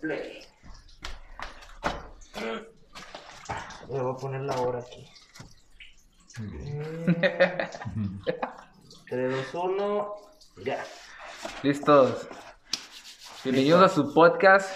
play. 0.00 0.40
Le 3.88 4.00
voy 4.00 4.12
a 4.12 4.16
poner 4.16 4.40
la 4.42 4.58
hora 4.60 4.80
aquí. 4.80 5.08
3, 9.08 9.36
2, 9.52 9.54
1, 9.54 10.14
ya. 10.64 10.84
Listos. 11.62 12.28
Bienvenidos 13.44 13.82
a 13.82 13.88
su 13.88 14.12
podcast, 14.12 14.68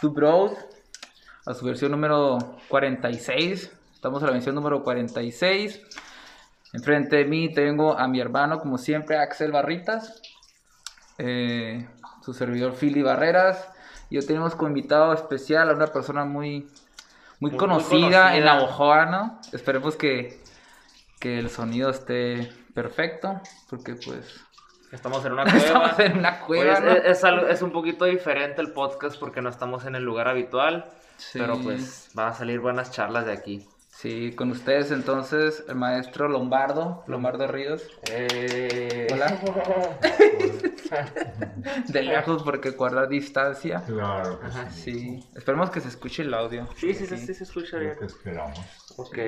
Two 0.00 0.10
Bros, 0.10 0.52
a 1.46 1.54
su 1.54 1.64
versión 1.64 1.90
número 1.90 2.38
46. 2.68 3.72
Estamos 3.94 4.22
en 4.22 4.26
la 4.26 4.32
versión 4.34 4.54
número 4.54 4.82
46. 4.82 5.82
Enfrente 6.74 7.16
de 7.16 7.24
mí 7.24 7.52
tengo 7.52 7.98
a 7.98 8.06
mi 8.06 8.20
hermano, 8.20 8.60
como 8.60 8.76
siempre, 8.76 9.16
Axel 9.16 9.50
Barritas, 9.50 10.20
eh, 11.16 11.88
su 12.22 12.34
servidor 12.34 12.74
Philly 12.74 13.02
Barreras. 13.02 13.70
Y 14.10 14.18
hoy 14.18 14.26
tenemos 14.26 14.54
como 14.54 14.68
invitado 14.68 15.12
especial 15.12 15.68
a 15.70 15.74
una 15.74 15.86
persona 15.88 16.24
muy, 16.24 16.60
muy, 16.60 16.70
Muy- 17.40 17.50
muy 17.50 17.58
conocida, 17.58 18.36
en 18.36 18.44
la 18.44 18.60
Bojoa, 18.60 19.06
¿no? 19.06 19.40
Esperemos 19.52 19.96
que, 19.96 20.40
que 21.20 21.38
el 21.38 21.50
sonido 21.50 21.90
esté 21.90 22.50
perfecto, 22.74 23.40
porque 23.70 23.94
pues 23.94 24.40
Estamos 24.90 25.22
en 25.26 25.32
una 25.32 25.44
cueva. 25.44 25.58
estamos 25.58 25.98
en 26.00 26.18
una 26.18 26.40
cueva, 26.40 26.80
¿no? 26.80 26.90
es, 26.92 27.22
es 27.22 27.62
un 27.62 27.72
poquito 27.72 28.06
diferente 28.06 28.62
el 28.62 28.72
podcast 28.72 29.18
porque 29.20 29.42
no 29.42 29.50
estamos 29.50 29.84
en 29.84 29.94
el 29.94 30.02
lugar 30.02 30.28
habitual. 30.28 30.86
Sí. 31.18 31.38
Pero 31.38 31.58
pues 31.58 32.08
van 32.14 32.28
a 32.28 32.32
salir 32.32 32.60
buenas 32.60 32.90
charlas 32.90 33.26
de 33.26 33.32
aquí. 33.32 33.68
Sí, 33.98 34.32
con 34.36 34.52
ustedes 34.52 34.92
entonces 34.92 35.64
el 35.68 35.74
maestro 35.74 36.28
Lombardo, 36.28 37.02
Lombardo 37.08 37.48
Ríos. 37.48 37.82
Eh... 38.08 39.08
Hola. 39.12 39.36
De 41.88 42.02
lejos 42.04 42.44
porque 42.44 42.70
guarda 42.70 43.08
distancia. 43.08 43.82
Claro 43.84 44.38
que 44.38 44.46
Ajá, 44.46 44.70
sí. 44.70 44.92
sí. 44.92 45.28
Esperemos 45.34 45.70
que 45.70 45.80
se 45.80 45.88
escuche 45.88 46.22
el 46.22 46.32
audio. 46.32 46.68
Sí, 46.76 46.94
sí, 46.94 47.06
sí, 47.06 47.16
sí, 47.16 47.34
se 47.34 47.42
escucha 47.42 47.78
bien. 47.78 47.94
Lo 47.94 47.98
que 47.98 48.06
esperamos. 48.06 48.60
Ok. 48.98 49.18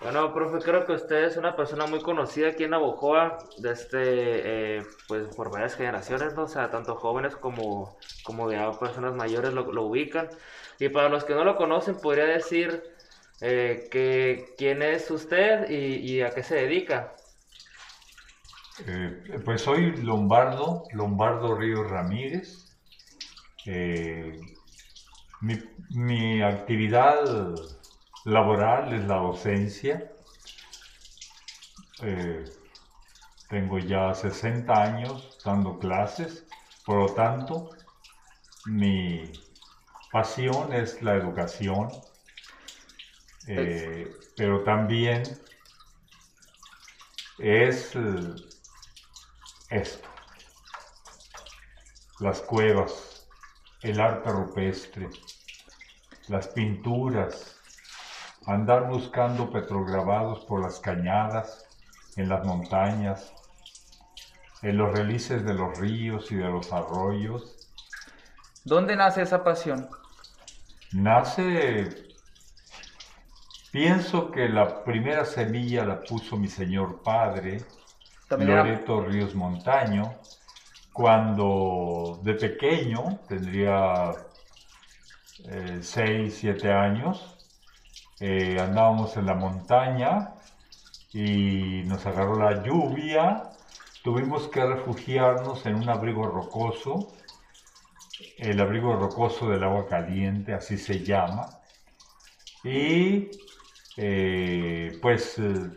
Bueno, 0.00 0.34
profe, 0.34 0.58
creo 0.64 0.84
que 0.84 0.94
usted 0.94 1.22
es 1.22 1.36
una 1.36 1.54
persona 1.54 1.86
muy 1.86 2.00
conocida 2.00 2.48
aquí 2.48 2.64
en 2.64 2.70
Navojoa, 2.70 3.38
de 3.58 3.70
este, 3.70 4.78
eh, 4.78 4.82
pues 5.06 5.32
por 5.36 5.52
varias 5.52 5.76
generaciones, 5.76 6.34
¿no? 6.34 6.42
O 6.42 6.48
sea, 6.48 6.72
tanto 6.72 6.96
jóvenes 6.96 7.36
como, 7.36 7.96
como 8.24 8.50
ya 8.50 8.72
personas 8.80 9.14
mayores 9.14 9.52
lo, 9.52 9.72
lo 9.72 9.84
ubican. 9.84 10.28
Y 10.80 10.88
para 10.88 11.08
los 11.08 11.22
que 11.22 11.34
no 11.34 11.44
lo 11.44 11.56
conocen, 11.56 12.00
podría 12.00 12.24
decir 12.24 12.97
eh, 13.40 13.88
que 13.90 14.54
quién 14.58 14.82
es 14.82 15.10
usted 15.10 15.70
y, 15.70 16.22
a 16.22 16.30
qué 16.30 16.42
se 16.42 16.56
dedica. 16.56 17.14
Eh, 18.86 19.40
pues 19.44 19.62
soy 19.62 19.96
Lombardo, 20.02 20.84
Lombardo 20.92 21.54
Ríos 21.54 21.88
Ramírez. 21.88 22.76
Eh, 23.66 24.40
mi, 25.90 26.42
actividad 26.42 27.54
laboral 28.24 28.92
es 28.92 29.04
la 29.04 29.16
docencia. 29.16 30.10
Tengo 33.48 33.78
ya 33.78 34.14
60 34.14 34.82
años 34.82 35.38
dando 35.42 35.78
clases, 35.78 36.46
por 36.84 36.98
lo 36.98 37.14
tanto, 37.14 37.70
mi 38.66 39.32
pasión 40.12 40.74
es 40.74 41.02
la 41.02 41.14
educación, 41.14 41.88
eh, 43.48 44.10
pero 44.36 44.62
también 44.62 45.22
es 47.38 47.96
esto, 49.70 50.08
las 52.20 52.40
cuevas, 52.40 53.28
el 53.82 54.00
arte 54.00 54.30
rupestre, 54.30 55.08
las 56.28 56.48
pinturas, 56.48 57.58
andar 58.46 58.88
buscando 58.88 59.50
petrograbados 59.50 60.44
por 60.44 60.62
las 60.62 60.80
cañadas, 60.80 61.66
en 62.16 62.28
las 62.28 62.44
montañas, 62.44 63.32
en 64.62 64.76
los 64.76 64.92
relices 64.96 65.44
de 65.44 65.54
los 65.54 65.78
ríos 65.78 66.32
y 66.32 66.36
de 66.36 66.48
los 66.48 66.72
arroyos. 66.72 67.68
¿Dónde 68.64 68.96
nace 68.96 69.22
esa 69.22 69.44
pasión? 69.44 69.88
Nace, 70.92 72.07
pienso 73.78 74.32
que 74.32 74.48
la 74.48 74.82
primera 74.82 75.24
semilla 75.24 75.84
la 75.84 76.04
puso 76.04 76.36
mi 76.36 76.48
señor 76.48 77.00
padre, 77.04 77.64
También 78.28 78.50
era- 78.50 78.64
Loreto 78.64 79.00
Ríos 79.02 79.36
Montaño, 79.36 80.14
cuando 80.92 82.18
de 82.24 82.34
pequeño, 82.34 83.20
tendría 83.28 84.16
6, 85.80 86.36
7 86.38 86.72
años, 86.72 87.38
eh, 88.18 88.58
andábamos 88.60 89.16
en 89.16 89.26
la 89.26 89.34
montaña 89.34 90.34
y 91.12 91.84
nos 91.86 92.04
agarró 92.04 92.36
la 92.36 92.64
lluvia, 92.64 93.52
tuvimos 94.02 94.48
que 94.48 94.66
refugiarnos 94.66 95.64
en 95.66 95.76
un 95.76 95.88
abrigo 95.88 96.26
rocoso, 96.26 97.12
el 98.38 98.60
abrigo 98.60 98.96
rocoso 98.96 99.48
del 99.48 99.62
agua 99.62 99.86
caliente, 99.86 100.52
así 100.52 100.76
se 100.78 101.04
llama, 101.04 101.60
y 102.64 103.28
eh, 103.98 104.98
pues 105.02 105.38
eh, 105.38 105.70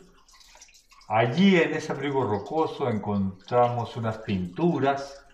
Allí 1.13 1.57
en 1.57 1.73
ese 1.73 1.91
abrigo 1.91 2.23
rocoso 2.23 2.87
encontramos 2.87 3.97
unas 3.97 4.19
pinturas 4.19 5.25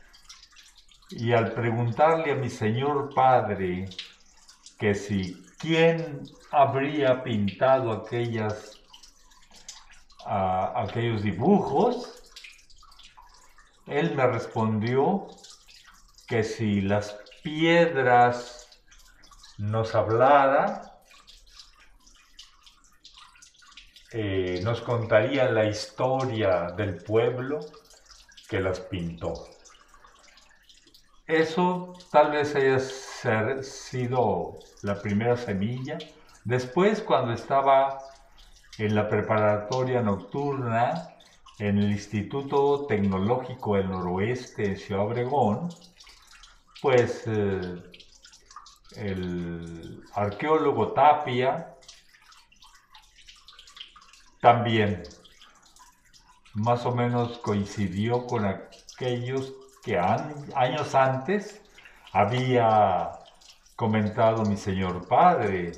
y 1.12 1.34
al 1.34 1.52
preguntarle 1.52 2.32
a 2.32 2.36
mi 2.36 2.50
señor 2.50 3.14
padre 3.14 3.88
que 4.80 4.96
si 4.96 5.46
quién 5.60 6.24
habría 6.52 7.24
pintado 7.24 7.92
aquellas, 7.92 8.82
aquellos 10.26 11.22
dibujos, 11.22 12.24
él 13.86 14.16
me 14.16 14.26
respondió 14.26 15.28
que 16.28 16.44
si 16.44 16.82
las 16.82 17.20
piedras 17.44 18.68
nos 19.60 19.94
hablaran, 19.94 20.87
eh, 24.20 24.62
nos 24.64 24.82
contaría 24.82 25.48
la 25.52 25.66
historia 25.66 26.72
del 26.76 26.96
pueblo 26.96 27.60
que 28.50 28.60
las 28.60 28.80
pintó. 28.80 29.48
Eso 31.28 31.94
tal 32.12 32.32
vez 32.32 32.56
haya 32.56 32.80
sido 32.80 34.58
la 34.82 35.00
primera 35.00 35.38
semilla. 35.38 36.00
Después, 36.44 37.04
cuando 37.04 37.32
estaba 37.32 38.00
en 38.80 38.96
la 38.96 39.08
preparatoria 39.08 40.02
nocturna 40.02 41.10
en 41.60 41.78
el 41.78 41.92
Instituto 41.92 42.88
Tecnológico 42.88 43.76
del 43.76 43.92
Noroeste 43.92 44.70
de 44.70 44.76
Ciudad 44.78 45.06
Obregón, 45.06 45.70
pues 46.82 47.22
eh, 47.28 47.84
el 48.96 50.04
arqueólogo 50.16 50.94
Tapia 50.94 51.77
también 54.48 55.04
más 56.54 56.86
o 56.86 56.96
menos 56.96 57.38
coincidió 57.40 58.26
con 58.28 58.46
aquellos 58.46 59.54
que 59.84 60.00
años 60.00 60.96
antes 60.96 61.62
había 62.14 63.12
comentado 63.76 64.46
mi 64.46 64.56
señor 64.56 65.06
padre. 65.06 65.74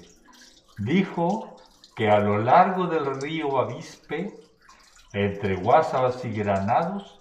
Dijo 0.77 1.57
que 1.95 2.11
a 2.11 2.19
lo 2.19 2.37
largo 2.37 2.85
del 2.85 3.19
río 3.19 3.59
Avispe, 3.59 4.35
entre 5.13 5.55
Guásabas 5.55 6.23
y 6.23 6.31
Granados, 6.31 7.19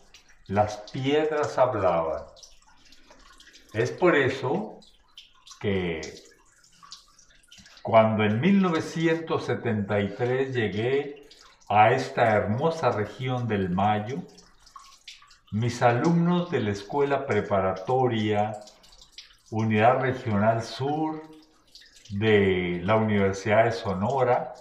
las 0.48 0.76
piedras 0.92 1.56
hablaban. 1.56 2.25
Es 3.72 3.91
por 3.91 4.16
eso 4.16 4.80
que 5.60 6.03
cuando 7.80 8.22
en 8.22 8.39
1973 8.39 10.54
llegué 10.54 11.17
a 11.68 11.92
esta 11.92 12.24
hermosa 12.34 12.91
región 12.92 13.47
del 13.48 13.70
Mayo, 13.70 14.22
mis 15.50 15.82
alumnos 15.82 16.50
de 16.50 16.60
la 16.60 16.70
escuela 16.70 17.26
preparatoria 17.26 18.53
Unidad 19.50 20.00
Regional 20.00 20.62
Sur 20.62 21.22
de 22.10 22.80
la 22.84 22.97
Universidad 22.97 23.65
de 23.65 23.72
Sonora, 23.72 24.54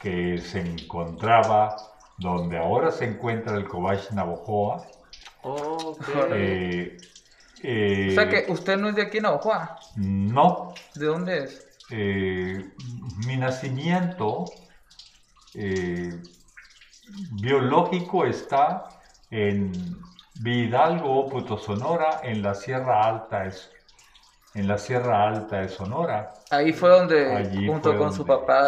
que 0.00 0.38
se 0.38 0.60
encontraba 0.60 1.76
donde 2.18 2.58
ahora 2.58 2.90
se 2.90 3.04
encuentra 3.06 3.56
el 3.56 3.68
Cobach 3.68 4.10
Navojoa. 4.12 4.86
Ok. 5.42 6.08
eh, 6.32 6.96
eh, 7.62 8.08
O 8.10 8.14
sea 8.14 8.28
que 8.28 8.46
usted 8.52 8.76
no 8.78 8.88
es 8.88 8.94
de 8.94 9.02
aquí 9.02 9.18
en 9.18 9.24
Navajoa. 9.24 9.78
No, 9.96 10.74
¿De 10.94 11.06
dónde 11.06 11.44
es? 11.44 11.66
eh, 11.90 12.70
mi 13.26 13.36
nacimiento 13.36 14.44
eh, 15.54 16.10
biológico 17.40 18.24
está 18.24 18.88
en 19.30 19.72
Vidalgo, 20.34 21.28
Puto 21.28 21.58
Sonora, 21.58 22.20
en 22.22 22.42
la 22.42 22.54
Sierra 22.54 23.06
Alta. 23.06 23.44
Es 23.46 23.70
en 24.54 24.66
la 24.66 24.78
Sierra 24.78 25.28
Alta 25.28 25.58
de 25.60 25.68
Sonora. 25.68 26.34
Ahí 26.50 26.72
fue 26.72 26.88
donde, 26.88 27.36
Allí 27.36 27.66
junto 27.66 27.90
fue 27.90 27.98
con 27.98 28.12
su 28.12 28.24
papá, 28.26 28.62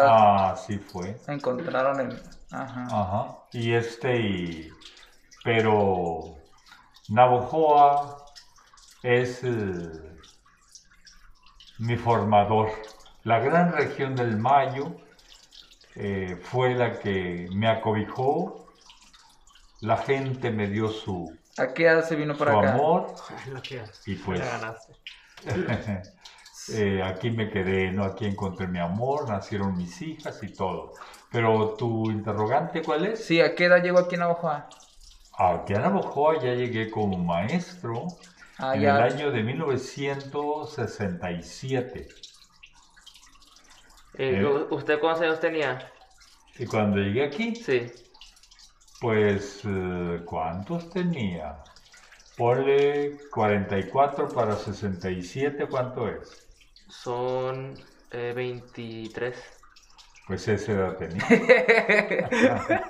Ah, 0.51 0.55
sí 0.55 0.77
fue. 0.77 1.17
encontraron 1.27 1.99
el... 1.99 2.21
Ajá. 2.51 2.85
Ajá. 2.89 3.37
Y 3.51 3.73
este, 3.73 4.15
y- 4.19 4.71
pero 5.43 6.35
Navojoa 7.09 8.17
es 9.01 9.43
eh, 9.43 9.91
mi 11.79 11.97
formador. 11.97 12.69
La 13.23 13.39
gran 13.39 13.73
región 13.73 14.15
del 14.15 14.37
Mayo 14.37 14.95
eh, 15.95 16.37
fue 16.41 16.75
la 16.75 16.99
que 16.99 17.47
me 17.53 17.67
acobijó. 17.67 18.67
La 19.81 19.97
gente 19.97 20.51
me 20.51 20.67
dio 20.67 20.89
su, 20.89 21.35
¿A 21.57 21.73
qué 21.73 21.87
edad 21.87 22.05
se 22.05 22.15
vino 22.15 22.35
su 22.35 22.43
acá? 22.43 22.73
amor 22.73 23.13
y 24.05 24.15
pues 24.15 24.39
ya 24.39 24.45
ganaste. 24.45 24.93
eh, 26.73 27.03
aquí 27.03 27.31
me 27.31 27.49
quedé, 27.49 27.91
¿no? 27.91 28.05
Aquí 28.05 28.25
encontré 28.25 28.67
mi 28.67 28.79
amor, 28.79 29.29
nacieron 29.29 29.75
mis 29.77 30.01
hijas 30.01 30.41
y 30.41 30.53
todo. 30.53 30.93
Pero 31.31 31.75
tu 31.75 32.09
interrogante, 32.11 32.81
¿cuál 32.81 33.05
es? 33.05 33.25
Sí, 33.25 33.41
¿a 33.41 33.53
qué 33.55 33.65
edad 33.65 33.83
llegó 33.83 33.99
aquí 33.99 34.15
en 34.15 34.21
Navajoa? 34.21 34.69
Aquí 35.37 35.73
a 35.73 35.79
Navojoa 35.79 36.39
ya 36.39 36.53
llegué 36.53 36.89
como 36.89 37.17
maestro 37.17 38.07
Ah, 38.57 38.75
en 38.75 38.81
ya. 38.81 38.95
el 38.95 39.01
año 39.13 39.31
de 39.31 39.43
1967. 39.43 42.07
Eh, 44.17 44.37
Eh. 44.39 44.45
¿u- 44.45 44.67
¿Usted 44.75 44.99
cuántos 44.99 45.21
años 45.23 45.39
tenía? 45.39 45.91
Y 46.57 46.65
cuando 46.67 46.97
llegué 46.97 47.25
aquí, 47.25 47.55
Sí. 47.55 47.91
pues, 48.99 49.61
eh, 49.65 50.21
¿cuántos 50.25 50.89
tenía? 50.91 51.57
Ponle 52.37 53.17
44 53.31 54.33
para 54.33 54.55
67, 54.55 55.65
¿cuánto 55.67 56.07
es? 56.07 56.43
Son 56.87 57.75
eh, 58.11 58.33
23. 58.35 59.35
Pues 60.27 60.47
esa 60.47 60.71
edad 60.71 60.97
tenía. 60.97 61.23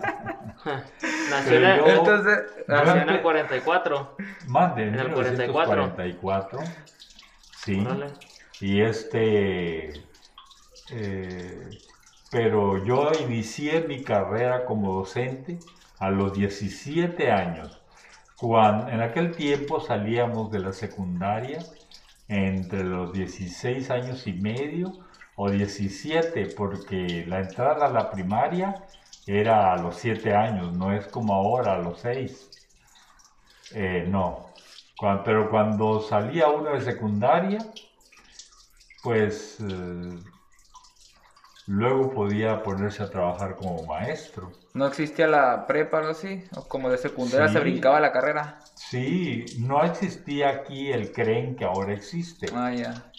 Nació 1.29 1.57
en 1.57 1.77
yo- 1.79 1.87
Entonces, 1.87 2.39
nació 2.67 2.93
en 3.01 3.09
el 3.09 3.15
empe- 3.17 3.21
44. 3.21 4.15
Mande, 4.47 4.83
en 4.83 4.93
En 4.93 4.99
el 4.99 5.07
1944. 5.09 6.59
Sí. 7.51 7.79
Órale. 7.85 8.11
Y 8.59 8.81
este, 8.81 9.93
eh, 10.91 11.69
pero 12.31 12.83
yo 12.83 13.11
inicié 13.21 13.81
mi 13.81 14.03
carrera 14.03 14.65
como 14.65 14.93
docente 14.93 15.59
a 15.99 16.09
los 16.09 16.33
17 16.33 17.31
años. 17.31 17.79
Cuando, 18.37 18.89
en 18.89 19.01
aquel 19.01 19.35
tiempo 19.35 19.79
salíamos 19.79 20.51
de 20.51 20.59
la 20.59 20.73
secundaria 20.73 21.59
entre 22.27 22.83
los 22.83 23.13
16 23.13 23.89
años 23.91 24.27
y 24.27 24.33
medio 24.33 24.93
o 25.35 25.49
17, 25.49 26.47
porque 26.57 27.25
la 27.27 27.39
entrada 27.39 27.87
a 27.87 27.89
la 27.89 28.11
primaria 28.11 28.83
era 29.25 29.73
a 29.73 29.77
los 29.77 29.95
7 29.97 30.33
años, 30.35 30.73
no 30.73 30.91
es 30.91 31.07
como 31.07 31.33
ahora 31.33 31.75
a 31.75 31.79
los 31.79 31.99
6. 31.99 32.49
Eh, 33.75 34.05
no, 34.07 34.49
pero 35.23 35.49
cuando 35.49 36.01
salía 36.01 36.49
uno 36.49 36.71
de 36.71 36.81
secundaria, 36.81 37.59
pues 39.01 39.59
eh, 39.61 40.17
luego 41.65 42.09
podía 42.09 42.61
ponerse 42.63 43.03
a 43.03 43.09
trabajar 43.09 43.55
como 43.55 43.83
maestro. 43.85 44.57
¿no 44.73 44.85
existía 44.87 45.27
la 45.27 45.65
prepa 45.67 45.97
o 45.97 45.99
algo 46.01 46.11
así? 46.11 46.43
¿O 46.51 46.67
como 46.67 46.89
de 46.89 46.97
secundaria 46.97 47.47
Sí. 47.47 47.53
se 47.53 47.59
brincaba 47.59 47.99
la 47.99 48.11
carrera? 48.11 48.59
Sí, 48.75 49.53
no 49.57 49.83
existía 49.83 50.49
aquí 50.49 50.91
el 50.91 51.11
CREN 51.11 51.55
que 51.55 51.65
ahora 51.65 51.93
existe. 51.93 52.47
Ah, 52.51 52.69
ya. 52.71 53.13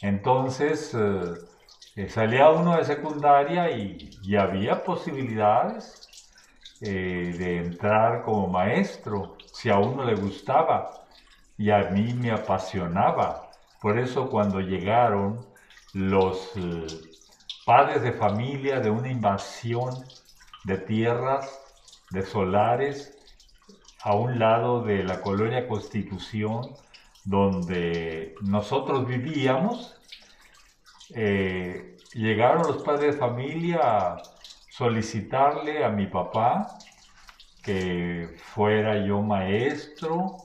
Entonces 0.00 0.94
eh, 0.94 1.36
eh, 1.94 2.08
salía 2.08 2.50
uno 2.50 2.76
de 2.76 2.84
secundaria 2.84 3.70
y, 3.70 4.18
y 4.22 4.36
había 4.36 4.82
posibilidades 4.84 6.06
eh, 6.80 7.34
de 7.38 7.58
entrar 7.58 8.22
como 8.22 8.48
maestro 8.48 9.38
si 9.50 9.70
a 9.70 9.78
uno 9.78 10.04
le 10.04 10.14
gustaba 10.16 11.04
y 11.56 11.70
a 11.70 11.84
mí 11.90 12.14
me 12.14 12.32
apasionaba. 12.32 13.50
Por 13.80 13.98
eso 13.98 14.30
cuando 14.30 14.60
llegaron 14.60 15.48
los 15.92 16.52
eh, 16.56 17.07
padres 17.68 18.00
de 18.00 18.12
familia 18.12 18.80
de 18.80 18.88
una 18.88 19.10
invasión 19.10 19.94
de 20.64 20.78
tierras, 20.78 21.60
de 22.08 22.22
solares, 22.22 23.18
a 24.02 24.14
un 24.14 24.38
lado 24.38 24.82
de 24.82 25.04
la 25.04 25.20
colonia 25.20 25.68
Constitución, 25.68 26.74
donde 27.24 28.34
nosotros 28.40 29.06
vivíamos, 29.06 30.00
eh, 31.14 31.98
llegaron 32.14 32.62
los 32.62 32.82
padres 32.82 33.12
de 33.12 33.20
familia 33.20 33.80
a 33.82 34.22
solicitarle 34.70 35.84
a 35.84 35.90
mi 35.90 36.06
papá 36.06 36.78
que 37.62 38.34
fuera 38.54 39.04
yo 39.04 39.20
maestro, 39.20 40.38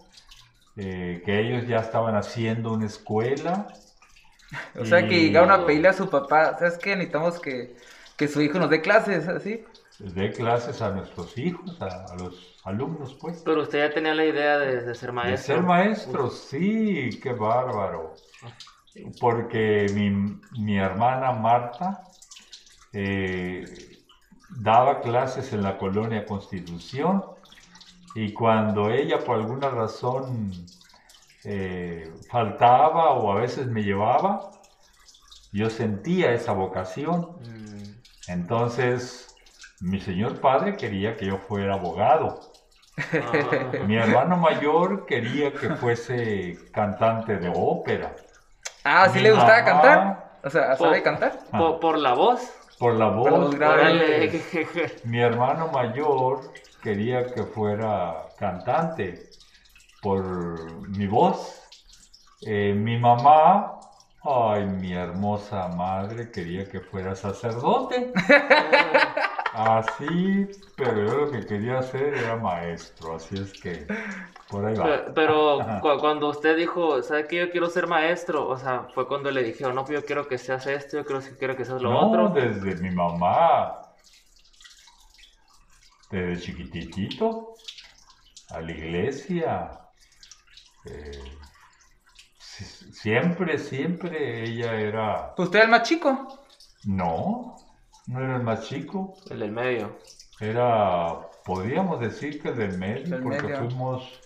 eh, 0.76 1.22
que 1.24 1.40
ellos 1.40 1.70
ya 1.70 1.78
estaban 1.78 2.18
haciendo 2.18 2.74
una 2.74 2.88
escuela. 2.88 3.70
O 4.80 4.86
sea, 4.86 5.08
que 5.08 5.20
llegaron 5.22 5.52
a 5.52 5.66
pedirle 5.66 5.90
a 5.90 5.94
su 5.94 6.10
papá, 6.10 6.58
¿sabes 6.58 6.78
qué? 6.78 6.96
Necesitamos 6.96 7.40
que, 7.40 7.76
que 8.18 8.28
su 8.28 8.42
hijo 8.42 8.60
nos 8.60 8.70
dé 8.70 8.82
clases, 8.82 9.28
así. 9.28 9.66
de 9.98 10.32
clases 10.34 10.82
a 10.84 10.92
nuestros 10.92 11.36
hijos, 11.38 11.82
a, 11.82 12.06
a 12.12 12.16
los 12.16 12.60
alumnos, 12.64 13.16
pues. 13.20 13.44
Pero 13.44 13.62
usted 13.62 13.80
ya 13.88 13.94
tenía 13.94 14.14
la 14.16 14.26
idea 14.26 14.58
de, 14.60 14.82
de 14.82 14.96
ser 14.96 15.14
De 15.22 15.38
maestro. 15.38 15.38
ser 15.38 15.64
maestro, 15.64 16.30
sí, 16.30 17.20
qué 17.22 17.34
bárbaro. 17.34 18.14
Porque 19.20 19.88
mi, 19.94 20.10
mi 20.60 20.78
hermana 20.78 21.32
Marta 21.32 22.04
eh, 22.94 23.66
daba 24.50 25.02
clases 25.02 25.54
en 25.54 25.64
la 25.64 25.78
colonia 25.78 26.26
Constitución 26.26 27.24
y 28.16 28.34
cuando 28.34 28.90
ella 28.92 29.24
por 29.24 29.38
alguna 29.40 29.70
razón 29.70 30.66
eh, 31.46 32.12
faltaba 32.30 33.12
o 33.12 33.32
a 33.32 33.36
veces 33.36 33.68
me 33.68 33.84
llevaba, 33.84 34.52
yo 35.52 35.70
sentía 35.70 36.32
esa 36.32 36.54
vocación. 36.54 37.38
Mm, 37.42 38.32
Entonces, 38.32 39.36
mi 39.82 40.00
señor 40.00 40.40
padre 40.40 40.76
quería 40.78 41.16
que 41.18 41.26
yo 41.28 41.38
fuera 41.38 41.74
abogado. 41.76 42.40
ah, 42.98 43.72
Mi 43.88 43.96
hermano 43.98 44.38
mayor 44.38 45.06
quería 45.06 45.52
que 45.54 45.70
fuese 45.72 46.58
cantante 46.72 47.38
de 47.38 47.52
ópera. 47.54 48.16
Ah, 48.84 49.08
¿sí 49.10 49.18
Mi 49.18 49.24
le 49.24 49.32
gustaba 49.32 49.60
mamá- 49.60 49.66
cantar? 49.66 50.40
O 50.44 50.50
sea, 50.50 50.76
¿sabe 50.76 51.02
cantar? 51.02 51.40
por, 51.52 51.80
por 51.80 51.98
la 51.98 52.14
voz. 52.14 52.42
Por 52.80 52.96
la 52.96 53.14
Por 53.16 53.32
voz. 53.32 53.56
Órale. 53.56 54.42
Mi 55.06 55.20
hermano 55.22 55.68
mayor 55.70 56.52
quería 56.82 57.26
que 57.28 57.44
fuera 57.44 58.26
cantante 58.38 59.30
por 60.04 60.24
mi 60.90 61.08
voz. 61.08 61.62
Eh, 62.42 62.74
mi 62.76 62.98
mamá, 63.00 63.80
ay, 64.24 64.66
mi 64.68 64.94
hermosa 64.94 65.68
madre, 65.70 66.32
quería 66.32 66.68
que 66.70 66.82
fuera 66.82 67.16
sacerdote. 67.16 68.12
Así, 69.54 70.48
pero 70.76 70.98
yo 71.06 71.14
lo 71.26 71.32
que 71.32 71.46
quería 71.46 71.80
hacer 71.80 72.14
era 72.16 72.36
maestro, 72.38 73.16
así 73.16 73.38
es 73.38 73.54
que 73.56 73.86
por 74.50 74.66
ahí 74.66 74.76
va. 74.76 74.84
Pero, 74.84 75.14
pero 75.14 75.60
Ajá. 75.62 75.80
cu- 75.82 76.00
cuando 76.00 76.30
usted 76.30 76.56
dijo, 76.58 77.02
¿sabe 77.04 77.28
qué? 77.28 77.38
Yo 77.38 77.50
quiero 77.52 77.70
ser 77.70 77.88
maestro. 77.88 78.48
O 78.48 78.58
sea, 78.58 78.88
fue 78.94 79.08
cuando 79.08 79.32
le 79.32 79.44
dijeron, 79.44 79.76
no, 79.76 79.86
pues 79.86 80.00
yo 80.00 80.06
quiero 80.06 80.28
que 80.28 80.38
seas 80.38 80.66
esto, 80.68 80.98
yo 80.98 81.06
quiero, 81.06 81.22
quiero 81.38 81.56
que 81.56 81.66
seas 81.66 81.82
lo 81.82 81.90
No, 81.90 82.00
otro. 82.10 82.30
desde 82.30 82.76
mi 82.82 82.92
mamá, 82.92 83.80
desde 86.10 86.42
chiquitito, 86.42 87.58
a 88.50 88.62
la 88.62 88.72
iglesia. 88.72 89.83
Eh, 90.86 91.12
si- 92.38 92.92
siempre, 92.94 93.58
siempre 93.58 94.44
ella 94.44 94.74
era... 94.80 95.36
Pues 95.36 95.48
usted 95.48 95.60
era 95.60 95.66
el 95.66 95.72
más 95.72 95.84
chico. 95.84 96.40
No, 96.86 97.56
no 98.08 98.20
era 98.24 98.36
el 98.38 98.44
más 98.44 98.68
chico, 98.68 99.16
El 99.30 99.40
del 99.40 99.52
medio. 99.52 99.98
era, 100.40 101.18
podríamos 101.46 102.00
decir 102.00 102.42
que 102.42 102.52
del 102.52 102.78
medio, 102.78 103.08
Del 103.16 103.24
porque 103.24 103.44
medio. 103.44 103.58
fuimos 103.60 104.20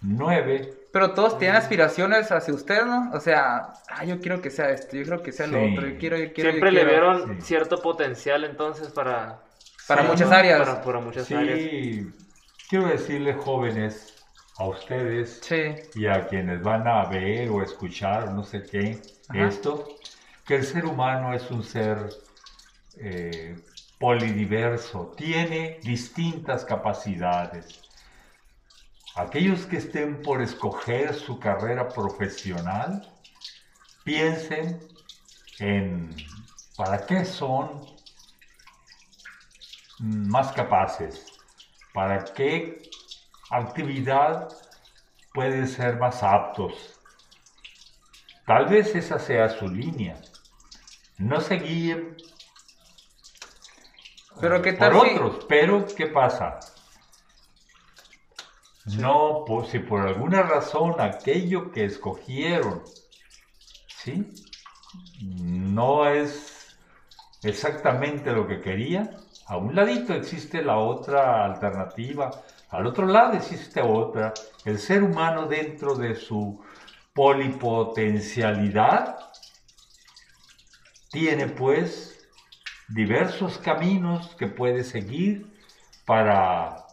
nueve. 0.00 0.74
Pero 0.92 1.14
todos 1.14 1.38
tienen 1.38 1.56
aspiraciones 1.56 2.32
hacia 2.32 2.52
usted, 2.52 2.84
¿no? 2.84 3.12
O 3.12 3.20
sea, 3.20 3.72
ah, 3.88 4.04
yo 4.04 4.20
quiero 4.20 4.40
que 4.42 4.50
sea 4.50 4.70
esto, 4.70 4.96
yo 4.96 5.04
quiero 5.04 5.22
que 5.22 5.30
sea 5.30 5.46
lo 5.46 5.58
otro, 5.62 5.86
yo 5.86 5.98
quiero, 5.98 6.16
yo 6.18 6.32
quiero, 6.32 6.50
yo 6.50 6.52
Siempre 6.54 6.72
le 6.72 6.80
quiero. 6.84 6.90
vieron 6.90 7.40
Sí. 7.40 7.46
cierto 7.46 7.80
potencial 7.80 8.42
entonces 8.44 8.88
para, 8.90 9.40
Para 9.86 10.02
Sí, 10.02 10.08
muchas 10.08 10.30
¿no? 10.30 10.36
áreas. 10.36 10.58
para, 10.68 10.82
para 10.82 11.00
muchas 11.00 11.30
áreas. 11.30 11.58
Sí, 11.60 12.08
quiero 12.68 12.88
decirles 12.88 13.36
jóvenes, 13.36 14.19
a 14.60 14.66
ustedes, 14.66 15.40
Sí. 15.40 15.56
y 15.94 16.06
a 16.06 16.26
quienes 16.26 16.62
van 16.62 16.86
a 16.86 17.04
ver 17.06 17.48
o 17.50 17.62
escuchar, 17.62 18.30
no 18.32 18.42
sé 18.44 18.66
qué, 18.66 19.00
Ajá. 19.28 19.46
esto, 19.46 19.98
que 20.44 20.56
el 20.56 20.64
ser 20.64 20.84
humano 20.84 21.32
es 21.34 21.50
un 21.50 21.62
ser 21.62 22.14
eh, 22.94 23.56
polidiverso, 23.98 25.14
tiene 25.16 25.80
distintas 25.84 26.64
capacidades. 26.64 27.86
Aquellos 29.14 29.66
que 29.66 29.76
estén 29.78 30.22
por 30.22 30.42
escoger 30.42 31.14
su 31.14 31.38
carrera 31.38 31.92
profesional, 31.94 33.06
piensen 34.04 34.88
en 35.58 36.46
para 36.76 37.06
qué 37.06 37.24
son 37.24 37.88
más 39.98 40.52
capaces, 40.52 41.32
para 41.92 42.32
qué 42.34 42.89
actividad 43.50 44.52
pueden 45.32 45.68
ser 45.68 45.98
más 45.98 46.22
aptos. 46.22 46.74
Tal 48.46 48.66
vez 48.66 48.94
esa 48.94 49.18
sea 49.18 49.48
su 49.48 49.66
línea. 49.70 50.20
No 51.18 51.40
se 51.40 51.56
guíen 51.56 52.16
pero 54.40 54.60
qué 54.62 54.72
por 54.72 54.92
tal 54.92 54.94
si- 54.94 55.06
otros, 55.12 55.46
pero 55.48 55.94
¿qué 55.94 56.06
pasa? 56.06 56.60
No, 59.04 59.44
por, 59.46 59.64
si 59.66 59.78
por 59.78 60.02
alguna 60.02 60.42
razón 60.42 61.00
aquello 61.00 61.70
que 61.70 61.84
escogieron, 61.86 62.82
¿sí? 63.86 64.26
No 65.22 66.06
es 66.08 66.76
exactamente 67.42 68.32
lo 68.32 68.46
que 68.46 68.60
quería. 68.60 69.10
A 69.46 69.56
un 69.58 69.74
ladito 69.74 70.14
existe 70.14 70.62
la 70.62 70.78
otra 70.78 71.44
alternativa, 71.44 72.42
al 72.70 72.86
otro 72.86 73.06
lado 73.06 73.34
existe 73.34 73.82
otra. 73.82 74.32
El 74.64 74.78
ser 74.78 75.02
humano 75.02 75.46
dentro 75.46 75.96
de 75.96 76.14
su 76.14 76.62
polipotencialidad 77.12 79.18
tiene 81.10 81.48
pues 81.48 82.26
diversos 82.88 83.58
caminos 83.58 84.34
que 84.36 84.46
puede 84.46 84.84
seguir 84.84 85.52
para 86.06 86.86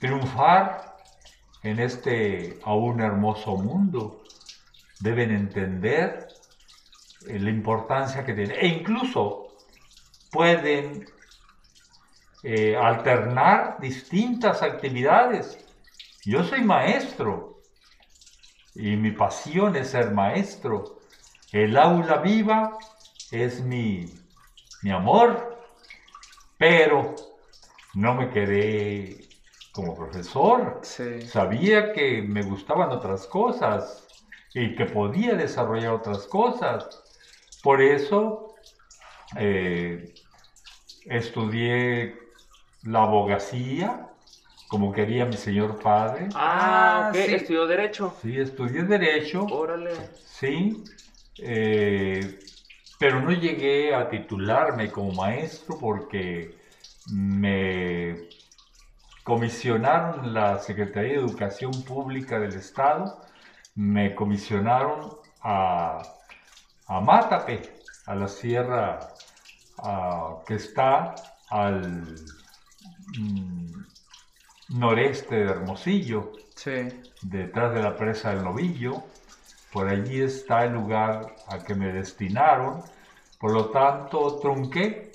triunfar 0.00 0.96
en 1.62 1.78
este 1.80 2.58
aún 2.64 3.00
hermoso 3.00 3.56
mundo. 3.56 4.22
Deben 5.00 5.30
entender 5.30 6.28
la 7.26 7.50
importancia 7.50 8.24
que 8.24 8.32
tiene. 8.32 8.54
E 8.54 8.66
incluso 8.66 9.48
pueden 10.30 11.06
eh, 12.48 12.76
alternar 12.76 13.78
distintas 13.80 14.62
actividades. 14.62 15.58
Yo 16.24 16.44
soy 16.44 16.62
maestro 16.62 17.60
y 18.72 18.94
mi 18.96 19.10
pasión 19.10 19.74
es 19.74 19.88
ser 19.88 20.12
maestro. 20.12 21.00
El 21.50 21.76
aula 21.76 22.18
viva 22.18 22.78
es 23.32 23.60
mi, 23.62 24.06
mi 24.82 24.92
amor, 24.92 25.58
pero 26.56 27.16
no 27.94 28.14
me 28.14 28.30
quedé 28.30 29.26
como 29.72 29.96
profesor. 29.96 30.78
Sí. 30.82 31.22
Sabía 31.22 31.92
que 31.92 32.22
me 32.22 32.42
gustaban 32.42 32.92
otras 32.92 33.26
cosas 33.26 34.06
y 34.54 34.76
que 34.76 34.84
podía 34.84 35.34
desarrollar 35.34 35.94
otras 35.94 36.28
cosas. 36.28 37.02
Por 37.60 37.82
eso 37.82 38.54
eh, 39.36 40.14
estudié 41.06 42.25
la 42.86 43.02
abogacía, 43.02 44.08
como 44.68 44.92
quería 44.92 45.24
mi 45.26 45.36
señor 45.36 45.78
padre. 45.78 46.28
Ah, 46.34 47.06
Ah, 47.06 47.08
ok, 47.10 47.16
sí. 47.16 47.34
estudió 47.34 47.66
Derecho. 47.66 48.14
Sí, 48.22 48.38
estudié 48.38 48.82
derecho. 48.84 49.44
Órale. 49.50 49.92
Sí, 50.24 50.82
eh, 51.38 52.38
pero 52.98 53.20
no 53.20 53.30
llegué 53.30 53.94
a 53.94 54.08
titularme 54.08 54.90
como 54.90 55.12
maestro 55.12 55.76
porque 55.78 56.56
me 57.12 58.16
comisionaron 59.24 60.32
la 60.32 60.58
Secretaría 60.58 61.12
de 61.12 61.18
Educación 61.18 61.72
Pública 61.84 62.38
del 62.38 62.54
Estado, 62.54 63.20
me 63.74 64.14
comisionaron 64.14 65.10
a, 65.42 66.02
a 66.86 67.00
Mátape, 67.00 67.62
a 68.06 68.14
la 68.14 68.28
sierra 68.28 69.00
que 70.46 70.54
está 70.54 71.14
al 71.50 72.14
mm, 73.06 73.84
noreste 74.68 75.36
de 75.36 75.50
Hermosillo 75.50 76.32
Sí. 76.54 76.72
detrás 77.20 77.74
de 77.74 77.82
la 77.82 77.96
presa 77.96 78.30
del 78.30 78.44
Novillo. 78.44 79.04
Por 79.72 79.88
allí 79.88 80.20
está 80.22 80.64
el 80.64 80.72
lugar 80.72 81.36
a 81.46 81.62
que 81.64 81.74
me 81.74 81.92
destinaron. 81.92 82.82
Por 83.38 83.52
lo 83.52 83.70
tanto, 83.70 84.38
trunqué, 84.38 85.12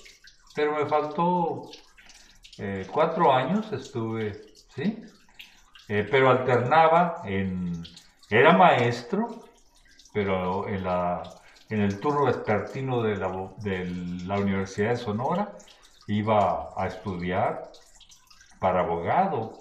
pero 0.53 0.73
me 0.75 0.85
faltó 0.87 1.79
eh, 2.57 2.87
cuatro 2.91 3.33
años, 3.33 3.71
estuve, 3.73 4.53
¿sí? 4.67 5.03
Eh, 5.87 6.07
pero 6.09 6.29
alternaba 6.29 7.21
en... 7.25 7.83
Era 8.29 8.53
maestro, 8.57 9.49
pero 10.13 10.67
en, 10.67 10.83
la, 10.83 11.41
en 11.69 11.81
el 11.81 11.99
turno 11.99 12.25
vespertino 12.25 13.01
de 13.03 13.17
la, 13.17 13.29
de 13.57 13.85
la 14.25 14.39
Universidad 14.39 14.91
de 14.91 14.97
Sonora 14.97 15.57
iba 16.07 16.73
a 16.75 16.87
estudiar 16.87 17.71
para 18.59 18.81
abogado. 18.81 19.59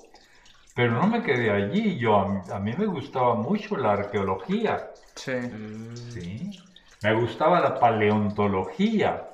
Pero 0.74 0.92
no 0.92 1.06
me 1.06 1.22
quedé 1.22 1.50
allí, 1.50 1.98
yo, 1.98 2.16
a, 2.16 2.28
mí- 2.28 2.42
a 2.52 2.58
mí 2.58 2.74
me 2.76 2.86
gustaba 2.86 3.34
mucho 3.34 3.76
la 3.76 3.92
arqueología, 3.92 4.90
Sí. 5.14 5.32
Mm, 5.32 5.94
¿sí? 5.96 6.56
me 7.02 7.14
gustaba 7.14 7.60
la 7.60 7.78
paleontología, 7.78 9.28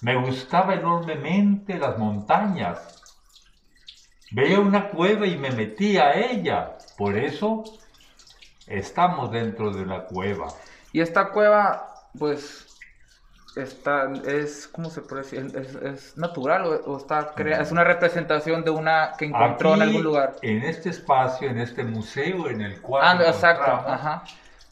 me 0.00 0.16
gustaba 0.16 0.74
enormemente 0.74 1.78
las 1.78 1.98
montañas. 1.98 2.98
Veía 4.30 4.60
una 4.60 4.90
cueva 4.90 5.26
y 5.26 5.36
me 5.36 5.50
metía 5.50 6.08
a 6.08 6.14
ella, 6.14 6.78
por 6.96 7.16
eso 7.16 7.78
estamos 8.66 9.30
dentro 9.30 9.72
de 9.72 9.82
una 9.82 10.04
cueva. 10.04 10.48
Y 10.92 11.00
esta 11.00 11.30
cueva, 11.32 12.08
pues, 12.18 12.71
está, 13.56 14.10
es, 14.26 14.68
¿cómo 14.68 14.90
se 14.90 15.02
puede 15.02 15.22
decir? 15.22 15.52
¿Es, 15.56 15.74
es 15.76 16.16
natural 16.16 16.64
o, 16.66 16.70
o 16.92 16.96
está 16.98 17.34
crea- 17.34 17.60
es 17.60 17.70
una 17.72 17.84
representación 17.84 18.64
de 18.64 18.70
una 18.70 19.12
que 19.18 19.26
encontró 19.26 19.74
en 19.74 19.82
algún 19.82 20.02
lugar? 20.02 20.36
En 20.42 20.62
este 20.62 20.90
espacio, 20.90 21.48
en 21.50 21.58
este 21.58 21.84
museo 21.84 22.48
en 22.48 22.60
el 22.62 22.80
cual 22.80 23.02
Ah, 23.20 23.28
exacto, 23.28 23.70
ajá. 23.86 24.24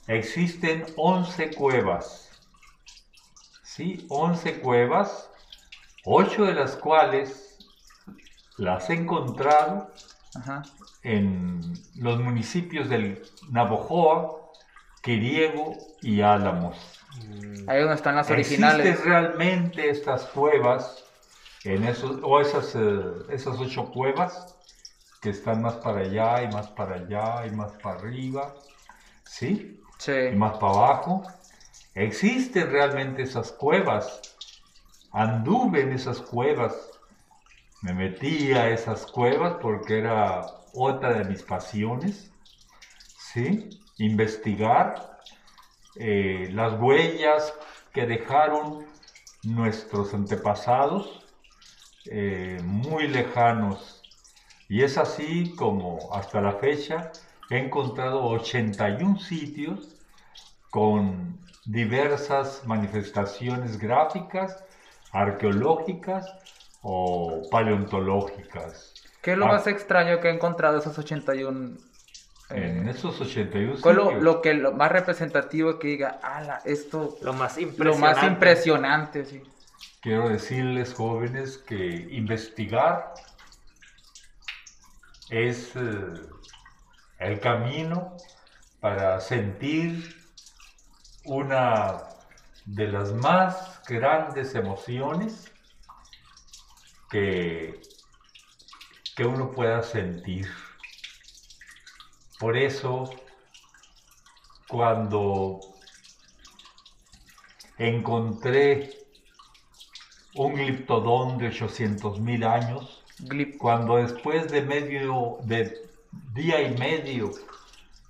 Existen 0.06 0.84
11 0.96 1.54
cuevas. 1.54 2.30
Sí, 3.62 4.06
11 4.08 4.60
cuevas, 4.60 5.30
8 6.04 6.44
de 6.44 6.54
las 6.54 6.76
cuales 6.76 7.58
las 8.56 8.90
he 8.90 8.94
encontrado 8.94 9.90
Ajá. 10.34 10.62
en 11.02 11.72
los 11.96 12.20
municipios 12.20 12.88
del 12.88 13.22
Navojoa, 13.50 14.36
Quiriego 15.02 15.76
y 16.02 16.20
Álamos. 16.22 16.99
Ahí 17.66 17.80
donde 17.80 17.94
están 17.94 18.16
las 18.16 18.30
originales. 18.30 18.86
¿Existen 18.86 19.10
realmente 19.10 19.90
estas 19.90 20.24
cuevas, 20.26 21.04
en 21.64 21.84
esos, 21.84 22.18
o 22.22 22.40
esas, 22.40 22.74
eh, 22.74 23.00
esas 23.30 23.58
ocho 23.58 23.90
cuevas 23.90 24.56
que 25.20 25.30
están 25.30 25.60
más 25.62 25.74
para 25.74 26.00
allá 26.00 26.42
y 26.42 26.48
más 26.48 26.68
para 26.68 26.96
allá 26.96 27.46
y 27.46 27.50
más 27.50 27.72
para 27.82 27.98
arriba? 27.98 28.54
¿Sí? 29.24 29.76
y 29.76 30.02
Sí. 30.02 30.12
más 30.34 30.56
para 30.58 30.72
abajo. 30.72 31.22
Existen 31.94 32.70
realmente 32.70 33.22
esas 33.22 33.52
cuevas. 33.52 34.20
Anduve 35.12 35.82
en 35.82 35.92
esas 35.92 36.20
cuevas. 36.20 36.74
Me 37.82 37.92
metí 37.92 38.52
a 38.52 38.68
esas 38.70 39.06
cuevas 39.06 39.54
porque 39.60 39.98
era 39.98 40.46
otra 40.72 41.12
de 41.12 41.24
mis 41.24 41.42
pasiones. 41.42 42.30
¿Sí? 43.18 43.68
Investigar 43.98 45.09
eh, 46.02 46.48
las 46.52 46.80
huellas 46.80 47.52
que 47.92 48.06
dejaron 48.06 48.86
nuestros 49.42 50.14
antepasados 50.14 51.24
eh, 52.06 52.58
muy 52.64 53.06
lejanos. 53.08 54.02
Y 54.68 54.82
es 54.82 54.96
así 54.96 55.54
como 55.56 56.08
hasta 56.14 56.40
la 56.40 56.52
fecha 56.54 57.12
he 57.50 57.58
encontrado 57.58 58.24
81 58.24 59.18
sitios 59.18 59.96
con 60.70 61.38
diversas 61.66 62.62
manifestaciones 62.64 63.78
gráficas, 63.78 64.64
arqueológicas 65.12 66.24
o 66.82 67.42
paleontológicas. 67.50 68.94
¿Qué 69.20 69.32
es 69.32 69.38
lo 69.38 69.46
Ah. 69.46 69.52
más 69.52 69.66
extraño 69.66 70.20
que 70.20 70.28
he 70.28 70.32
encontrado 70.34 70.78
esos 70.78 70.96
81? 70.98 71.76
En 72.50 72.88
esos 72.88 73.20
81 73.20 73.76
¿Cuál 73.80 73.96
lo, 73.96 74.12
lo 74.20 74.42
que 74.42 74.54
lo 74.54 74.72
más 74.72 74.90
representativo 74.90 75.78
que 75.78 75.88
diga, 75.88 76.18
ala, 76.22 76.60
esto, 76.64 77.16
Lo 77.22 77.32
más 77.32 77.56
lo 77.56 77.62
impresionante. 77.62 78.00
más 78.00 78.24
impresionante, 78.24 79.24
sí? 79.24 79.42
Quiero 80.00 80.28
decirles, 80.28 80.94
jóvenes, 80.94 81.58
que 81.58 81.76
investigar 82.10 83.12
es 85.30 85.76
eh, 85.76 85.80
el 87.18 87.38
camino 87.40 88.16
para 88.80 89.20
sentir 89.20 90.16
una 91.24 91.98
de 92.64 92.88
las 92.88 93.12
más 93.12 93.80
grandes 93.86 94.54
emociones 94.54 95.52
que, 97.10 97.80
que 99.14 99.24
uno 99.24 99.50
pueda 99.50 99.82
sentir. 99.82 100.48
Por 102.40 102.56
eso, 102.56 103.10
cuando 104.66 105.60
encontré 107.78 108.90
un 110.34 110.54
gliptodón 110.54 111.36
de 111.38 111.48
800 111.48 112.18
mil 112.20 112.44
años, 112.44 113.02
Glip. 113.18 113.58
cuando 113.58 113.96
después 113.96 114.50
de 114.50 114.62
medio, 114.62 115.36
de 115.42 115.76
día 116.32 116.62
y 116.62 116.74
medio 116.78 117.30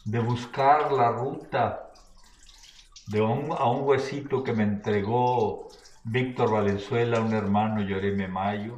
de 0.05 0.21
buscar 0.21 0.93
la 0.93 1.11
ruta 1.11 1.91
de 3.09 3.21
un- 3.21 3.51
a 3.51 3.65
un 3.69 3.83
huesito 3.83 4.45
que 4.45 4.53
me 4.53 4.63
entregó 4.63 5.69
Víctor 6.05 6.53
Valenzuela, 6.53 7.21
un 7.21 7.35
hermano 7.35 7.83
Lloreme 7.83 8.29
Mayo, 8.29 8.77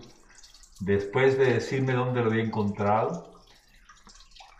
después 0.81 1.37
de 1.37 1.53
decirme 1.53 1.93
dónde 1.93 2.23
lo 2.23 2.31
había 2.31 2.43
encontrado, 2.43 3.32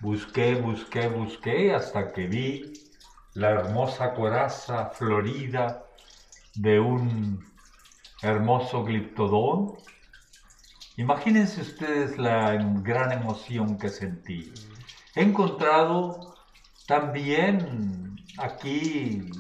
busqué, 0.03 0.57
busqué, 0.57 1.07
busqué 1.09 1.75
hasta 1.75 2.13
que 2.13 2.27
vi 2.27 2.73
la 3.35 3.51
hermosa 3.51 4.13
coraza 4.15 4.87
florida 4.91 5.85
de 6.57 6.81
un 6.81 7.43
hermoso 8.21 8.85
gliptodón. 8.85 9.75
Imagínense 10.97 11.63
ustedes 11.63 12.19
la 12.19 12.55
gran 12.83 13.13
emoción 13.13 13.79
que 13.79 13.89
sentí. 13.89 14.53
He 15.15 15.23
encontrado 15.23 16.35
también 16.87 18.17
aquí 18.39 19.31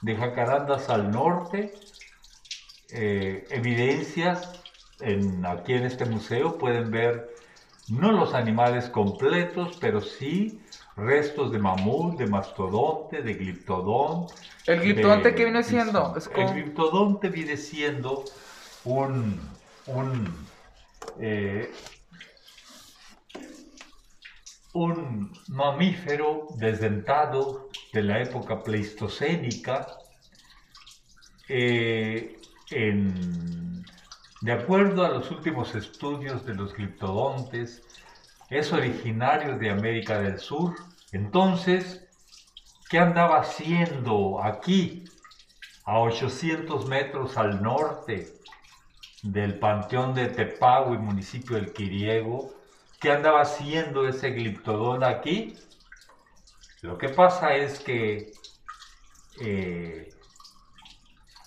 de 0.00 0.16
Jacarandas 0.16 0.88
al 0.90 1.10
norte 1.10 1.74
eh, 2.90 3.44
evidencias 3.50 4.62
en, 5.00 5.44
aquí 5.44 5.72
en 5.72 5.84
este 5.84 6.04
museo 6.04 6.56
pueden 6.56 6.90
ver 6.90 7.33
no 7.88 8.12
los 8.12 8.34
animales 8.34 8.88
completos 8.88 9.76
pero 9.80 10.00
sí 10.00 10.60
restos 10.96 11.50
de 11.52 11.58
mamut, 11.58 12.16
de 12.18 12.26
mastodonte, 12.26 13.22
de 13.22 13.34
gliptodón. 13.34 14.26
¿El 14.66 14.80
gliptodonte 14.80 15.34
qué 15.34 15.44
viene 15.44 15.62
siendo? 15.62 16.14
Es 16.16 16.28
como- 16.28 16.46
El 16.48 16.54
gliptodonte 16.54 17.28
viene 17.28 17.56
siendo 17.56 18.24
un, 18.84 19.40
un, 19.86 20.24
eh, 21.18 21.72
un 24.72 25.32
mamífero 25.48 26.48
desdentado 26.56 27.68
de 27.92 28.02
la 28.02 28.20
época 28.20 28.62
pleistocénica, 28.62 29.86
eh, 31.48 32.36
en- 32.70 33.84
de 34.44 34.52
acuerdo 34.52 35.06
a 35.06 35.08
los 35.08 35.30
últimos 35.30 35.74
estudios 35.74 36.44
de 36.44 36.54
los 36.54 36.74
gliptodontes, 36.74 37.82
es 38.50 38.74
originario 38.74 39.56
de 39.56 39.70
América 39.70 40.20
del 40.20 40.38
Sur. 40.38 40.74
Entonces, 41.12 42.06
¿qué 42.90 42.98
andaba 42.98 43.40
haciendo 43.40 44.42
aquí, 44.42 45.04
a 45.86 45.98
800 45.98 46.86
metros 46.88 47.38
al 47.38 47.62
norte 47.62 48.34
del 49.22 49.58
Panteón 49.58 50.12
de 50.12 50.26
Tepagüe, 50.26 50.98
municipio 50.98 51.56
del 51.56 51.72
Quiriego? 51.72 52.52
¿Qué 53.00 53.12
andaba 53.12 53.40
haciendo 53.40 54.06
ese 54.06 54.28
gliptodón 54.32 55.04
aquí? 55.04 55.56
Lo 56.82 56.98
que 56.98 57.08
pasa 57.08 57.54
es 57.54 57.80
que 57.80 58.30
eh, 59.40 60.14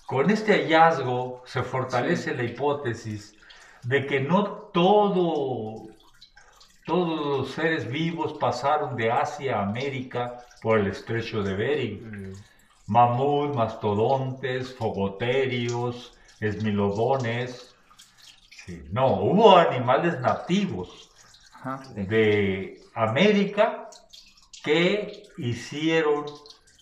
con 0.08 0.30
este 0.30 0.54
hallazgo 0.54 1.42
se 1.44 1.62
fortalece 1.62 2.34
la 2.34 2.42
hipótesis 2.42 3.36
de 3.82 4.06
que 4.06 4.20
no 4.20 4.42
todo, 4.72 5.86
todos 6.86 7.26
los 7.26 7.50
seres 7.50 7.86
vivos 7.86 8.32
pasaron 8.40 8.96
de 8.96 9.10
Asia 9.10 9.58
a 9.58 9.64
América 9.64 10.38
por 10.62 10.78
el 10.78 10.86
estrecho 10.86 11.42
de 11.42 11.52
Bering. 11.54 12.30
Mm, 12.30 12.34
Mamut, 12.86 13.54
mastodontes, 13.54 14.74
fogoterios, 14.74 16.14
esmilodones. 16.40 17.76
Sí, 18.64 18.82
No, 18.90 19.20
hubo 19.20 19.58
animales 19.58 20.18
nativos 20.20 21.10
Ajá. 21.52 21.82
de 21.94 22.80
América 22.94 23.90
que 24.64 25.24
hicieron 25.36 26.24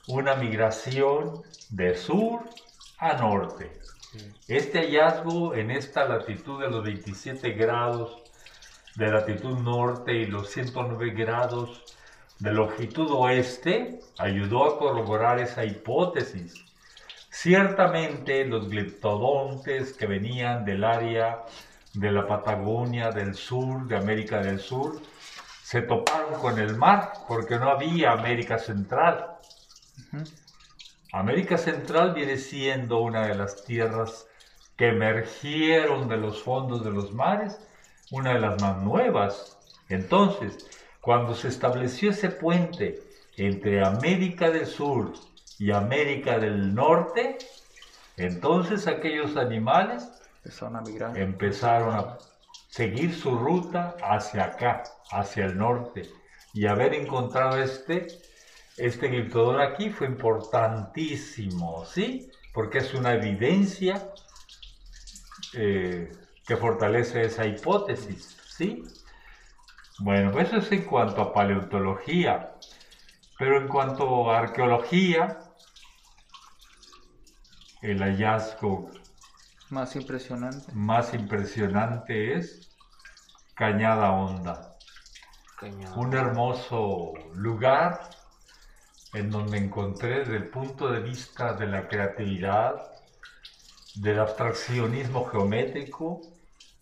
una 0.06 0.36
migración 0.36 1.42
de 1.70 1.96
sur 1.96 2.44
a 2.98 3.14
norte. 3.14 3.72
Este 4.48 4.80
hallazgo 4.80 5.54
en 5.54 5.70
esta 5.70 6.06
latitud 6.06 6.60
de 6.60 6.70
los 6.70 6.82
27 6.82 7.50
grados 7.52 8.22
de 8.94 9.08
latitud 9.08 9.58
norte 9.58 10.14
y 10.14 10.26
los 10.26 10.50
109 10.50 11.10
grados 11.10 11.84
de 12.38 12.52
longitud 12.52 13.10
oeste 13.10 14.00
ayudó 14.18 14.64
a 14.64 14.78
corroborar 14.78 15.38
esa 15.38 15.64
hipótesis. 15.64 16.54
Ciertamente 17.30 18.46
los 18.46 18.70
gliptodontes 18.70 19.92
que 19.92 20.06
venían 20.06 20.64
del 20.64 20.84
área 20.84 21.44
de 21.92 22.10
la 22.10 22.26
Patagonia 22.26 23.10
del 23.10 23.34
sur, 23.34 23.86
de 23.86 23.96
América 23.96 24.40
del 24.40 24.58
Sur, 24.58 25.00
se 25.62 25.82
toparon 25.82 26.40
con 26.40 26.58
el 26.58 26.76
mar 26.76 27.12
porque 27.28 27.58
no 27.58 27.70
había 27.70 28.12
América 28.12 28.58
Central. 28.58 29.36
América 31.18 31.56
Central 31.56 32.12
viene 32.12 32.36
siendo 32.36 32.98
una 32.98 33.26
de 33.26 33.34
las 33.34 33.64
tierras 33.64 34.26
que 34.76 34.88
emergieron 34.88 36.08
de 36.08 36.18
los 36.18 36.42
fondos 36.42 36.84
de 36.84 36.90
los 36.90 37.12
mares, 37.14 37.58
una 38.10 38.34
de 38.34 38.40
las 38.40 38.60
más 38.60 38.82
nuevas. 38.82 39.58
Entonces, 39.88 40.68
cuando 41.00 41.34
se 41.34 41.48
estableció 41.48 42.10
ese 42.10 42.28
puente 42.28 43.02
entre 43.38 43.82
América 43.82 44.50
del 44.50 44.66
Sur 44.66 45.14
y 45.58 45.70
América 45.70 46.38
del 46.38 46.74
Norte, 46.74 47.38
entonces 48.18 48.86
aquellos 48.86 49.38
animales 49.38 50.10
Empezaron 50.44 50.76
a 50.76 50.80
migrar. 50.82 51.18
empezaron 51.18 51.94
a 51.94 52.18
seguir 52.68 53.14
su 53.14 53.36
ruta 53.36 53.96
hacia 54.02 54.44
acá, 54.44 54.84
hacia 55.10 55.46
el 55.46 55.56
norte. 55.56 56.02
Y 56.52 56.66
haber 56.66 56.94
encontrado 56.94 57.58
este, 57.58 58.06
este 58.76 59.08
gliptodón 59.08 59.60
aquí 59.60 59.90
fue 59.90 60.06
importantísimo, 60.06 61.84
¿sí? 61.84 62.30
Porque 62.52 62.78
es 62.78 62.94
una 62.94 63.14
evidencia 63.14 64.12
eh, 65.54 66.12
que 66.46 66.56
fortalece 66.56 67.22
esa 67.22 67.46
hipótesis, 67.46 68.36
¿sí? 68.48 68.84
Bueno, 69.98 70.38
eso 70.38 70.58
es 70.58 70.70
en 70.72 70.84
cuanto 70.84 71.22
a 71.22 71.32
paleontología. 71.32 72.52
Pero 73.38 73.60
en 73.60 73.68
cuanto 73.68 74.30
a 74.30 74.38
arqueología, 74.38 75.38
el 77.82 77.98
hallazgo 78.02 78.90
Más 79.70 79.94
impresionante. 79.96 80.72
más 80.72 81.12
impresionante 81.12 82.34
es 82.34 82.70
Cañada 83.54 84.10
Honda, 84.12 84.76
un 85.96 86.14
hermoso 86.14 87.12
lugar 87.34 88.15
en 89.16 89.30
donde 89.30 89.58
encontré 89.58 90.20
desde 90.20 90.36
el 90.36 90.48
punto 90.48 90.88
de 90.88 91.00
vista 91.00 91.54
de 91.54 91.66
la 91.66 91.88
creatividad, 91.88 92.74
del 93.94 94.20
abstraccionismo 94.20 95.24
geométrico, 95.24 96.20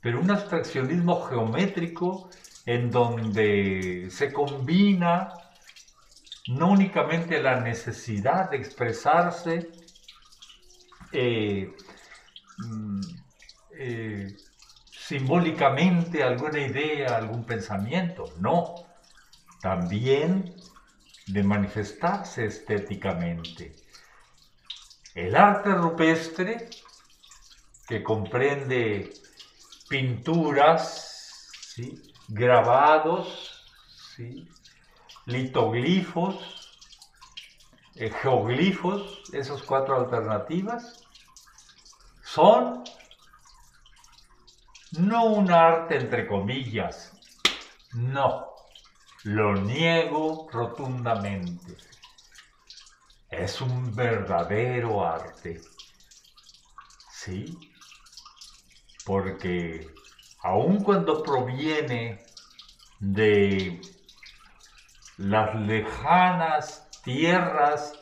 pero 0.01 0.20
un 0.20 0.31
abstraccionismo 0.31 1.23
geométrico 1.23 2.29
en 2.66 2.90
donde 2.90 4.09
se 4.11 4.33
combina 4.33 5.29
no 6.49 6.73
únicamente 6.73 7.40
la 7.40 7.61
necesidad 7.61 8.51
de 8.51 8.57
expresarse 8.57 9.70
eh, 11.12 11.73
mm, 12.59 13.01
eh, 13.79 14.37
simbólicamente 14.90 16.23
alguna 16.23 16.59
idea, 16.59 17.16
algún 17.16 17.44
pensamiento, 17.44 18.25
no, 18.40 18.75
también 19.62 20.55
de 21.26 21.42
manifestarse 21.42 22.44
estéticamente. 22.46 23.74
El 25.14 25.37
arte 25.37 25.72
rupestre, 25.74 26.68
que 27.87 28.02
comprende 28.02 29.12
pinturas, 29.88 31.50
¿sí? 31.60 32.02
grabados, 32.28 33.64
¿sí? 34.16 34.48
litoglifos, 35.26 36.80
eh, 37.96 38.10
geoglifos, 38.10 39.22
esas 39.32 39.62
cuatro 39.62 39.96
alternativas, 39.96 41.04
son 42.22 42.82
no 44.98 45.26
un 45.26 45.50
arte 45.50 45.96
entre 45.96 46.26
comillas, 46.26 47.12
no, 47.92 48.54
lo 49.24 49.54
niego 49.54 50.48
rotundamente. 50.52 51.76
Es 53.30 53.60
un 53.60 53.94
verdadero 53.94 55.04
arte, 55.04 55.60
¿sí? 57.10 57.58
Porque 59.04 59.88
aun 60.42 60.84
cuando 60.84 61.22
proviene 61.22 62.22
de 63.00 63.80
las 65.16 65.54
lejanas 65.54 66.88
tierras 67.02 67.92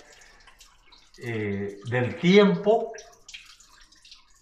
eh, 1.19 1.79
del 1.87 2.17
tiempo, 2.19 2.93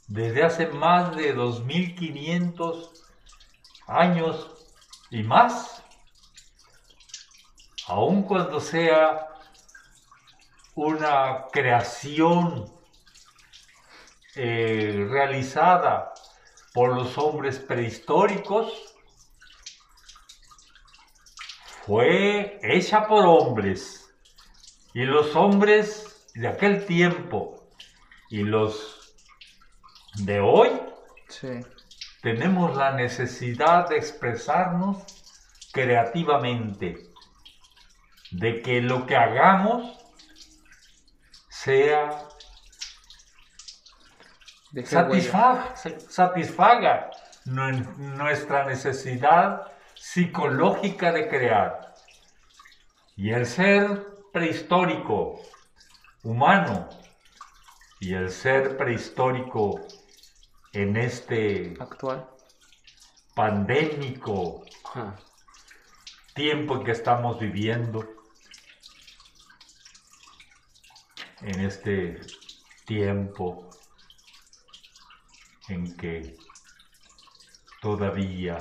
desde 0.08 0.42
hace 0.42 0.66
más 0.66 1.14
de 1.14 1.34
2500 1.34 3.04
años 3.86 4.50
y 5.10 5.22
más, 5.22 5.79
aun 7.90 8.22
cuando 8.22 8.60
sea 8.60 9.28
una 10.76 11.46
creación 11.50 12.72
eh, 14.36 15.06
realizada 15.10 16.12
por 16.72 16.94
los 16.94 17.18
hombres 17.18 17.58
prehistóricos, 17.58 18.94
fue 21.84 22.60
hecha 22.62 23.08
por 23.08 23.26
hombres. 23.26 24.08
Y 24.94 25.02
los 25.04 25.34
hombres 25.34 26.30
de 26.34 26.46
aquel 26.46 26.86
tiempo 26.86 27.56
y 28.28 28.42
los 28.44 29.14
de 30.18 30.38
hoy 30.40 30.70
Sí. 31.28 31.60
tenemos 32.22 32.76
la 32.76 32.92
necesidad 32.92 33.88
de 33.88 33.96
expresarnos 33.96 34.98
creativamente, 35.72 37.09
de 38.30 38.62
que 38.62 38.80
lo 38.80 39.06
que 39.06 39.16
hagamos 39.16 39.98
sea 41.48 42.26
satisfaga, 44.84 45.74
satisfaga 46.08 47.10
nue- 47.44 47.86
nuestra 47.96 48.64
necesidad 48.64 49.66
psicológica 49.94 51.12
de 51.12 51.28
crear. 51.28 51.94
Y 53.16 53.32
el 53.32 53.46
ser 53.46 54.06
prehistórico 54.32 55.40
humano 56.22 56.88
y 57.98 58.14
el 58.14 58.30
ser 58.30 58.76
prehistórico 58.76 59.80
en 60.72 60.96
este 60.96 61.74
Actual. 61.80 62.26
pandémico 63.34 64.64
tiempo 66.34 66.76
en 66.76 66.84
que 66.84 66.92
estamos 66.92 67.38
viviendo, 67.40 68.08
en 71.42 71.60
este 71.60 72.20
tiempo 72.84 73.70
en 75.68 75.96
que 75.96 76.36
todavía 77.80 78.58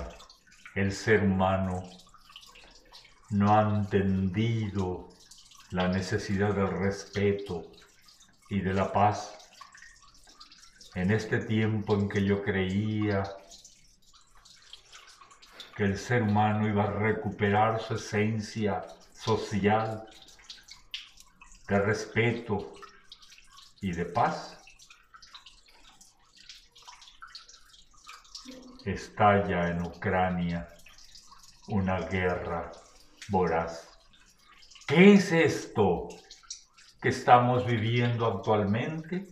el 0.75 0.91
ser 0.93 1.23
humano 1.23 1.83
no 3.31 3.53
ha 3.53 3.61
entendido 3.61 5.09
la 5.71 5.87
necesidad 5.87 6.53
del 6.53 6.69
respeto 6.69 7.65
y 8.49 8.61
de 8.61 8.73
la 8.73 8.91
paz. 8.91 9.35
En 10.95 11.11
este 11.11 11.39
tiempo 11.39 11.95
en 11.95 12.09
que 12.09 12.23
yo 12.23 12.43
creía 12.43 13.23
que 15.75 15.83
el 15.83 15.97
ser 15.97 16.23
humano 16.23 16.67
iba 16.67 16.83
a 16.83 16.91
recuperar 16.91 17.79
su 17.79 17.95
esencia 17.95 18.85
social 19.13 20.07
de 21.69 21.79
respeto 21.79 22.73
y 23.79 23.91
de 23.91 24.05
paz, 24.05 24.57
estalla 28.85 29.67
en 29.69 29.83
Ucrania 29.83 30.67
una 31.67 31.99
guerra 31.99 32.71
voraz. 33.27 33.87
¿Qué 34.87 35.13
es 35.13 35.31
esto 35.31 36.07
que 36.99 37.09
estamos 37.09 37.67
viviendo 37.67 38.25
actualmente? 38.25 39.27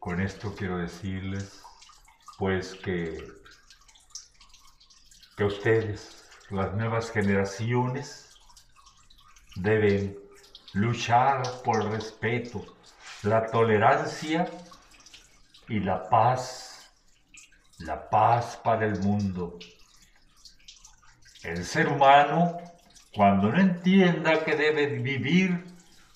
Con 0.00 0.20
esto 0.20 0.52
quiero 0.56 0.78
decirles, 0.78 1.62
pues, 2.38 2.74
que, 2.74 3.40
que 5.40 5.46
ustedes, 5.46 6.28
las 6.50 6.74
nuevas 6.74 7.10
generaciones, 7.10 8.34
deben 9.56 10.18
luchar 10.74 11.40
por 11.64 11.80
el 11.80 11.92
respeto, 11.92 12.62
la 13.22 13.46
tolerancia 13.46 14.50
y 15.66 15.80
la 15.80 16.10
paz, 16.10 16.92
la 17.78 18.10
paz 18.10 18.60
para 18.62 18.84
el 18.84 19.00
mundo. 19.00 19.58
El 21.42 21.64
ser 21.64 21.88
humano, 21.88 22.58
cuando 23.14 23.48
no 23.48 23.58
entienda 23.58 24.44
que 24.44 24.54
debe 24.54 24.88
vivir 24.88 25.64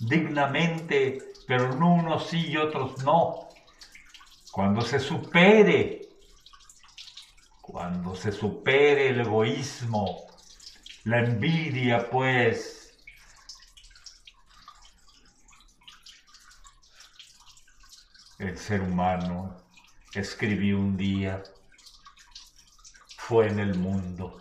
dignamente, 0.01 1.33
pero 1.47 1.75
no 1.75 1.95
unos 1.95 2.29
sí 2.29 2.49
y 2.49 2.59
otros 2.59 3.03
no, 3.03 3.49
cuando 4.53 4.83
se 4.83 5.01
supere, 5.01 6.11
cuando 7.75 8.15
se 8.15 8.31
supere 8.31 9.09
el 9.09 9.23
egoísmo, 9.23 10.29
la 11.03 11.25
envidia, 11.25 12.09
pues, 12.09 12.97
el 18.39 18.57
ser 18.57 18.81
humano 18.81 19.61
escribió 20.15 20.79
un 20.79 20.97
día, 20.97 21.43
fue 23.17 23.49
en 23.49 23.59
el 23.59 23.77
mundo. 23.77 24.41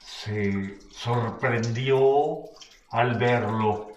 Se 0.00 0.78
sorprendió 0.90 2.42
al 2.90 3.18
verlo. 3.18 3.91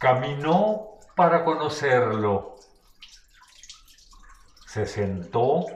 Caminó 0.00 0.98
para 1.14 1.44
conocerlo. 1.44 2.56
Se 4.66 4.86
sentó 4.86 5.66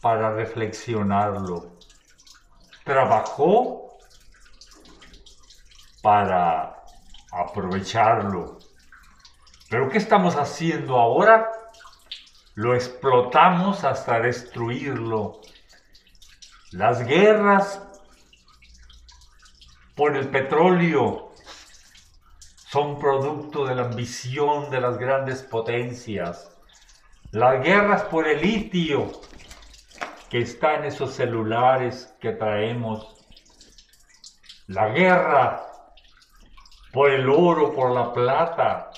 para 0.00 0.30
reflexionarlo. 0.30 1.72
Trabajó 2.84 3.98
para 6.00 6.84
aprovecharlo. 7.32 8.60
Pero 9.68 9.88
¿qué 9.88 9.98
estamos 9.98 10.36
haciendo 10.36 10.96
ahora? 10.96 11.50
Lo 12.54 12.76
explotamos 12.76 13.82
hasta 13.82 14.20
destruirlo. 14.20 15.40
Las 16.70 17.04
guerras 17.04 17.82
por 19.96 20.16
el 20.16 20.28
petróleo 20.28 21.29
son 22.70 23.00
producto 23.00 23.66
de 23.66 23.74
la 23.74 23.82
ambición 23.82 24.70
de 24.70 24.80
las 24.80 24.96
grandes 24.96 25.42
potencias. 25.42 26.56
Las 27.32 27.64
guerras 27.64 28.04
por 28.04 28.28
el 28.28 28.40
litio 28.40 29.10
que 30.28 30.38
está 30.38 30.76
en 30.76 30.84
esos 30.84 31.12
celulares 31.12 32.14
que 32.20 32.30
traemos. 32.30 33.26
La 34.68 34.90
guerra 34.90 35.66
por 36.92 37.10
el 37.10 37.28
oro, 37.28 37.74
por 37.74 37.90
la 37.90 38.12
plata. 38.12 38.92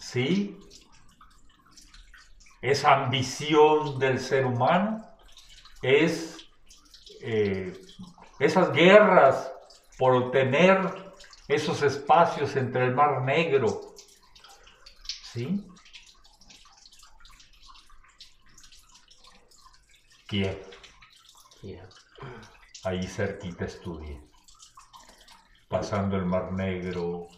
¿Sí? 0.00 0.58
Esa 2.62 2.94
ambición 2.94 3.98
del 3.98 4.18
ser 4.18 4.46
humano 4.46 5.06
es 5.82 6.38
eh, 7.20 7.78
esas 8.38 8.72
guerras 8.72 9.52
por 9.98 10.14
obtener 10.14 11.09
esos 11.50 11.82
espacios 11.82 12.54
entre 12.56 12.84
el 12.86 12.94
Mar 12.94 13.22
Negro. 13.22 13.94
¿Sí? 15.32 15.66
Kiev, 20.26 20.58
Yeah. 21.62 21.88
ahí 22.84 23.02
cerquita 23.06 23.64
estudié. 23.64 24.20
Pasando 25.68 26.16
el 26.16 26.24
Mar 26.24 26.52
Negro, 26.52 27.28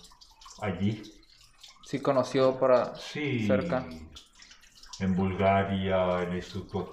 allí. 0.60 1.02
Sí 1.84 2.00
conoció 2.00 2.58
para 2.58 2.94
Sí. 2.94 3.46
cerca. 3.46 3.84
En 5.00 5.16
Bulgaria, 5.16 6.22
el 6.22 6.34
Instituto 6.36 6.90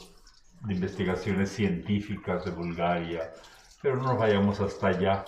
de 0.61 0.73
Investigaciones 0.73 1.51
Científicas 1.51 2.45
de 2.45 2.51
Bulgaria. 2.51 3.33
Pero 3.81 3.97
no 3.97 4.03
nos 4.03 4.17
vayamos 4.17 4.59
hasta 4.61 4.87
allá. 4.87 5.25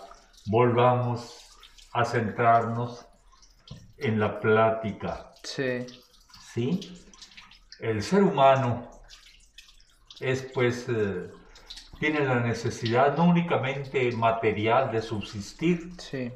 Volvamos 0.48 1.51
a 1.94 2.06
centrarnos 2.06 3.06
en 3.98 4.20
la 4.20 4.40
plática. 4.40 5.32
Sí. 5.44 5.86
¿Sí? 6.54 7.06
El 7.80 8.04
ser 8.04 8.24
humano 8.24 8.90
es 10.20 10.44
pues, 10.54 10.88
eh, 10.90 11.30
tiene 12.00 12.22
la 12.22 12.40
necesidad 12.40 13.16
no 13.18 13.26
únicamente 13.26 14.12
material 14.14 14.92
de 14.92 15.02
subsistir, 15.02 15.92
Sí. 16.00 16.32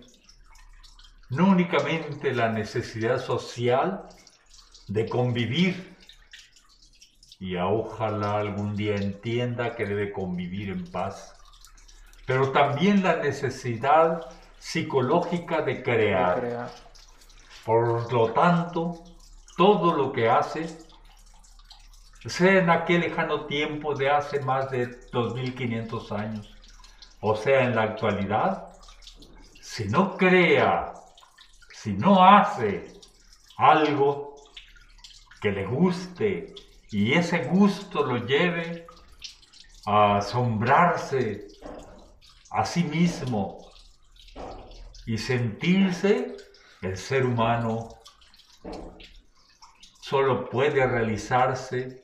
no 1.30 1.50
únicamente 1.50 2.34
la 2.34 2.50
necesidad 2.50 3.20
social 3.20 4.08
de 4.88 5.08
convivir, 5.08 5.96
y 7.40 7.58
ojalá 7.58 8.40
algún 8.40 8.76
día 8.76 8.96
entienda 8.96 9.76
que 9.76 9.86
debe 9.86 10.12
convivir 10.12 10.70
en 10.70 10.86
paz, 10.92 11.36
pero 12.26 12.52
también 12.52 13.04
la 13.04 13.18
necesidad 13.18 14.22
psicológica 14.66 15.62
de 15.62 15.84
crear. 15.84 16.40
Crear. 16.40 16.72
Por 17.64 18.12
lo 18.12 18.32
tanto, 18.32 19.04
todo 19.56 19.94
lo 19.94 20.12
que 20.12 20.28
hace, 20.28 20.66
sea 22.26 22.58
en 22.58 22.72
aquel 22.72 23.02
lejano 23.02 23.46
tiempo 23.46 23.94
de 23.94 24.10
hace 24.10 24.40
más 24.40 24.72
de 24.72 24.88
2500 25.12 26.12
años, 26.12 26.56
o 27.22 27.36
sea 27.36 27.64
en 27.64 27.76
la 27.76 27.84
actualidad, 27.84 28.70
si 29.62 29.86
no 29.88 30.18
crea, 30.18 30.94
si 31.72 31.94
no 31.94 32.24
hace 32.26 32.92
algo 33.58 34.36
que 35.42 35.52
le 35.52 35.68
guste 35.68 36.56
y 36.90 37.14
ese 37.14 37.44
gusto 37.44 38.04
lo 38.04 38.18
lleve 38.18 38.88
a 39.86 40.18
asombrarse 40.18 41.48
a 42.50 42.66
sí 42.66 42.84
mismo 42.84 43.65
y 45.06 45.18
sentirse 45.18 46.36
el 46.82 46.98
ser 46.98 47.26
humano 47.26 47.90
solo 50.02 50.50
puede 50.50 50.86
realizarse 50.86 52.04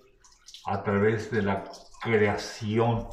a 0.66 0.84
través 0.84 1.32
de 1.32 1.42
la 1.42 1.64
creación, 2.02 3.08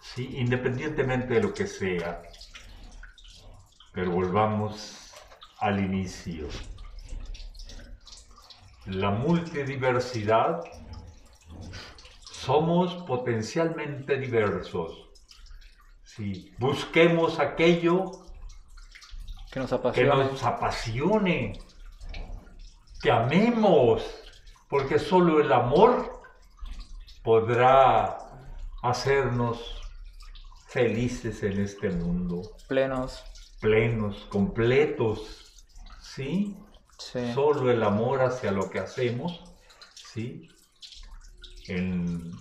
¿sí? 0.00 0.36
independientemente 0.36 1.34
de 1.34 1.42
lo 1.42 1.54
que 1.54 1.66
sea. 1.66 2.22
Pero 3.92 4.10
volvamos 4.10 5.12
al 5.58 5.80
inicio. 5.80 6.48
La 8.86 9.10
multidiversidad, 9.10 10.62
somos 12.48 12.94
potencialmente 13.04 14.16
diversos. 14.16 15.10
Sí. 16.02 16.54
Busquemos 16.58 17.38
aquello 17.38 18.27
Que 19.58 19.62
nos 19.62 19.70
que 19.70 19.76
apasiona. 19.76 20.14
nos 20.24 20.42
apasione, 20.44 21.52
que 23.02 23.10
amemos, 23.10 24.04
porque 24.68 24.98
solo 24.98 25.40
el 25.40 25.52
amor 25.52 26.20
podrá 27.22 28.18
hacernos 28.82 29.80
felices 30.68 31.42
en 31.42 31.60
este 31.60 31.90
mundo, 31.90 32.42
Plenos. 32.68 33.24
plenos, 33.60 34.26
completos, 34.30 35.64
¿sí? 36.00 36.56
Sí. 36.98 37.32
Solo 37.32 37.70
el 37.70 37.82
amor 37.82 38.22
hacia 38.22 38.50
lo 38.52 38.70
que 38.70 38.78
hacemos, 38.80 39.42
¿sí? 39.94 40.48
En, 41.68 42.32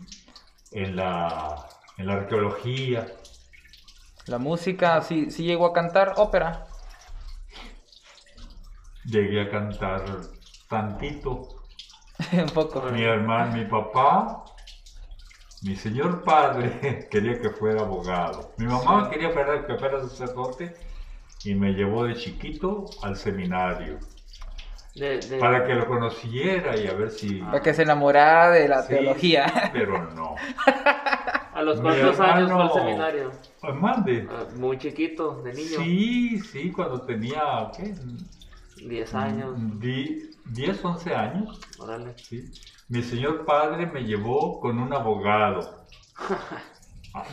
en 0.71 0.95
la, 0.95 1.67
en 1.97 2.07
la 2.07 2.13
arqueología, 2.13 3.07
La 4.25 4.37
música, 4.39 5.01
sí, 5.01 5.31
sí 5.31 5.43
llegó 5.43 5.65
a 5.67 5.73
cantar 5.73 6.13
ópera. 6.17 6.67
Llegué 9.07 9.41
a 9.41 9.49
cantar 9.49 10.03
tantito. 10.69 11.47
Un 12.33 12.47
poco. 12.53 12.81
Mi 12.91 13.03
hermano, 13.03 13.55
mi 13.55 13.65
papá, 13.65 14.43
mi 15.63 15.75
señor 15.75 16.23
padre 16.23 17.07
quería 17.11 17.39
que 17.39 17.49
fuera 17.51 17.81
abogado. 17.81 18.51
Mi 18.57 18.65
mamá 18.65 19.05
Sí. 19.05 19.11
quería 19.11 19.29
fuera- 19.31 19.65
que 19.65 19.75
fuera 19.75 20.01
sacerdote 20.01 20.75
y 21.43 21.53
me 21.55 21.71
llevó 21.73 22.03
de 22.05 22.15
chiquito 22.15 22.85
al 23.03 23.15
seminario 23.15 23.99
De, 24.95 25.19
de- 25.19 25.37
para 25.37 25.63
que 25.65 25.75
lo 25.75 25.85
conociera 25.87 26.75
y 26.75 26.87
a 26.87 26.93
ver 26.93 27.11
si... 27.11 27.35
Para 27.41 27.61
que 27.61 27.73
se 27.75 27.83
enamorara 27.83 28.49
de 28.49 28.67
la 28.67 28.81
Sí, 28.81 28.89
teología. 28.95 29.69
Pero 29.73 30.11
no. 30.13 30.35
¿A 31.53 31.61
los 31.61 31.79
cuántos 31.79 32.19
años 32.19 32.51
fue 32.51 32.61
al 32.63 32.71
seminario? 32.73 33.31
Pues 33.61 33.75
mande. 33.75 34.27
Ah, 34.31 34.45
Muy 34.55 34.77
chiquito, 34.79 35.41
de 35.43 35.53
niño. 35.53 35.77
Sí, 35.79 36.39
sí, 36.39 36.71
cuando 36.71 37.01
tenía, 37.01 37.69
¿qué? 37.77 37.93
10 38.85 39.13
años. 39.15 39.55
Di- 39.79 40.29
10, 40.45 40.83
11 40.83 41.13
años. 41.13 41.59
Órale. 41.79 42.15
¿sí? 42.17 42.51
Mi 42.89 43.03
señor 43.03 43.45
padre 43.45 43.85
me 43.85 44.01
llevó 44.03 44.59
con 44.59 44.79
un 44.79 44.93
abogado. 44.93 45.85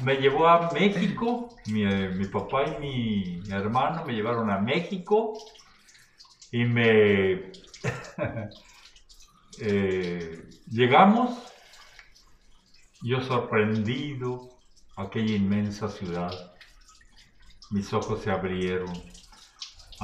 Me 0.03 0.15
llevó 0.17 0.49
a 0.49 0.71
México, 0.73 1.51
mi, 1.67 1.85
mi 1.85 2.25
papá 2.27 2.65
y 2.65 2.79
mi 2.81 3.51
hermano 3.51 4.03
me 4.07 4.15
llevaron 4.15 4.49
a 4.49 4.59
México 4.59 5.35
y 6.51 6.65
me 6.65 7.33
eh, 9.61 10.49
llegamos, 10.71 11.53
yo 13.03 13.21
sorprendido, 13.21 14.49
aquella 14.97 15.35
inmensa 15.35 15.89
ciudad, 15.89 16.33
mis 17.71 17.93
ojos 17.93 18.23
se 18.23 18.31
abrieron 18.31 18.93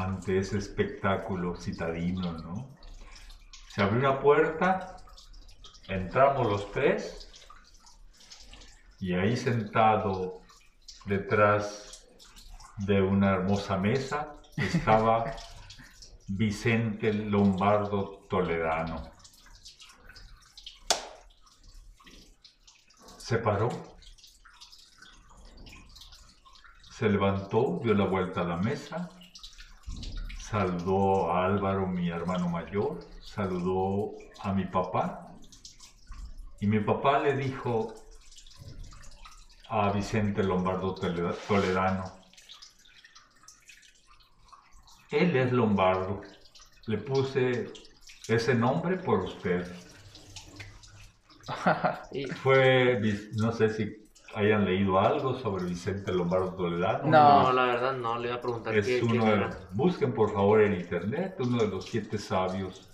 ante 0.02 0.38
ese 0.38 0.58
espectáculo 0.58 1.56
citadino, 1.56 2.32
¿no? 2.32 2.76
Se 3.68 3.82
abrió 3.82 3.98
una 3.98 4.20
puerta, 4.20 4.96
entramos 5.88 6.46
los 6.46 6.72
tres 6.72 7.30
y 8.98 9.14
ahí 9.14 9.36
sentado 9.36 10.40
detrás 11.06 12.08
de 12.78 13.02
una 13.02 13.30
hermosa 13.30 13.76
mesa 13.76 14.36
estaba 14.56 15.24
Vicente 16.28 17.12
Lombardo 17.12 18.26
Toledano. 18.28 19.10
Se 23.16 23.38
paró, 23.38 23.68
se 26.90 27.08
levantó, 27.08 27.80
dio 27.82 27.94
la 27.94 28.04
vuelta 28.06 28.40
a 28.40 28.44
la 28.44 28.56
mesa, 28.56 29.08
saludó 30.50 31.30
a 31.30 31.46
Álvaro, 31.46 31.86
mi 31.86 32.08
hermano 32.10 32.48
mayor, 32.48 32.98
saludó 33.20 34.16
a 34.42 34.52
mi 34.52 34.64
papá. 34.64 35.36
Y 36.60 36.66
mi 36.66 36.80
papá 36.80 37.18
le 37.20 37.36
dijo 37.36 37.94
a 39.70 39.90
Vicente 39.90 40.42
Lombardo 40.42 40.94
Toleda- 40.94 41.34
Toledano, 41.48 42.04
él 45.10 45.36
es 45.36 45.52
Lombardo, 45.52 46.22
le 46.86 46.98
puse 46.98 47.72
ese 48.26 48.54
nombre 48.54 48.96
por 48.96 49.20
usted. 49.24 49.66
Fue, 52.42 53.00
no 53.36 53.52
sé 53.52 53.70
si 53.70 53.99
hayan 54.34 54.64
leído 54.64 54.98
algo 54.98 55.34
sobre 55.34 55.64
Vicente 55.64 56.12
Lombardo 56.12 56.54
Toledano. 56.54 57.04
No. 57.04 57.52
la 57.52 57.64
verdad 57.64 57.92
no, 57.94 58.18
le 58.18 58.28
iba 58.28 58.36
a 58.36 58.40
preguntar 58.40 58.76
Es 58.76 58.86
qué, 58.86 59.02
uno 59.02 59.24
de, 59.24 59.48
busquen 59.72 60.12
por 60.12 60.32
favor 60.32 60.60
en 60.60 60.74
internet, 60.74 61.36
uno 61.40 61.58
de 61.58 61.68
los 61.68 61.86
siete 61.86 62.18
sabios 62.18 62.90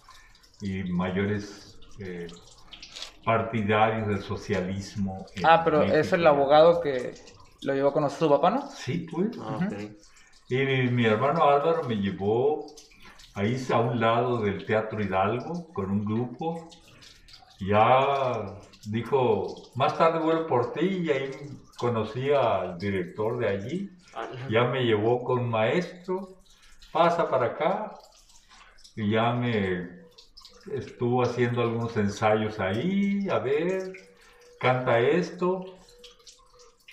y 0.61 0.85
mayores 0.85 1.79
eh, 1.99 2.27
partidarios 3.25 4.09
del 4.09 4.23
socialismo. 4.23 5.27
Ah, 5.45 5.63
pero 5.65 5.83
es 5.83 6.13
el 6.13 6.27
abogado 6.27 6.81
que 6.81 7.15
lo 7.63 7.75
llevó 7.75 7.89
a 7.91 7.93
conocer 7.93 8.19
su 8.19 8.31
papá, 8.31 8.51
¿no? 8.51 8.71
Sí, 8.71 9.07
pues. 9.11 9.37
Ah. 9.41 9.69
Y 10.49 10.57
mi, 10.57 10.89
mi 10.89 11.05
hermano 11.05 11.45
Álvaro 11.45 11.83
me 11.85 11.97
llevó 11.97 12.67
ahí 13.35 13.57
a 13.71 13.81
un 13.81 14.01
lado 14.01 14.39
del 14.39 14.65
Teatro 14.65 15.03
Hidalgo 15.03 15.73
con 15.73 15.91
un 15.91 16.05
grupo. 16.05 16.69
Ya 17.61 18.59
dijo, 18.91 19.55
más 19.75 19.97
tarde 19.99 20.19
vuelvo 20.19 20.47
por 20.47 20.73
ti 20.73 20.87
y 21.05 21.11
ahí 21.11 21.31
conocí 21.77 22.31
al 22.33 22.79
director 22.79 23.39
de 23.39 23.49
allí. 23.49 23.91
Ah, 24.15 24.29
Ya 24.49 24.65
me 24.65 24.85
llevó 24.85 25.23
con 25.25 25.49
maestro, 25.49 26.37
pasa 26.93 27.29
para 27.29 27.47
acá 27.47 27.93
y 28.95 29.11
ya 29.11 29.33
me 29.33 30.07
estuvo 30.73 31.23
haciendo 31.23 31.63
algunos 31.63 31.97
ensayos 31.97 32.59
ahí, 32.59 33.29
a 33.29 33.39
ver, 33.39 33.93
canta 34.59 34.99
esto. 34.99 35.65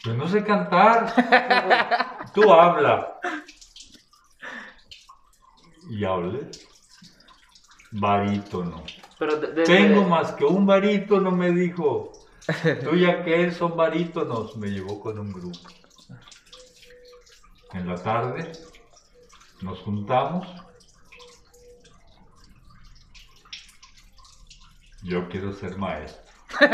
Pues 0.04 0.18
no 0.18 0.28
sé 0.28 0.44
cantar. 0.44 1.14
Tú 2.34 2.52
habla. 2.52 3.20
Y 5.90 6.04
hablé. 6.04 6.50
Barítono. 7.92 8.84
Pero 9.26 9.38
de- 9.40 9.54
de- 9.54 9.64
Tengo 9.64 10.02
de- 10.02 10.08
más 10.08 10.32
que 10.34 10.44
un 10.44 10.66
barítono, 10.66 11.32
me 11.32 11.50
dijo. 11.52 12.12
Tú 12.84 12.94
y 12.96 13.06
aquel 13.06 13.54
son 13.54 13.78
barítonos. 13.78 14.58
Me 14.58 14.68
llevó 14.70 15.00
con 15.00 15.18
un 15.18 15.32
grupo. 15.32 15.60
En 17.72 17.88
la 17.88 17.96
tarde 17.96 18.52
nos 19.62 19.80
juntamos. 19.80 20.46
Yo 25.04 25.30
quiero 25.30 25.54
ser 25.54 25.78
maestro. 25.78 26.22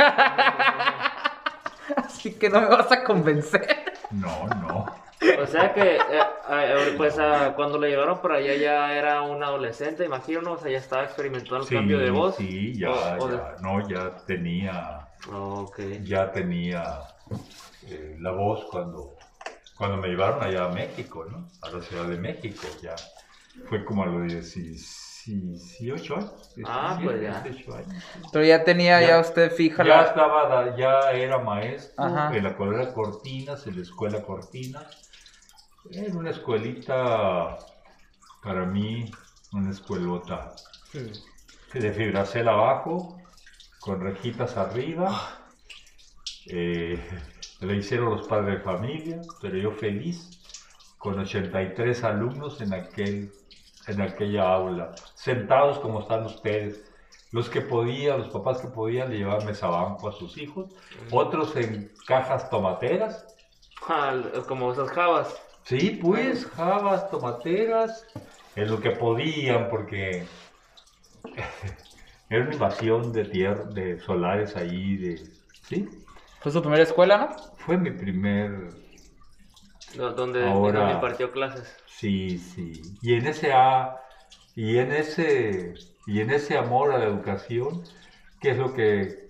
Así 1.98 2.34
que 2.34 2.50
no 2.50 2.62
me 2.62 2.68
vas 2.68 2.92
a 2.92 3.04
convencer. 3.04 3.94
No, 4.12 4.48
no. 4.48 4.86
O 5.42 5.46
sea 5.48 5.74
que, 5.74 5.96
eh, 5.98 6.00
eh, 6.50 6.94
pues 6.96 7.18
ah, 7.20 7.54
cuando 7.56 7.78
le 7.78 7.90
llevaron 7.90 8.22
para 8.22 8.36
allá 8.36 8.56
ya 8.56 8.94
era 8.94 9.22
un 9.22 9.44
adolescente, 9.44 10.06
imagino, 10.06 10.42
¿no? 10.42 10.54
O 10.54 10.58
sea, 10.58 10.72
ya 10.72 10.78
estaba 10.78 11.04
experimentando 11.04 11.58
el 11.64 11.68
cambio 11.70 12.00
de 12.00 12.10
voz. 12.12 12.36
Sí, 12.38 12.74
ya, 12.78 12.90
O- 12.90 13.26
o 13.26 13.28
de- 13.28 13.36
ya, 13.38 13.56
no, 13.62 13.90
ya 13.90 14.16
tenía, 14.26 15.08
Ok. 15.34 15.80
ya 16.04 16.32
tenía 16.32 17.02
eh, 17.88 18.16
la 18.20 18.32
voz 18.32 18.66
cuando, 18.72 19.16
cuando 19.78 19.98
me 19.98 20.08
llevaron 20.08 20.42
allá 20.44 20.66
a 20.66 20.70
México, 20.70 21.26
¿no? 21.30 21.50
A 21.62 21.70
la 21.70 21.82
Ciudad 21.82 22.06
de 22.06 22.18
México, 22.18 22.68
ya. 22.82 22.96
Fue 23.68 23.84
como 23.84 24.04
a 24.04 24.06
los 24.06 24.26
18 24.32 26.16
años. 26.16 26.54
Ah, 26.66 26.98
17, 26.98 27.04
pues 27.04 27.22
ya. 27.22 27.42
18 27.42 27.76
años. 27.76 28.04
Pero 28.32 28.46
ya 28.46 28.64
tenía 28.64 29.02
Ya- 29.02 29.08
ya, 29.08 29.20
usted 29.20 29.52
fija 29.52 29.84
Ya 29.84 30.02
estaba, 30.04 30.76
ya 30.78 31.12
era 31.12 31.40
maestro 31.40 32.04
Ajá. 32.04 32.36
en 32.36 32.44
la 32.44 32.56
colonia 32.56 32.94
Cortinas, 32.94 33.68
en 33.68 33.76
la 33.76 33.82
escuela 33.82 34.22
Cortinas. 34.22 35.09
Era 35.92 36.16
una 36.16 36.30
escuelita, 36.30 37.58
para 38.44 38.64
mí, 38.66 39.12
una 39.54 39.72
escuelota 39.72 40.54
de 41.74 41.94
fibracel 41.94 42.48
abajo, 42.48 43.18
con 43.80 44.00
rejitas 44.00 44.56
arriba. 44.56 45.40
Eh, 46.46 47.04
le 47.62 47.76
hicieron 47.76 48.12
los 48.12 48.28
padres 48.28 48.60
de 48.60 48.64
familia, 48.64 49.22
pero 49.42 49.58
yo 49.58 49.72
feliz, 49.72 50.30
con 51.00 51.18
83 51.18 52.04
alumnos 52.04 52.62
en, 52.62 52.74
aquel, 52.76 53.32
en 53.88 54.02
aquella 54.02 54.54
aula, 54.54 54.94
sentados 55.16 55.80
como 55.80 56.02
están 56.02 56.24
ustedes. 56.26 56.84
Los 57.32 57.50
que 57.50 57.62
podían, 57.62 58.20
los 58.20 58.30
papás 58.30 58.62
que 58.62 58.68
podían, 58.68 59.10
le 59.10 59.18
llevaban 59.18 59.46
mesabanco 59.46 60.08
a 60.08 60.12
sus 60.12 60.38
hijos, 60.38 60.72
otros 61.10 61.56
en 61.56 61.92
cajas 62.06 62.48
tomateras. 62.52 63.26
Ah, 63.88 64.16
como 64.48 64.72
esas 64.72 64.90
jabas. 64.92 65.49
Sí, 65.64 66.00
pues, 66.02 66.46
jabas, 66.48 67.10
tomateras, 67.12 68.08
en 68.56 68.70
lo 68.72 68.80
que 68.80 68.92
podían, 68.92 69.70
porque 69.70 70.28
era 72.30 72.44
una 72.44 72.54
invasión 72.54 73.12
de 73.14 73.26
tierra, 73.26 73.66
de 73.66 74.00
solares 74.00 74.56
ahí, 74.56 74.98
de... 74.98 75.22
¿Sí? 75.62 75.88
Fue 76.42 76.52
su 76.52 76.62
primera 76.62 76.84
escuela, 76.84 77.18
¿no? 77.18 77.58
Fue 77.58 77.78
mi 77.78 77.92
primer... 77.92 78.72
do- 79.96 80.12
Donde, 80.14 80.44
Ahora- 80.48 80.80
donde 80.80 80.96
impartió 80.96 81.32
clases. 81.32 81.76
Sí, 81.88 82.38
sí. 82.38 82.82
Y 83.02 83.14
en 83.14 83.28
ese 83.28 83.52
a- 83.54 83.96
y 84.56 84.78
en 84.78 84.92
ese 84.92 85.74
y 86.08 86.22
en 86.22 86.32
ese 86.32 86.58
amor 86.58 86.92
a 86.92 86.98
la 86.98 87.06
educación, 87.06 87.84
¿qué 88.42 88.52
es 88.52 88.58
lo 88.58 88.74
que 88.74 89.30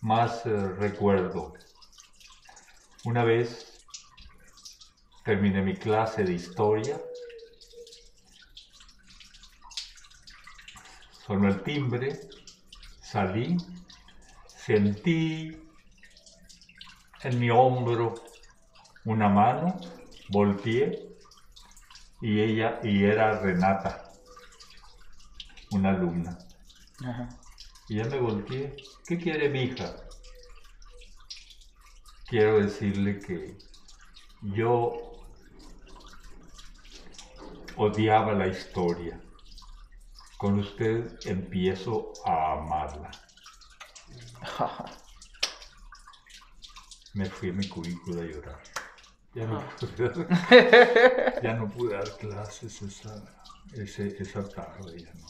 más 0.00 0.44
eh, 0.44 0.50
recuerdo? 0.78 1.52
Una 3.04 3.22
vez 3.22 3.75
terminé 5.26 5.60
mi 5.60 5.74
clase 5.74 6.22
de 6.22 6.34
historia, 6.34 7.00
sonó 11.26 11.48
el 11.48 11.64
timbre, 11.64 12.16
salí, 13.00 13.56
sentí 14.46 15.50
en 17.24 17.40
mi 17.40 17.50
hombro 17.50 18.14
una 19.04 19.28
mano, 19.28 19.80
volteé 20.28 21.08
y 22.20 22.40
ella, 22.40 22.78
y 22.84 23.02
era 23.02 23.32
Renata, 23.40 24.12
una 25.72 25.90
alumna. 25.90 26.38
Ajá. 27.04 27.28
Y 27.88 27.96
ya 27.96 28.04
me 28.04 28.20
volteé, 28.20 28.76
¿qué 29.04 29.18
quiere 29.18 29.48
mi 29.48 29.62
hija? 29.62 29.92
Quiero 32.28 32.60
decirle 32.60 33.18
que 33.18 33.58
yo 34.42 35.05
odiaba 37.76 38.32
la 38.32 38.46
historia. 38.46 39.20
Con 40.38 40.58
usted 40.58 41.18
empiezo 41.26 42.12
a 42.24 42.52
amarla. 42.52 43.10
Me 47.14 47.24
fui 47.26 47.50
a 47.50 47.52
mi 47.52 47.66
cubículo 47.68 48.20
a 48.20 48.24
llorar. 48.24 48.58
Ya 49.34 49.46
no, 49.46 49.62
pude 49.78 50.08
dar, 50.08 51.42
ya 51.42 51.54
no 51.54 51.68
pude 51.68 51.94
dar 51.94 52.10
clases 52.16 52.80
esa, 52.82 53.22
ese- 53.74 54.16
esa 54.18 54.46
tarde. 54.48 55.02
ya 55.02 55.12
no. 55.14 55.26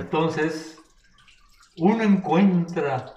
Entonces, 0.00 0.78
uno 1.76 2.02
encuentra 2.02 3.14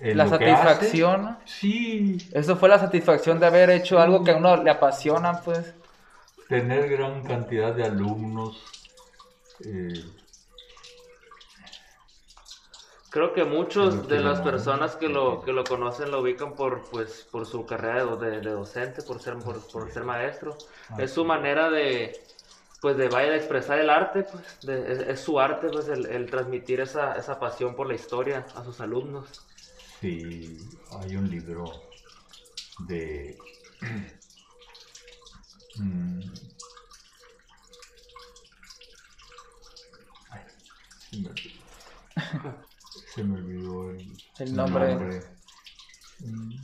en 0.00 0.16
La 0.16 0.28
satisfacción. 0.28 1.38
sí, 1.44 2.18
Eso 2.32 2.56
fue 2.56 2.68
la 2.68 2.78
satisfacción 2.78 3.40
de 3.40 3.46
haber 3.46 3.70
hecho 3.70 3.98
algo 3.98 4.22
que 4.24 4.30
a 4.32 4.36
uno 4.36 4.56
le 4.62 4.70
apasiona, 4.70 5.40
pues. 5.40 5.74
Tener 6.48 6.88
gran 6.88 7.22
cantidad 7.24 7.74
de 7.74 7.84
alumnos. 7.84 8.62
eh, 9.64 9.92
Creo 13.10 13.32
que 13.32 13.44
muchos 13.44 14.06
de 14.06 14.20
las 14.20 14.40
personas 14.42 14.94
que 14.94 15.08
lo, 15.08 15.42
que 15.42 15.52
lo 15.52 15.64
conocen 15.64 16.10
lo 16.10 16.20
ubican 16.20 16.54
por, 16.54 16.90
pues, 16.90 17.26
por 17.32 17.46
su 17.46 17.64
carrera 17.64 18.04
de, 18.04 18.30
de- 18.30 18.40
de 18.42 18.50
docente, 18.50 19.02
por 19.02 19.18
ser, 19.18 19.34
por, 19.38 19.66
por 19.72 19.90
ser 19.90 20.04
maestro. 20.04 20.58
Es 20.98 21.12
su 21.12 21.24
manera 21.24 21.70
de, 21.70 22.20
pues, 22.82 22.98
de 22.98 23.08
vaya 23.08 23.30
de 23.30 23.36
expresar 23.38 23.78
el 23.78 23.88
arte, 23.88 24.24
pues, 24.24 24.58
de- 24.62 24.92
es, 24.92 24.98
es 25.00 25.20
su 25.20 25.40
arte, 25.40 25.68
pues, 25.70 25.88
el, 25.88 26.04
el 26.04 26.28
transmitir 26.28 26.80
esa, 26.80 27.14
esa 27.14 27.40
pasión 27.40 27.74
por 27.74 27.86
la 27.88 27.94
historia 27.94 28.44
a 28.54 28.62
sus 28.62 28.78
alumnos. 28.80 29.26
Sí, 30.00 30.58
hay 31.00 31.16
un 31.16 31.30
libro 31.30 31.72
de... 32.80 33.38
Mm. 35.76 36.20
Ay, 40.30 40.42
se 40.98 41.16
me 41.18 41.28
olvidó. 41.28 41.54
Se 43.14 43.22
me 43.24 43.34
olvidó 43.38 43.92
el, 44.38 44.54
nombre. 44.54 45.20
Mm. 46.20 46.54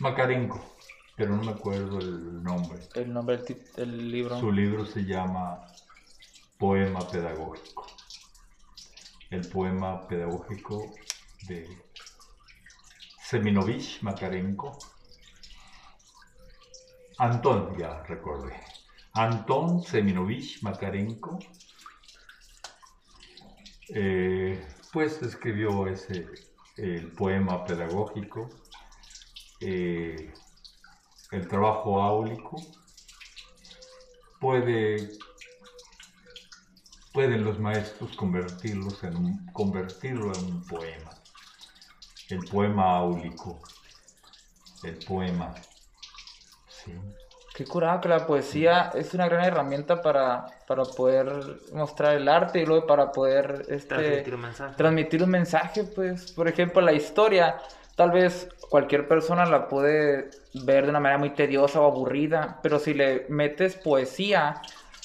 Macarenco, 0.00 0.76
pero 1.16 1.36
no 1.36 1.42
me 1.42 1.52
acuerdo 1.52 1.98
el 1.98 2.42
nombre. 2.42 2.80
El 2.94 3.12
nombre 3.12 3.38
del, 3.38 3.72
del 3.76 4.10
libro. 4.10 4.38
Su 4.40 4.50
libro 4.52 4.84
se 4.86 5.04
llama 5.04 5.66
Poema 6.58 7.00
Pedagógico. 7.08 7.86
El 9.30 9.48
poema 9.48 10.06
pedagógico 10.06 10.92
de 11.48 11.66
Seminovich 13.24 14.02
Makarenko. 14.02 14.78
Antón, 17.18 17.78
ya 17.78 18.02
recordé. 18.02 18.54
Antón 19.14 19.82
Seminovich 19.82 20.62
Makarenko. 20.62 21.38
eh, 23.88 24.66
pues 24.92 25.22
escribió 25.22 25.86
ese 25.86 26.26
el 26.76 27.12
poema 27.12 27.64
pedagógico, 27.64 28.50
eh, 29.60 30.32
el 31.30 31.48
trabajo 31.48 32.02
áulico, 32.02 32.56
puede 34.40 35.18
pueden 37.12 37.44
los 37.44 37.58
maestros 37.58 38.16
convertirlos 38.16 39.04
en 39.04 39.16
un, 39.16 39.46
convertirlo 39.52 40.32
en 40.34 40.44
un 40.44 40.66
poema. 40.66 41.10
El 42.28 42.38
poema 42.44 42.96
áulico. 42.96 43.60
El 44.82 44.98
poema. 45.04 45.54
Sí. 46.68 46.92
Qué 47.64 47.70
curado 47.70 48.00
que 48.00 48.08
la 48.08 48.26
poesía 48.26 48.90
es 48.94 49.14
una 49.14 49.28
gran 49.28 49.44
herramienta 49.44 50.02
para, 50.02 50.46
para 50.66 50.82
poder 50.84 51.32
mostrar 51.72 52.14
el 52.16 52.28
arte 52.28 52.60
y 52.60 52.66
luego 52.66 52.86
para 52.86 53.12
poder 53.12 53.66
este, 53.68 53.94
Transmitir 53.94 54.34
un 54.34 54.40
mensaje. 54.40 54.74
transmitir 54.76 55.22
un 55.22 55.30
mensaje, 55.30 55.84
pues, 55.84 56.32
por 56.32 56.48
ejemplo, 56.48 56.80
la 56.82 56.92
historia, 56.92 57.56
tal 57.94 58.10
vez 58.10 58.48
cualquier 58.68 59.06
persona 59.06 59.44
la 59.46 59.68
puede 59.68 60.30
ver 60.54 60.84
de 60.84 60.90
una 60.90 61.00
manera 61.00 61.18
muy 61.18 61.30
tediosa 61.30 61.80
o 61.80 61.86
aburrida, 61.86 62.58
pero 62.62 62.78
si 62.78 62.94
le 62.94 63.26
metes 63.28 63.76
poesía, 63.76 64.60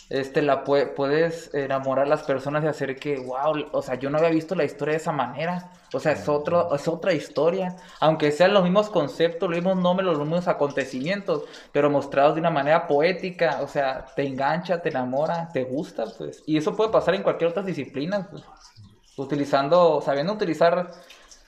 este, 0.10 0.42
la 0.42 0.64
pue- 0.64 0.94
puedes 0.96 1.54
enamorar 1.54 2.06
a 2.06 2.10
las 2.10 2.24
personas 2.24 2.64
y 2.64 2.68
hacer 2.68 2.96
que, 2.98 3.18
wow, 3.20 3.68
o 3.72 3.82
sea, 3.82 3.96
yo 3.96 4.10
no 4.10 4.18
había 4.18 4.30
visto 4.30 4.56
la 4.56 4.64
historia 4.64 4.94
de 4.94 4.98
esa 4.98 5.12
manera, 5.12 5.70
o 5.94 6.00
sea, 6.00 6.12
es, 6.14 6.28
otro, 6.28 6.74
es 6.76 6.88
otra 6.88 7.14
historia, 7.14 7.76
aunque 8.00 8.32
sean 8.32 8.54
los 8.54 8.64
mismos 8.64 8.90
conceptos, 8.90 9.50
los 9.50 9.58
mismos 9.58 9.78
nombres, 9.78 10.08
los 10.08 10.20
mismos 10.20 10.48
acontecimientos, 10.48 11.44
pero 11.72 11.90
mostrados 11.90 12.36
de 12.36 12.42
una 12.42 12.50
manera 12.50 12.88
poética, 12.88 13.60
o 13.62 13.68
sea, 13.68 14.06
te 14.16 14.26
engancha, 14.28 14.82
te 14.82 14.90
enamora, 14.90 15.50
te 15.54 15.64
gusta, 15.64 16.06
pues, 16.18 16.44
y 16.46 16.58
eso 16.58 16.76
puede 16.76 16.92
pasar 16.92 17.16
en 17.16 17.24
cualquier 17.24 17.52
otra 17.52 17.64
disciplina, 17.64 18.28
pues 18.30 18.44
utilizando, 19.18 20.02
sabiendo 20.02 20.34
utilizar 20.34 20.92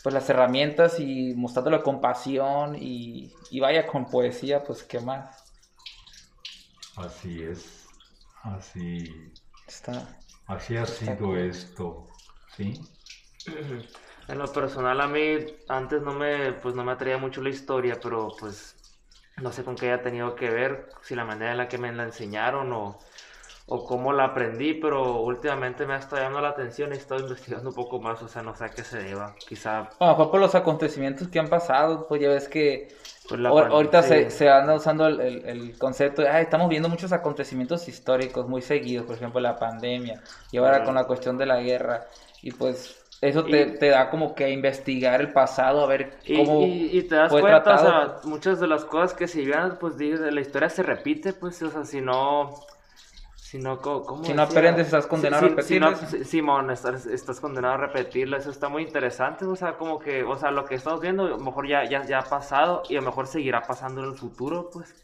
pues 0.01 0.13
las 0.13 0.29
herramientas 0.29 0.99
y 0.99 1.33
mostrándolo 1.35 1.83
con 1.83 1.99
pasión 2.01 2.75
y, 2.75 3.33
y 3.51 3.59
vaya 3.59 3.85
con 3.85 4.05
poesía, 4.09 4.63
pues 4.63 4.83
qué 4.83 4.99
más. 4.99 5.43
Así 6.95 7.43
es. 7.43 7.85
Así, 8.43 9.03
Está. 9.67 10.17
así 10.47 10.77
ha 10.77 10.85
sido 10.85 11.35
esto. 11.37 12.07
¿Sí? 12.55 12.81
En 14.29 14.37
lo 14.39 14.51
personal 14.53 15.01
a 15.01 15.07
mí 15.07 15.37
antes 15.67 16.01
no 16.01 16.13
me, 16.13 16.53
pues 16.53 16.73
no 16.75 16.83
me 16.85 16.91
atraía 16.93 17.17
mucho 17.17 17.41
la 17.41 17.49
historia, 17.49 17.99
pero 18.01 18.35
pues 18.37 18.77
no 19.37 19.51
sé 19.51 19.63
con 19.63 19.77
qué 19.77 19.87
haya 19.91 20.01
tenido 20.03 20.35
que 20.35 20.49
ver, 20.51 20.93
si 21.01 21.15
la 21.15 21.25
manera 21.25 21.51
en 21.51 21.57
la 21.57 21.67
que 21.67 21.77
me 21.79 21.91
la 21.91 22.03
enseñaron 22.03 22.71
o, 22.73 22.99
o 23.67 23.85
cómo 23.85 24.13
la 24.13 24.25
aprendí, 24.25 24.73
pero 24.75 25.21
últimamente 25.21 25.85
me 25.87 25.93
ha 25.95 25.97
estado 25.97 26.21
llamando 26.23 26.41
la 26.41 26.49
atención 26.49 26.91
y 26.91 26.95
he 26.95 26.97
estado 26.97 27.21
investigando 27.21 27.69
un 27.69 27.75
poco 27.75 27.99
más, 27.99 28.21
o 28.23 28.27
sea, 28.29 28.43
no 28.43 28.55
sé 28.55 28.65
a 28.65 28.73
qué 28.73 28.83
se 28.83 28.99
deba, 28.99 29.37
quizá... 29.45 29.89
A 29.99 30.05
lo 30.05 30.11
mejor 30.11 30.31
por 30.31 30.39
los 30.39 30.55
acontecimientos 30.55 31.27
que 31.27 31.39
han 31.39 31.49
pasado, 31.49 32.07
pues 32.07 32.21
ya 32.21 32.29
ves 32.29 32.47
que 32.47 32.87
pues, 33.27 33.39
la 33.41 33.49
ahorita 33.49 34.01
se, 34.01 34.29
se 34.29 34.49
anda 34.49 34.75
usando 34.75 35.05
el, 35.07 35.19
el- 35.19 35.45
el 35.45 35.77
concepto 35.77 36.21
de, 36.21 36.29
"Ay, 36.29 36.43
estamos 36.43 36.69
viendo 36.69 36.87
muchos 36.89 37.11
acontecimientos 37.11 37.87
históricos 37.87 38.47
muy 38.47 38.61
seguidos, 38.61 39.05
por 39.05 39.15
ejemplo 39.15 39.41
la 39.41 39.59
pandemia 39.59 40.21
y 40.51 40.57
ahora 40.57 40.83
con 40.83 40.95
la 40.95 41.03
cuestión 41.05 41.37
de 41.37 41.45
la 41.45 41.59
guerra, 41.59 42.05
y 42.41 42.51
pues 42.51 42.98
eso 43.21 43.43
te, 43.45 43.61
Y- 43.61 43.77
te 43.79 43.89
da 43.89 44.09
como 44.09 44.33
que 44.35 44.49
investigar 44.49 45.19
el 45.21 45.31
pasado, 45.33 45.83
a 45.83 45.87
ver 45.87 46.17
cómo... 46.35 46.61
y- 46.61 46.97
y 46.99 47.03
te 47.03 47.15
das 47.15 47.31
fue 47.31 47.41
cuenta, 47.41 47.63
tratado, 47.63 47.87
o 47.87 48.19
sea, 48.21 48.29
muchas 48.29 48.59
de 48.59 48.67
las 48.67 48.85
cosas 48.85 49.13
que 49.13 49.27
si 49.27 49.45
bien, 49.45 49.77
pues 49.79 49.95
la 49.97 50.41
historia 50.41 50.69
se 50.69 50.83
repite, 50.83 51.33
pues, 51.33 51.61
o 51.61 51.69
sea, 51.69 51.83
si 51.85 51.99
no, 52.01 52.55
si 53.35 53.57
no, 53.57 53.81
¿cómo 53.81 54.23
Si 54.23 54.33
no 54.33 54.43
aprendes, 54.43 54.85
estás 54.87 55.07
condenado 55.07 55.45
a 55.57 55.61
Si- 55.61 55.67
si 55.67 55.79
no- 55.79 55.95
Simón, 56.23 56.69
estás, 56.71 57.05
estás 57.07 57.39
condenado 57.39 57.73
a 57.73 57.77
repetirlo, 57.77 58.37
eso 58.37 58.51
está 58.51 58.69
muy 58.69 58.83
interesante, 58.83 59.45
o 59.45 59.55
sea, 59.55 59.73
como 59.73 59.99
que, 59.99 60.23
o 60.23 60.37
sea, 60.37 60.51
lo 60.51 60.65
que 60.65 60.75
estamos 60.75 61.01
viendo, 61.01 61.25
a 61.25 61.29
lo 61.29 61.37
mejor 61.39 61.67
ya, 61.67 61.83
ya, 61.89 62.05
ya 62.05 62.19
ha 62.19 62.23
pasado 62.29 62.83
y 62.89 62.95
a 62.95 62.99
lo 63.01 63.07
mejor 63.07 63.27
seguirá 63.27 63.61
pasando 63.63 64.01
en 64.03 64.11
el 64.11 64.17
futuro, 64.17 64.69
pues. 64.71 64.95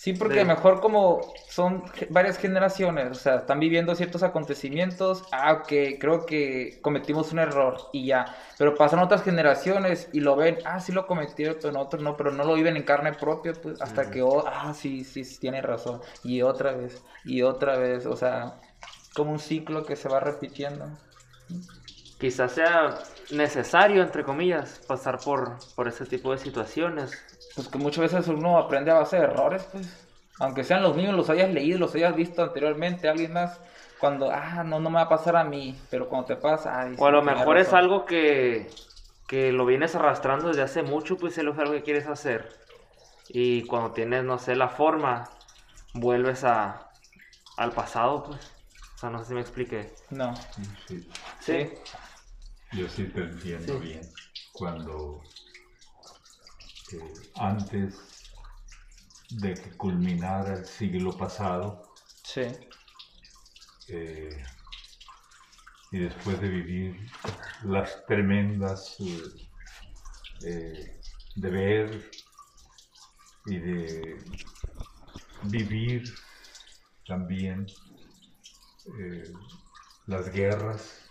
Sí, 0.00 0.12
porque 0.12 0.44
de- 0.44 0.44
mejor 0.44 0.78
como 0.80 1.42
son 1.48 1.82
varias 2.08 2.38
generaciones, 2.38 3.10
o 3.10 3.14
sea, 3.16 3.36
están 3.38 3.58
viviendo 3.58 3.96
ciertos 3.96 4.22
acontecimientos, 4.22 5.26
ah, 5.32 5.52
ok, 5.54 5.72
creo 5.98 6.24
que 6.24 6.78
cometimos 6.82 7.32
un 7.32 7.40
error 7.40 7.88
y 7.92 8.06
ya, 8.06 8.32
pero 8.56 8.76
pasan 8.76 9.00
otras 9.00 9.22
generaciones 9.24 10.08
y 10.12 10.20
lo 10.20 10.36
ven, 10.36 10.60
ah, 10.64 10.78
sí 10.78 10.92
lo 10.92 11.08
cometieron, 11.08 11.58
pero 11.60 11.72
nosotros 11.72 12.00
no, 12.02 12.16
pero 12.16 12.30
no 12.30 12.44
lo 12.44 12.54
viven 12.54 12.76
en 12.76 12.84
carne 12.84 13.12
propia, 13.12 13.60
pues, 13.60 13.74
hasta 13.80 14.08
que, 14.08 14.22
oh, 14.22 14.44
ah, 14.46 14.72
sí, 14.72 15.02
sí, 15.02 15.24
sí, 15.24 15.40
tiene 15.40 15.62
razón, 15.62 16.00
y 16.22 16.42
otra 16.42 16.72
vez, 16.74 17.02
y 17.24 17.42
otra 17.42 17.76
vez, 17.76 18.06
o 18.06 18.14
sea, 18.14 18.60
como 19.12 19.32
un 19.32 19.40
ciclo 19.40 19.84
que 19.84 19.96
se 19.96 20.08
va 20.08 20.20
repitiendo. 20.20 20.96
Quizás 22.18 22.52
sea 22.52 23.04
necesario, 23.30 24.02
entre 24.02 24.24
comillas, 24.24 24.80
pasar 24.86 25.22
por, 25.22 25.62
por 25.74 25.88
ese 25.88 26.04
tipo 26.06 26.32
de 26.32 26.38
situaciones. 26.38 27.24
Pues 27.58 27.66
que 27.66 27.78
muchas 27.78 28.12
veces 28.12 28.28
uno 28.28 28.56
aprende 28.56 28.92
a 28.92 28.94
base 28.94 29.16
de 29.16 29.24
errores, 29.24 29.66
pues. 29.72 30.06
Aunque 30.38 30.62
sean 30.62 30.80
los 30.80 30.94
mismos, 30.94 31.16
los 31.16 31.28
hayas 31.28 31.50
leído, 31.50 31.76
los 31.80 31.92
hayas 31.96 32.14
visto 32.14 32.40
anteriormente, 32.44 33.08
alguien 33.08 33.32
más. 33.32 33.60
Cuando, 33.98 34.30
ah, 34.30 34.62
no, 34.62 34.78
no 34.78 34.90
me 34.90 34.94
va 34.94 35.02
a 35.02 35.08
pasar 35.08 35.34
a 35.34 35.42
mí. 35.42 35.76
Pero 35.90 36.08
cuando 36.08 36.26
te 36.28 36.36
pasa, 36.36 36.80
ay. 36.82 36.94
O 36.96 37.06
a 37.08 37.10
lo 37.10 37.20
mejor 37.20 37.58
es 37.58 37.72
algo 37.72 38.04
que, 38.04 38.70
que 39.26 39.50
lo 39.50 39.66
vienes 39.66 39.96
arrastrando 39.96 40.46
desde 40.46 40.62
hace 40.62 40.84
mucho, 40.84 41.16
pues 41.16 41.36
es 41.36 41.38
algo 41.58 41.72
que 41.72 41.82
quieres 41.82 42.06
hacer. 42.06 42.48
Y 43.28 43.64
cuando 43.64 43.90
tienes, 43.90 44.22
no 44.22 44.38
sé, 44.38 44.54
la 44.54 44.68
forma, 44.68 45.28
vuelves 45.94 46.44
a, 46.44 46.90
al 47.56 47.72
pasado, 47.72 48.22
pues. 48.22 48.38
O 48.94 48.98
sea, 48.98 49.10
no 49.10 49.18
sé 49.18 49.24
si 49.26 49.34
me 49.34 49.40
expliqué. 49.40 49.92
No. 50.10 50.32
Sí, 50.86 51.08
Sí. 51.40 51.70
yo 52.70 52.88
sí 52.88 53.06
te 53.06 53.22
entiendo 53.22 53.80
Sí. 53.80 53.80
bien. 53.80 54.02
Cuando 54.52 55.22
eh, 56.92 57.30
antes 57.36 58.24
de 59.30 59.54
que 59.54 59.76
culminara 59.76 60.54
el 60.58 60.64
siglo 60.64 61.16
pasado 61.16 61.86
Sí. 62.24 62.42
eh, 63.88 64.44
y 65.90 65.98
después 65.98 66.40
de 66.40 66.48
vivir 66.48 66.96
las 67.64 68.04
tremendas 68.06 68.96
eh, 69.00 69.22
eh, 70.44 71.00
de 71.34 71.50
ver 71.50 72.10
y 73.46 73.58
de 73.58 74.24
vivir 75.44 76.14
también 77.06 77.66
eh, 78.98 79.24
las 80.06 80.30
guerras, 80.32 81.10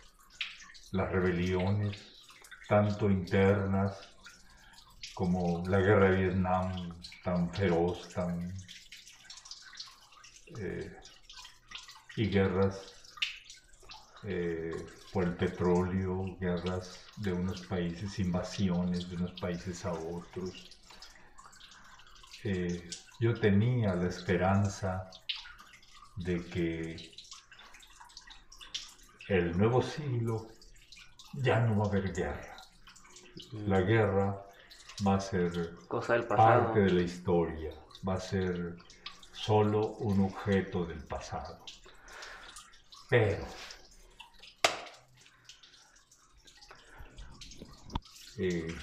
las 0.91 1.11
rebeliones, 1.11 2.25
tanto 2.67 3.09
internas 3.09 4.16
como 5.18 5.68
la 5.68 5.80
guerra 5.80 6.11
de 6.11 6.26
Vietnam, 6.26 6.93
tan 7.24 7.49
feroz, 7.51 8.13
tan... 8.13 8.53
eh, 10.59 10.95
y 12.18 12.30
guerras 12.30 12.93
eh, 14.26 14.76
por 15.11 15.24
el 15.24 15.34
petróleo, 15.34 16.38
guerras 16.39 17.03
de 17.15 17.34
unos 17.34 17.61
países, 17.61 18.20
invasiones 18.20 19.09
de 19.09 19.15
unos 19.15 19.32
países 19.41 19.84
a 19.86 19.93
otros. 19.93 20.70
Eh, 22.43 22.88
yo 23.20 23.39
tenía 23.39 23.95
la 23.95 24.09
esperanza 24.09 25.09
de 26.18 26.45
que 26.45 26.95
el 29.30 29.57
nuevo 29.57 29.82
siglo 29.82 30.47
ya 31.34 31.59
no 31.61 31.80
va 31.80 31.86
a 31.86 31.89
haber 31.89 32.13
guerra. 32.13 32.57
La 33.65 33.82
guerra 33.82 34.47
va 35.06 35.16
a 35.16 35.20
ser 35.20 35.76
Cosa 35.88 36.14
del 36.14 36.26
pasado. 36.26 36.66
parte 36.66 36.80
de 36.82 36.91
la 36.91 37.02
historia, 37.02 37.72
va 38.08 38.16
a 38.16 38.20
ser 38.20 38.78
solo 39.32 39.88
un 39.98 40.26
objeto 40.26 40.86
del 40.86 41.04
pasado. 41.04 41.60
Pero 43.10 43.45
eh, 48.38 48.76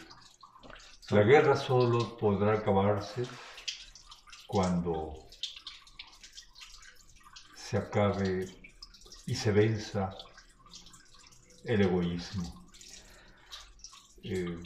la 1.10 1.22
guerra 1.22 1.56
solo 1.56 2.16
podrá 2.16 2.54
acabarse 2.54 3.24
cuando 4.46 5.28
se 7.54 7.76
acabe 7.76 8.46
y 9.26 9.34
se 9.34 9.52
venza 9.52 10.16
el 11.64 11.82
egoísmo. 11.82 12.64
Eh, 14.22 14.58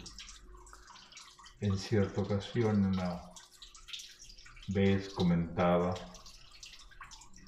en 1.61 1.77
cierta 1.77 2.21
ocasión 2.21 2.85
una 2.85 3.21
vez 4.69 5.09
comentaba 5.11 5.95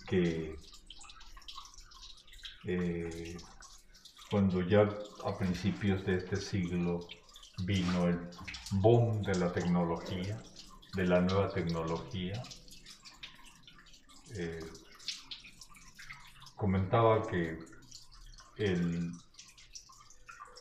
que 0.06 0.58
eh, 2.64 3.36
cuando 4.30 4.62
ya 4.62 4.88
a 5.24 5.38
principios 5.38 6.04
de 6.04 6.16
este 6.16 6.36
siglo 6.36 7.00
vino 7.64 8.08
el 8.08 8.18
boom 8.72 9.22
de 9.22 9.36
la 9.36 9.52
tecnología, 9.52 10.42
de 10.94 11.04
la 11.04 11.20
nueva 11.20 11.48
tecnología, 11.48 12.42
eh, 14.36 14.60
comentaba 16.56 17.26
que 17.26 17.58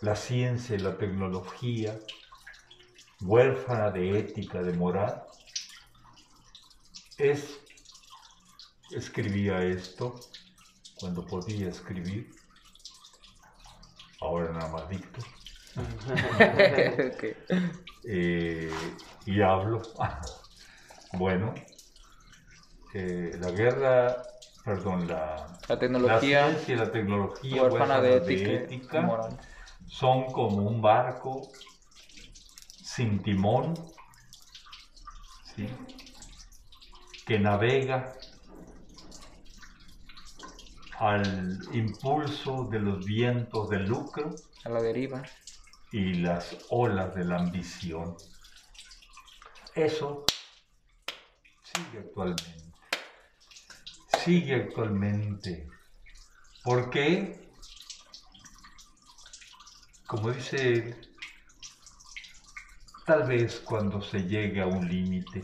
la 0.01 0.15
ciencia 0.15 0.75
y 0.75 0.79
la 0.79 0.97
tecnología 0.97 1.99
huérfana 3.21 3.91
de 3.91 4.19
ética, 4.19 4.61
de 4.61 4.73
moral, 4.73 5.23
es, 7.17 7.59
escribía 8.91 9.63
esto 9.63 10.19
cuando 10.95 11.25
podía 11.25 11.69
escribir, 11.69 12.29
ahora 14.21 14.51
nada 14.51 14.69
más 14.69 14.89
dicto, 14.89 15.21
Ok. 15.75 17.23
eh, 18.03 18.71
y 19.25 19.41
hablo. 19.41 19.81
bueno, 21.13 21.53
eh, 22.93 23.37
la 23.39 23.51
guerra, 23.51 24.23
perdón, 24.63 25.07
la, 25.07 25.59
La 25.67 25.75
la 25.75 25.79
tecnología 25.79 26.19
ciencia 26.19 26.73
y 26.73 26.77
la 26.77 26.91
tecnología 26.91 27.63
huérfana 27.63 28.01
de 28.01 28.17
ética, 28.17 28.51
ética 28.51 28.99
y 28.99 29.03
moral. 29.03 29.37
son 29.87 30.31
como 30.31 30.63
un 30.67 30.81
barco 30.81 31.51
sin 32.95 33.21
timón, 33.21 33.75
¿sí? 35.55 35.69
que 37.25 37.37
navega 37.37 38.13
al 40.97 41.59
impulso 41.71 42.67
de 42.71 42.79
los 42.79 43.05
vientos 43.05 43.69
del 43.69 43.85
lucro 43.85 44.33
A 44.65 44.69
la 44.69 44.81
deriva. 44.81 45.21
y 45.91 46.15
las 46.15 46.57
olas 46.71 47.13
de 47.13 47.25
la 47.25 47.37
ambición. 47.37 48.17
Eso 49.75 50.25
sigue 51.61 51.99
actualmente. 51.99 52.73
Sigue 54.17 54.55
actualmente. 54.55 55.67
¿Por 56.63 56.89
qué? 56.89 57.49
Como 60.07 60.31
dice 60.31 60.73
él, 60.73 61.08
tal 63.09 63.23
vez 63.23 63.59
cuando 63.61 64.03
se 64.03 64.19
llegue 64.19 64.61
a 64.61 64.67
un 64.67 64.87
límite, 64.87 65.43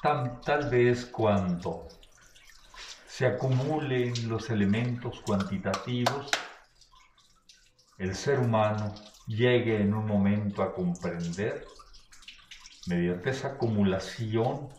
tal 0.00 0.70
vez 0.70 1.04
cuando 1.04 1.86
se 3.06 3.26
acumulen 3.26 4.14
los 4.26 4.48
elementos 4.48 5.20
cuantitativos, 5.20 6.30
el 7.98 8.14
ser 8.14 8.38
humano 8.38 8.94
llegue 9.26 9.82
en 9.82 9.92
un 9.92 10.06
momento 10.06 10.62
a 10.62 10.72
comprender 10.72 11.66
mediante 12.86 13.28
esa 13.28 13.48
acumulación 13.48 14.70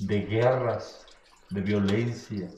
de 0.00 0.20
guerras, 0.22 1.04
de 1.50 1.60
violencia, 1.60 2.48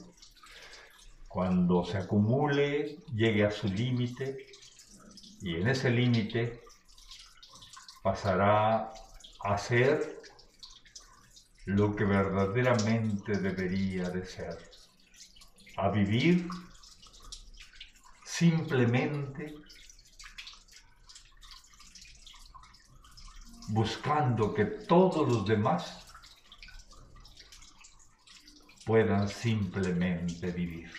cuando 1.27 1.83
se 1.83 1.97
acumule, 1.97 3.03
llegue 3.13 3.43
a 3.43 3.51
su 3.51 3.67
límite 3.67 4.37
y 5.41 5.55
en 5.55 5.67
ese 5.67 5.89
límite 5.89 6.64
pasará 8.05 8.93
a 9.39 9.57
ser 9.57 10.21
lo 11.65 11.95
que 11.95 12.05
verdaderamente 12.05 13.31
debería 13.39 14.11
de 14.11 14.23
ser, 14.23 14.59
a 15.77 15.89
vivir 15.89 16.47
simplemente 18.23 19.55
buscando 23.69 24.53
que 24.53 24.65
todos 24.65 25.27
los 25.27 25.47
demás 25.47 26.05
puedan 28.85 29.27
simplemente 29.27 30.51
vivir. 30.51 30.91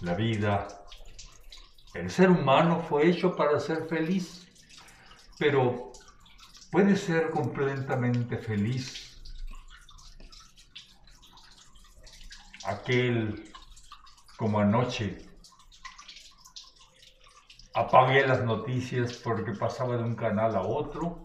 La 0.00 0.14
vida, 0.14 0.66
el 1.92 2.08
ser 2.10 2.30
humano 2.30 2.80
fue 2.88 3.10
hecho 3.10 3.36
para 3.36 3.60
ser 3.60 3.86
feliz, 3.86 4.47
pero 5.38 5.92
puede 6.70 6.96
ser 6.96 7.30
completamente 7.30 8.36
feliz 8.38 9.20
aquel 12.64 13.52
como 14.36 14.60
anoche 14.60 15.18
apagué 17.74 18.26
las 18.26 18.44
noticias 18.44 19.14
porque 19.14 19.52
pasaba 19.52 19.96
de 19.96 20.02
un 20.02 20.16
canal 20.16 20.56
a 20.56 20.62
otro 20.62 21.22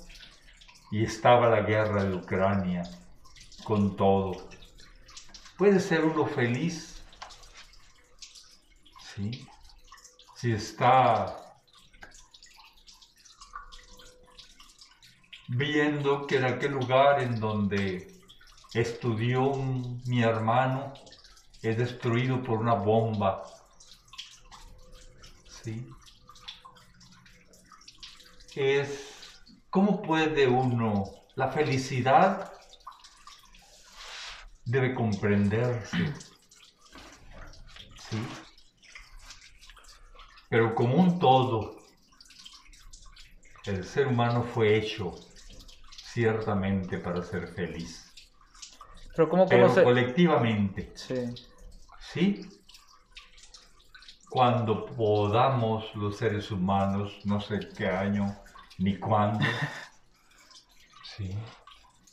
y 0.91 1.03
estaba 1.03 1.49
la 1.49 1.61
guerra 1.61 2.03
de 2.03 2.13
Ucrania 2.13 2.83
con 3.63 3.95
todo. 3.95 4.47
¿Puede 5.57 5.79
ser 5.79 6.05
uno 6.05 6.27
feliz? 6.27 7.01
Sí. 9.15 9.47
Si 10.35 10.51
está 10.51 11.42
viendo 15.55 16.25
que 16.25 16.37
en 16.37 16.45
aquel 16.45 16.71
lugar 16.71 17.21
en 17.21 17.39
donde 17.39 18.11
estudió 18.73 19.53
mi 20.05 20.23
hermano 20.23 20.93
es 21.61 21.77
destruido 21.77 22.41
por 22.41 22.59
una 22.59 22.73
bomba. 22.73 23.43
¿Sí? 25.47 25.87
Es 28.55 29.41
cómo 29.69 30.01
puede 30.01 30.47
uno, 30.47 31.03
la 31.35 31.49
felicidad 31.49 32.51
debe 34.65 34.95
comprenderse. 34.95 36.13
¿Sí? 38.09 38.17
Pero 40.49 40.73
como 40.75 40.95
un 40.95 41.19
todo, 41.19 41.77
el 43.65 43.83
ser 43.85 44.07
humano 44.07 44.43
fue 44.43 44.77
hecho 44.77 45.15
ciertamente 46.13 46.97
para 46.99 47.21
ser 47.23 47.47
feliz. 47.47 48.09
Pero 49.15 49.29
cómo 49.29 49.47
Pero 49.49 49.63
conoce... 49.63 49.83
colectivamente. 49.83 50.93
Sí. 50.95 51.15
¿Sí? 51.99 52.49
Cuando 54.29 54.85
podamos 54.95 55.93
los 55.95 56.17
seres 56.17 56.51
humanos, 56.51 57.21
no 57.25 57.39
sé 57.39 57.71
qué 57.75 57.87
año 57.87 58.35
ni 58.77 58.99
cuándo, 58.99 59.45
¿sí? 61.01 61.35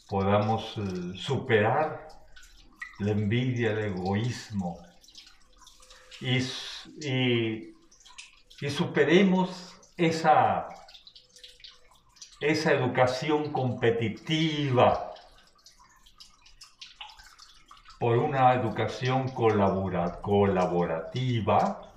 podamos 0.07 0.77
eh, 0.79 1.13
superar 1.15 2.13
la 2.99 3.13
envidia, 3.13 3.73
el 3.73 3.79
egoísmo 3.81 4.79
y- 6.21 6.39
y 8.61 8.71
superemos 8.71 9.77
esa, 9.97 10.80
esa 12.41 12.73
educación 12.73 13.53
competitiva 13.53 15.13
por 17.99 18.17
una 18.17 18.55
educación 18.55 19.29
colabora- 19.29 20.21
colaborativa, 20.23 21.93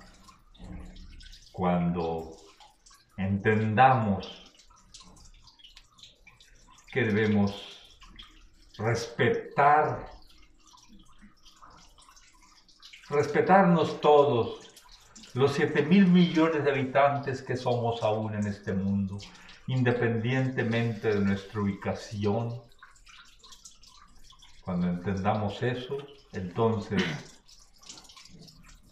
cuando 1.50 2.32
entendamos 3.16 4.52
que 6.92 7.04
debemos 7.04 7.80
respetar, 8.76 10.10
respetarnos 13.08 14.00
todos, 14.02 14.60
los 15.32 15.52
7 15.54 15.82
mil 15.82 16.06
millones 16.06 16.64
de 16.64 16.70
habitantes 16.70 17.40
que 17.40 17.56
somos 17.56 18.02
aún 18.02 18.34
en 18.34 18.46
este 18.46 18.74
mundo, 18.74 19.16
independientemente 19.66 21.14
de 21.14 21.20
nuestra 21.20 21.60
ubicación, 21.60 22.60
cuando 24.64 24.88
entendamos 24.88 25.62
eso, 25.62 25.98
entonces 26.32 27.02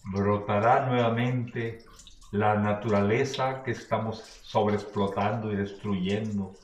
brotará 0.04 0.86
nuevamente 0.86 1.84
la 2.30 2.54
naturaleza 2.54 3.62
que 3.62 3.72
estamos 3.72 4.18
sobreexplotando 4.42 5.52
y 5.52 5.56
destruyendo 5.56 6.54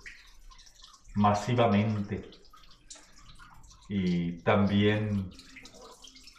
masivamente. 1.14 2.30
Y 3.88 4.32
también 4.42 5.30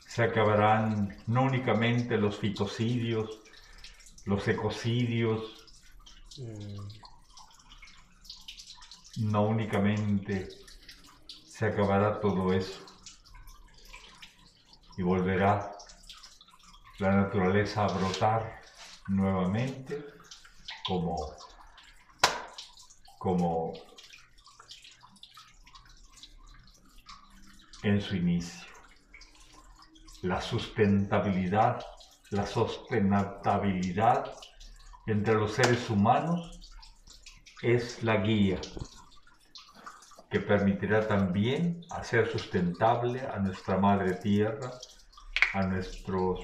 se 0.08 0.24
acabarán 0.24 1.18
no 1.28 1.44
únicamente 1.44 2.18
los 2.18 2.38
fitocidios, 2.38 3.42
los 4.26 4.48
ecocidios, 4.48 5.60
Mm, 6.40 6.99
no 9.20 9.44
únicamente 9.44 10.48
se 11.46 11.66
acabará 11.66 12.20
todo 12.20 12.54
eso 12.54 12.86
y 14.98 15.02
volverá 15.02 15.72
la 17.00 17.12
naturaleza 17.12 17.86
a 17.86 17.88
brotar 17.88 18.62
nuevamente 19.08 20.06
como 20.86 21.16
como 23.18 23.74
en 27.84 28.02
su 28.02 28.16
inicio. 28.16 28.70
La 30.22 30.42
sustentabilidad 30.42 31.86
la 32.32 32.46
sustentabilidad 32.46 34.32
entre 35.08 35.34
los 35.34 35.54
seres 35.54 35.90
humanos 35.90 36.60
es 37.64 38.04
la 38.04 38.18
guía 38.18 38.60
que 40.30 40.40
permitirá 40.40 41.08
también 41.08 41.82
hacer 41.90 42.28
sustentable 42.28 43.22
a 43.22 43.40
nuestra 43.40 43.78
madre 43.78 44.14
tierra, 44.14 44.72
a 45.54 45.64
nuestros 45.64 46.40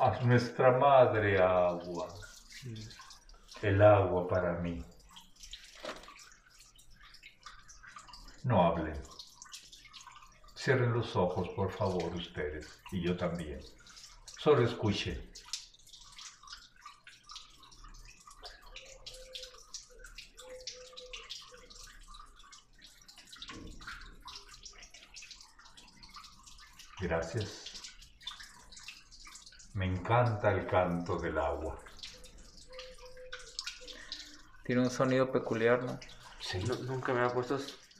a 0.00 0.20
nuestra 0.20 0.78
madre 0.78 1.38
agua. 1.40 2.08
El 3.62 3.82
agua 3.82 4.28
para 4.28 4.52
mí. 4.60 4.84
No 8.44 8.64
hablen. 8.64 9.02
Cierren 10.56 10.92
los 10.92 11.16
ojos, 11.16 11.48
por 11.50 11.70
favor, 11.70 12.14
ustedes, 12.14 12.80
y 12.92 13.02
yo 13.02 13.16
también. 13.16 13.60
Solo 14.38 14.64
escuchen. 14.64 15.27
Gracias. 27.00 27.88
Me 29.72 29.86
encanta 29.86 30.50
el 30.52 30.66
canto 30.66 31.18
del 31.18 31.38
agua. 31.38 31.80
Tiene 34.62 34.82
un 34.82 34.90
sonido 34.90 35.32
peculiar, 35.32 35.82
¿no? 35.82 35.98
Sí, 36.46 36.58
nu- 36.66 36.76
nunca 36.82 37.12
me 37.12 37.20
había 37.20 37.32
puesto 37.34 37.56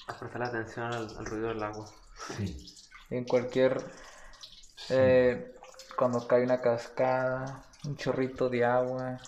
a 0.07 0.19
prestar 0.19 0.43
atención 0.43 0.87
al, 0.87 1.17
al 1.19 1.27
ruido 1.27 1.49
del 1.49 1.63
agua. 1.63 1.95
sí. 2.15 2.69
En 3.11 3.25
cualquier... 3.25 3.91
sí. 4.77 5.05
eh, 5.05 5.55
cuando 5.97 6.27
cae 6.27 6.45
una 6.45 6.61
cascada, 6.61 7.65
un 7.85 7.97
chorrito 7.97 8.49
de 8.49 8.65
agua, 8.65 9.21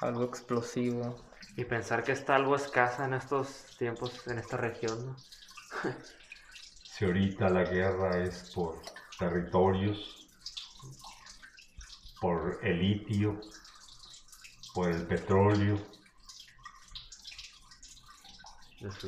algo 0.00 0.24
explosivo. 0.24 1.24
Y 1.56 1.64
pensar 1.64 2.04
que 2.04 2.12
está 2.12 2.36
algo 2.36 2.54
escasa 2.54 3.04
en 3.06 3.14
estos 3.14 3.74
tiempos, 3.76 4.26
en 4.28 4.38
esta 4.38 4.56
región, 4.56 5.06
¿no? 5.06 5.24
Si 6.96 7.04
ahorita 7.04 7.50
la 7.50 7.64
guerra 7.64 8.22
es 8.22 8.52
por 8.54 8.80
territorios, 9.18 10.28
por 12.20 12.60
el 12.62 12.78
litio, 12.78 13.40
por 14.72 14.90
el 14.90 15.04
petróleo, 15.04 15.76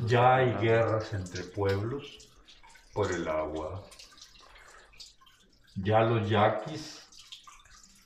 Ya 0.07 0.37
hay 0.37 0.55
guerras 0.55 1.13
entre 1.13 1.45
pueblos 1.45 2.29
por 2.93 3.13
el 3.13 3.29
agua. 3.29 3.85
Ya 5.77 6.01
los 6.01 6.29
yaquis 6.29 7.07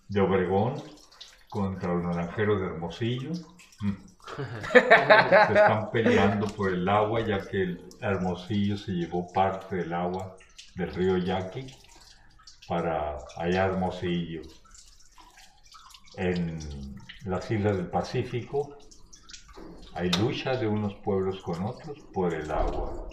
de 0.08 0.20
Obregón 0.20 0.82
contra 1.48 1.94
los 1.94 2.02
naranjeros 2.02 2.60
de 2.60 2.66
Hermosillo 2.66 3.32
se 4.72 4.78
están 5.54 5.90
peleando 5.90 6.46
por 6.46 6.72
el 6.72 6.88
agua 6.88 7.20
ya 7.20 7.40
que 7.40 7.62
el 7.62 7.84
Hermosillo 8.00 8.76
se 8.76 8.92
llevó 8.92 9.26
parte 9.32 9.76
del 9.76 9.92
agua 9.92 10.36
del 10.74 10.92
río 10.94 11.16
Yaqui 11.16 11.66
para 12.68 13.18
allá 13.36 13.66
Hermosillo. 13.66 14.42
En 16.16 16.58
las 17.24 17.50
islas 17.50 17.76
del 17.76 17.86
Pacífico 17.86 18.76
hay 19.94 20.10
lucha 20.12 20.56
de 20.56 20.66
unos 20.66 20.94
pueblos 20.96 21.40
con 21.42 21.64
otros 21.64 21.98
por 22.12 22.34
el 22.34 22.50
agua. 22.50 23.08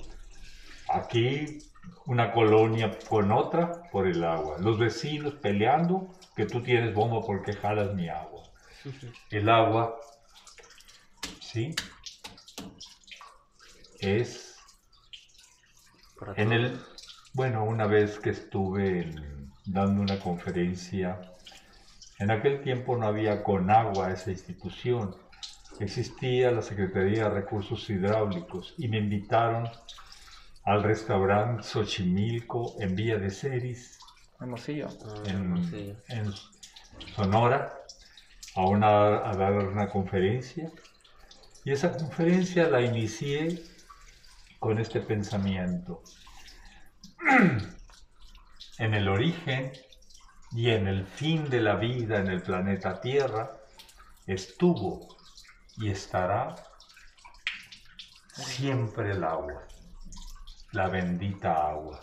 Aquí 0.89 1.59
una 2.05 2.31
colonia 2.31 2.97
con 3.09 3.31
otra 3.31 3.83
por 3.91 4.07
el 4.07 4.23
agua. 4.23 4.57
Los 4.59 4.79
vecinos 4.79 5.33
peleando 5.35 6.07
que 6.35 6.45
tú 6.45 6.61
tienes 6.63 6.93
bomba 6.93 7.21
porque 7.21 7.53
jalas 7.53 7.93
mi 7.93 8.07
agua. 8.09 8.43
El 9.29 9.49
agua, 9.49 9.97
¿sí? 11.57 11.73
Es 13.99 14.55
en 16.35 16.51
el, 16.51 16.79
bueno, 17.33 17.63
una 17.65 17.87
vez 17.87 18.19
que 18.19 18.29
estuve 18.29 19.01
en- 19.01 19.51
dando 19.65 20.03
una 20.03 20.19
conferencia, 20.19 21.19
en 22.19 22.29
aquel 22.29 22.61
tiempo 22.61 22.95
no 22.95 23.07
había 23.07 23.43
Conagua, 23.43 24.11
esa 24.11 24.29
institución, 24.29 25.15
existía 25.79 26.51
la 26.51 26.61
Secretaría 26.61 27.23
de 27.23 27.29
Recursos 27.41 27.89
Hidráulicos 27.89 28.75
y 28.77 28.87
me 28.87 28.99
invitaron 28.99 29.67
al 30.63 30.83
restaurante 30.83 31.63
Xochimilco 31.63 32.75
en 32.79 32.95
Villa 32.95 33.17
de 33.17 33.31
Ceris, 33.31 33.97
Hermosillo. 34.39 34.87
Ah, 35.03 35.23
en, 35.25 36.01
en 36.09 36.31
Sonora, 37.15 37.73
a, 38.55 38.65
una, 38.67 39.27
a 39.29 39.35
dar 39.35 39.53
una 39.53 39.89
conferencia. 39.89 40.71
Y 41.67 41.73
esa 41.73 41.91
conferencia 41.91 42.69
la 42.69 42.79
inicié 42.79 43.61
con 44.57 44.79
este 44.79 45.01
pensamiento. 45.01 46.01
en 48.77 48.93
el 48.93 49.09
origen 49.09 49.73
y 50.53 50.69
en 50.69 50.87
el 50.87 51.05
fin 51.05 51.49
de 51.49 51.59
la 51.59 51.75
vida 51.75 52.21
en 52.21 52.27
el 52.27 52.41
planeta 52.41 53.01
Tierra 53.01 53.51
estuvo 54.25 55.09
y 55.75 55.91
estará 55.91 56.55
siempre 58.31 59.11
el 59.11 59.25
agua, 59.25 59.67
la 60.71 60.87
bendita 60.87 61.51
agua. 61.71 61.99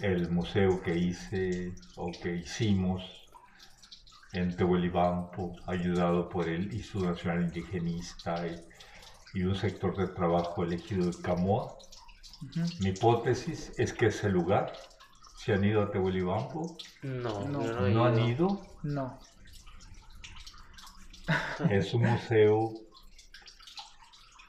El 0.00 0.30
museo 0.30 0.80
que 0.80 0.96
hice 0.96 1.74
o 1.96 2.12
que 2.12 2.36
hicimos 2.36 3.17
en 4.32 4.56
Tehuelibampo, 4.56 5.56
ayudado 5.66 6.28
por 6.28 6.48
el 6.48 6.72
Instituto 6.72 7.10
Nacional 7.10 7.42
Indigenista 7.44 8.46
y, 8.46 8.60
y 9.40 9.44
un 9.44 9.54
sector 9.54 9.96
de 9.96 10.08
trabajo 10.08 10.64
elegido 10.64 11.06
de 11.06 11.20
Camoa. 11.22 11.74
Mi 12.80 12.90
hipótesis 12.90 13.72
es 13.78 13.92
que 13.92 14.06
ese 14.06 14.28
lugar, 14.28 14.72
si 15.34 15.52
han 15.52 15.64
ido 15.64 15.82
a 15.82 15.90
Tehuelibampo, 15.90 16.76
No, 17.02 17.40
No. 17.46 17.60
no, 17.60 17.88
no 17.88 18.04
han 18.04 18.18
ido. 18.18 18.60
No. 18.82 19.18
es 21.70 21.94
un 21.94 22.02
museo 22.02 22.72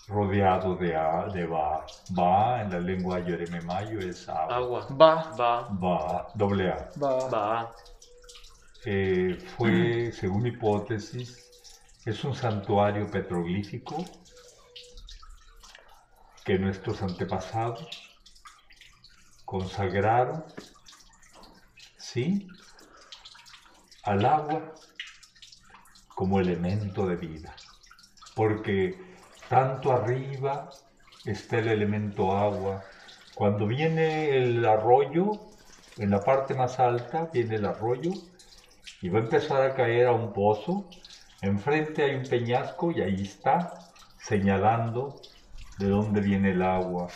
rodeado 0.07 0.75
de, 0.75 0.95
a- 0.95 1.27
de 1.33 1.45
ba. 1.45 1.85
Ba 2.09 2.61
en 2.61 2.71
la 2.71 2.79
lengua 2.79 3.19
yorememayo 3.19 3.99
es 4.01 4.27
agua. 4.27 4.55
Agua. 4.57 4.87
Va. 4.99 5.13
Va, 5.39 5.67
Ba, 5.69 6.31
doble 6.35 6.71
A. 6.71 6.77
Va. 7.01 7.27
va. 7.29 7.73
Fue, 8.81 10.11
según 10.13 10.47
hipótesis, 10.47 11.49
es 12.05 12.23
un 12.23 12.33
santuario 12.33 13.07
petroglífico 13.11 14.05
que 16.45 16.57
nuestros 16.57 17.01
antepasados 17.01 18.15
consagraron, 19.43 20.45
¿sí? 21.97 22.47
Al 24.03 24.25
agua 24.25 24.73
como 26.07 26.39
elemento 26.39 27.05
de 27.05 27.17
vida. 27.17 27.53
Porque 28.33 28.97
tanto 29.49 29.91
arriba 29.91 30.69
está 31.25 31.59
el 31.59 31.67
elemento 31.67 32.31
agua. 32.31 32.83
Cuando 33.35 33.67
viene 33.67 34.37
el 34.37 34.65
arroyo, 34.65 35.31
en 35.97 36.11
la 36.11 36.23
parte 36.23 36.53
más 36.53 36.79
alta 36.79 37.29
viene 37.33 37.55
el 37.55 37.65
arroyo 37.65 38.11
y 39.01 39.09
va 39.09 39.19
a 39.19 39.23
empezar 39.23 39.61
a 39.61 39.75
caer 39.75 40.07
a 40.07 40.11
un 40.11 40.33
pozo. 40.33 40.89
Enfrente 41.41 42.03
hay 42.03 42.15
un 42.15 42.23
peñasco 42.23 42.91
y 42.91 43.01
ahí 43.01 43.21
está 43.21 43.91
señalando 44.17 45.21
de 45.77 45.87
dónde 45.87 46.21
viene 46.21 46.51
el 46.51 46.61
agua. 46.61 47.07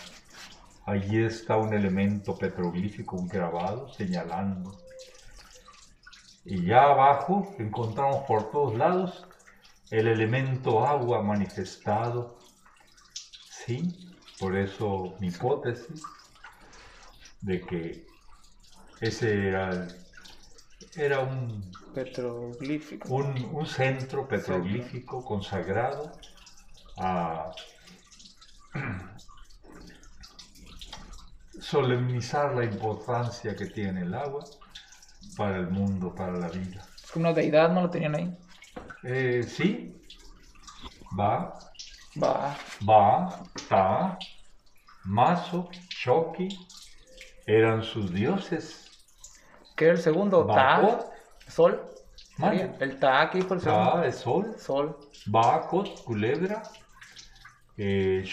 Allí 0.86 1.24
está 1.24 1.58
un 1.58 1.74
elemento 1.74 2.36
petroglífico, 2.36 3.16
un 3.16 3.28
grabado 3.28 3.90
señalando. 3.90 4.78
Y 6.46 6.66
ya 6.66 6.84
abajo 6.84 7.56
encontramos 7.58 8.26
por 8.28 8.52
todos 8.52 8.76
lados 8.76 9.26
el 9.92 10.08
elemento 10.08 10.86
agua 10.86 11.22
manifestado. 11.22 12.38
Sí, 13.50 14.14
por 14.40 14.58
eso 14.58 15.16
mi 15.20 15.28
hipótesis 15.28 16.04
de 17.42 17.62
que 17.62 18.06
ese 19.00 19.48
era, 19.48 19.88
era 20.96 21.20
un 21.20 21.62
Petroglífico. 21.94 23.10
un, 23.10 23.50
un 23.52 23.66
centro 23.66 24.28
petroglífico 24.28 25.24
consagrado 25.24 26.12
a 26.98 27.52
solemnizar 31.60 32.54
la 32.56 32.64
importancia 32.66 33.56
que 33.56 33.66
tiene 33.68 34.02
el 34.02 34.14
agua 34.14 34.44
para 35.38 35.58
el 35.58 35.68
mundo, 35.70 36.14
para 36.14 36.38
la 36.38 36.50
vida. 36.50 36.84
Es 37.04 37.12
como 37.12 37.26
una 37.26 37.34
deidad, 37.34 37.72
¿no 37.72 37.82
lo 37.82 37.90
tenían 37.90 38.16
ahí? 38.16 38.36
Eh, 39.04 39.44
sí, 39.44 39.94
va, 41.20 41.54
Va. 42.24 42.56
va, 42.90 43.44
ta, 43.70 44.18
mazo, 45.06 45.70
shoki, 45.90 46.48
eran 47.46 47.84
sus 47.84 48.12
dioses. 48.14 48.83
¿Qué 49.76 49.86
era 49.86 49.94
el 49.94 50.00
segundo? 50.00 50.46
Ta. 50.46 50.82
Sol. 51.48 51.82
Sería 52.38 52.76
El 52.80 53.00
Ta 53.00 53.30
fue 53.30 53.40
el 53.40 53.48
ta, 53.48 53.60
segundo. 53.60 54.04
el 54.04 54.14
sol, 54.14 54.56
Sol. 54.58 54.98
Bacot, 55.26 56.04
culebra, 56.04 56.64
eh, 57.78 58.24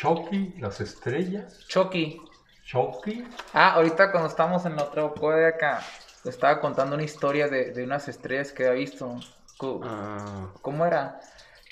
las 0.58 0.80
estrellas, 0.80 1.64
Chucky. 1.68 2.20
Shoki, 2.64 3.24
Ah, 3.52 3.72
ahorita 3.74 4.10
cuando 4.12 4.28
estamos 4.28 4.64
en 4.64 4.76
la 4.76 4.84
otra 4.84 5.08
cueva 5.08 5.36
de 5.40 5.46
acá, 5.48 5.80
estaba 6.24 6.60
contando 6.60 6.94
una 6.94 7.02
historia 7.04 7.48
de, 7.48 7.72
de 7.72 7.82
unas 7.84 8.06
estrellas 8.08 8.52
que 8.52 8.66
había 8.66 8.78
visto. 8.80 9.20
Co- 9.56 9.80
Ah, 9.82 10.48
¿Cómo 10.62 10.86
era? 10.86 11.20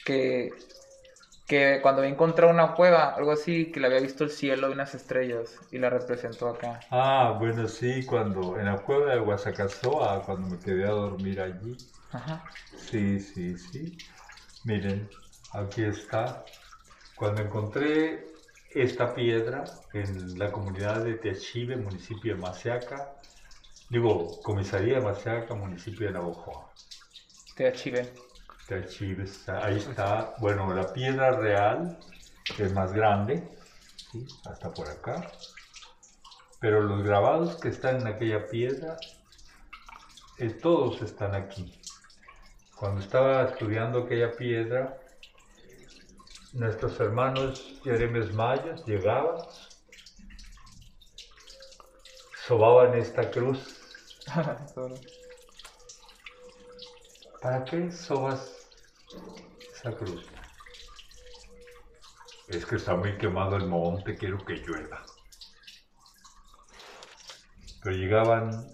Que, 0.04 0.50
que 1.48 1.80
cuando 1.82 2.02
había 2.02 2.12
encontrado 2.12 2.52
una 2.52 2.74
cueva, 2.76 3.14
algo 3.14 3.32
así, 3.32 3.72
que 3.72 3.80
le 3.80 3.88
había 3.88 4.00
visto 4.00 4.22
el 4.24 4.30
cielo 4.30 4.70
y 4.70 4.72
unas 4.74 4.94
estrellas 4.94 5.58
y 5.72 5.78
la 5.78 5.90
representó 5.90 6.48
acá. 6.48 6.86
Ah, 6.90 7.36
bueno, 7.38 7.66
sí, 7.68 8.04
cuando 8.06 8.58
en 8.58 8.66
la 8.66 8.82
cueva 8.82 9.12
de 9.14 9.20
Guasacazoa, 9.20 10.24
cuando 10.24 10.48
me 10.48 10.60
quedé 10.60 10.84
a 10.86 10.90
dormir 10.90 11.40
allí. 11.40 11.76
Ajá. 12.12 12.42
Sí, 12.76 13.20
sí, 13.20 13.56
sí. 13.56 13.96
Miren, 14.64 15.10
aquí 15.52 15.82
está. 15.84 16.46
Cuando 17.14 17.42
encontré 17.42 18.26
esta 18.70 19.14
piedra 19.14 19.86
en 19.92 20.38
la 20.38 20.52
comunidad 20.52 21.04
de 21.04 21.14
Teachive, 21.14 21.76
municipio 21.76 22.34
de 22.34 22.40
Maseaca, 22.40 23.12
digo, 23.90 24.42
comisaría 24.42 24.96
de 24.96 25.00
Maseaca, 25.02 25.54
municipio 25.54 26.06
de 26.06 26.12
Navojoa. 26.14 26.72
Te 27.54 27.66
Teachive, 28.68 29.24
está- 29.24 29.64
ahí 29.64 29.78
está. 29.78 30.34
Bueno, 30.36 30.74
la 30.74 30.92
piedra 30.92 31.30
real 31.30 31.98
es 32.58 32.70
más 32.74 32.92
grande, 32.92 33.42
¿sí? 34.12 34.26
hasta 34.44 34.70
por 34.70 34.90
acá. 34.90 35.26
Pero 36.60 36.82
los 36.82 37.02
grabados 37.02 37.56
que 37.56 37.68
están 37.68 38.00
en 38.02 38.06
aquella 38.08 38.46
piedra, 38.46 38.98
eh, 40.36 40.50
todos 40.50 41.00
están 41.00 41.34
aquí. 41.34 41.80
Cuando 42.76 43.00
estaba 43.00 43.44
estudiando 43.44 44.00
aquella 44.00 44.32
piedra, 44.32 44.98
nuestros 46.52 47.00
hermanos 47.00 47.80
yeremes 47.84 48.34
mayas 48.34 48.84
llegaban, 48.84 49.40
sobaban 52.46 52.94
esta 52.98 53.30
cruz. 53.30 53.80
¿Para 57.40 57.64
qué 57.64 57.90
sobas 57.92 58.57
esa 59.74 59.92
cruz? 59.92 60.26
es 62.48 62.64
que 62.64 62.76
está 62.76 62.94
muy 62.96 63.18
quemado 63.18 63.56
el 63.56 63.66
monte, 63.66 64.16
quiero 64.16 64.38
que 64.44 64.54
llueva. 64.56 65.02
Pero 67.82 67.94
llegaban 67.94 68.66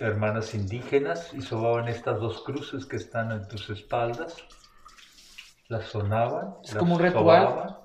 hermanas 0.00 0.54
indígenas 0.54 1.32
y 1.34 1.42
sobaban 1.42 1.88
estas 1.88 2.18
dos 2.20 2.42
cruces 2.42 2.86
que 2.86 2.96
están 2.96 3.30
en 3.30 3.46
tus 3.48 3.68
espaldas, 3.68 4.36
las 5.68 5.84
sonaban, 5.86 6.54
Es 6.64 6.70
las 6.72 6.78
como 6.78 6.94
un 6.94 7.00
ritual. 7.02 7.42
sobaban, 7.48 7.76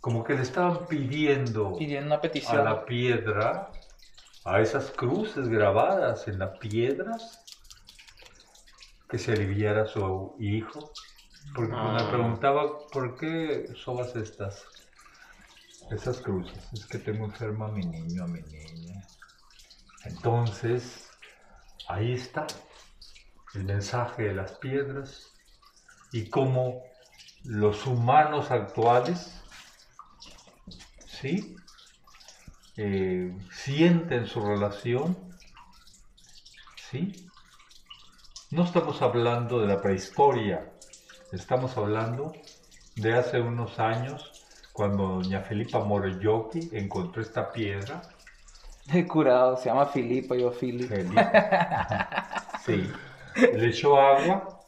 como 0.00 0.22
que 0.22 0.34
le 0.34 0.42
estaban 0.42 0.86
pidiendo 0.86 1.76
Pidiendo 1.76 2.06
una 2.06 2.14
a 2.16 2.20
petición. 2.20 2.64
la 2.64 2.84
piedra, 2.84 3.70
a 4.44 4.60
esas 4.60 4.90
cruces 4.92 5.48
grabadas 5.48 6.28
en 6.28 6.38
las 6.38 6.56
piedras, 6.58 7.44
que 9.08 9.18
se 9.18 9.32
aliviara 9.32 9.86
su 9.86 10.36
hijo. 10.38 10.92
Porque 11.54 11.72
me 11.72 11.78
Ah. 11.78 12.08
preguntaba, 12.10 12.90
¿por 12.90 13.16
qué 13.16 13.68
sobas 13.74 14.14
estas, 14.16 14.66
esas 15.90 16.20
cruces? 16.20 16.72
Es 16.74 16.86
que 16.86 16.98
tengo 16.98 17.24
enferma 17.24 17.66
a 17.68 17.72
mi 17.72 17.84
niño, 17.84 18.24
a 18.24 18.26
mi 18.26 18.42
niña. 18.42 19.08
Entonces, 20.04 21.10
ahí 21.88 22.12
está 22.12 22.46
el 23.54 23.64
mensaje 23.64 24.24
de 24.24 24.34
las 24.34 24.52
piedras 24.58 25.34
y 26.12 26.28
cómo 26.28 26.82
los 27.44 27.86
humanos 27.86 28.50
actuales, 28.50 29.42
¿sí? 31.06 31.56
Eh, 32.76 33.36
sienten 33.50 34.26
su 34.26 34.44
relación, 34.44 35.16
¿sí? 36.76 37.27
No 38.50 38.64
estamos 38.64 39.02
hablando 39.02 39.60
de 39.60 39.66
la 39.66 39.82
prehistoria, 39.82 40.72
estamos 41.32 41.76
hablando 41.76 42.32
de 42.96 43.12
hace 43.12 43.42
unos 43.42 43.78
años 43.78 44.46
cuando 44.72 45.20
doña 45.20 45.42
Felipa 45.42 45.84
Morelloqui 45.84 46.70
encontró 46.72 47.20
esta 47.20 47.52
piedra. 47.52 48.00
El 48.90 49.06
curado 49.06 49.58
se 49.58 49.66
llama 49.66 49.84
Filipo, 49.84 50.34
yo 50.34 50.50
Filipe. 50.50 50.96
Felipa. 50.96 52.24
Sí. 52.64 52.90
Le 53.36 53.68
echó 53.68 53.98
agua 53.98 54.60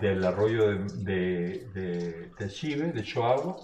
del 0.00 0.24
arroyo 0.24 0.66
de, 0.66 0.78
de, 1.04 1.68
de, 1.72 2.30
de 2.38 2.48
Chive, 2.48 2.92
le 2.92 3.00
echó 3.00 3.24
agua 3.24 3.56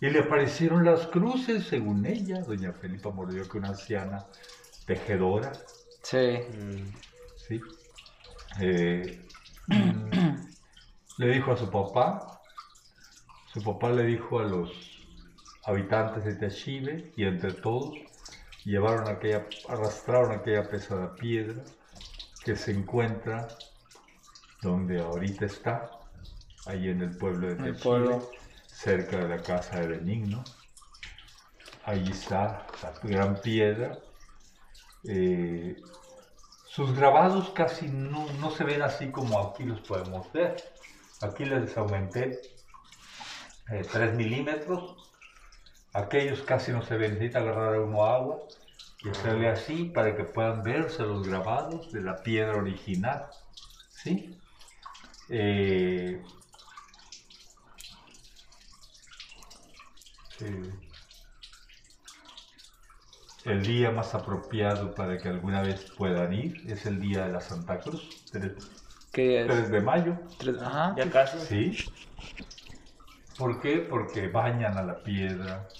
y 0.00 0.08
le 0.08 0.20
aparecieron 0.20 0.84
las 0.84 1.06
cruces, 1.06 1.64
según 1.64 2.06
ella, 2.06 2.40
doña 2.42 2.72
Felipa 2.72 3.10
Morelloqui, 3.10 3.58
una 3.58 3.68
anciana 3.68 4.26
tejedora. 4.86 5.52
Sí. 6.02 6.38
Mm. 6.58 6.92
¿sí? 7.36 7.60
Eh, 8.60 9.26
mm, 9.68 10.34
le 11.18 11.26
dijo 11.28 11.52
a 11.52 11.56
su 11.56 11.70
papá, 11.70 12.40
su 13.52 13.62
papá 13.62 13.90
le 13.90 14.04
dijo 14.04 14.38
a 14.38 14.44
los 14.44 14.70
habitantes 15.64 16.24
de 16.24 16.34
Techive 16.34 17.12
y 17.16 17.24
entre 17.24 17.52
todos 17.52 17.94
llevaron 18.64 19.08
aquella, 19.08 19.46
arrastraron 19.68 20.32
aquella 20.32 20.68
pesada 20.68 21.14
piedra 21.14 21.62
que 22.44 22.56
se 22.56 22.72
encuentra 22.72 23.48
donde 24.62 25.00
ahorita 25.00 25.46
está, 25.46 25.90
ahí 26.66 26.88
en 26.88 27.02
el 27.02 27.16
pueblo 27.16 27.54
de 27.54 27.74
pueblo. 27.74 28.30
cerca 28.66 29.18
de 29.18 29.28
la 29.28 29.42
casa 29.42 29.80
de 29.80 29.88
Benigno. 29.88 30.44
Ahí 31.84 32.08
está 32.10 32.66
la 32.82 32.92
gran 33.02 33.40
piedra. 33.40 33.98
Eh, 35.04 35.76
sus 36.76 36.94
grabados 36.94 37.48
casi 37.54 37.88
no, 37.88 38.30
no 38.38 38.50
se 38.50 38.62
ven 38.62 38.82
así 38.82 39.10
como 39.10 39.40
aquí 39.40 39.64
los 39.64 39.80
podemos 39.80 40.30
ver. 40.30 40.56
Aquí 41.22 41.46
les 41.46 41.74
aumenté 41.78 42.42
eh, 43.70 43.82
3 43.90 44.12
milímetros. 44.12 44.94
Aquellos 45.94 46.42
casi 46.42 46.72
no 46.72 46.82
se 46.82 46.98
ven. 46.98 47.14
Necesita 47.14 47.38
agarrar 47.38 47.80
uno 47.80 48.04
agua 48.04 48.42
y 49.02 49.08
hacerle 49.08 49.48
así 49.48 49.84
para 49.84 50.14
que 50.14 50.24
puedan 50.24 50.62
verse 50.62 51.02
los 51.02 51.26
grabados 51.26 51.90
de 51.92 52.02
la 52.02 52.16
piedra 52.16 52.58
original. 52.58 53.24
¿Sí? 53.88 54.38
Eh, 55.30 56.22
eh, 60.40 60.85
el 63.46 63.64
día 63.64 63.90
más 63.90 64.14
apropiado 64.14 64.94
para 64.94 65.20
que 65.20 65.28
alguna 65.28 65.62
vez 65.62 65.84
puedan 65.96 66.32
ir 66.32 66.62
es 66.66 66.86
el 66.86 67.00
día 67.00 67.26
de 67.26 67.32
la 67.32 67.40
Santa 67.40 67.82
Cruz, 67.82 68.02
3, 68.30 68.52
¿Qué 69.12 69.44
es? 69.44 69.70
de 69.70 69.80
mayo. 69.80 70.16
Tres- 70.38 70.60
Ajá. 70.60 70.94
Ya 70.96 71.10
casi. 71.10 71.38
¿Sí? 71.38 71.76
¿Por 73.38 73.60
qué? 73.60 73.78
Porque 73.78 74.26
bañan 74.28 74.78
a 74.78 74.82
la 74.82 75.02
piedra, 75.04 75.70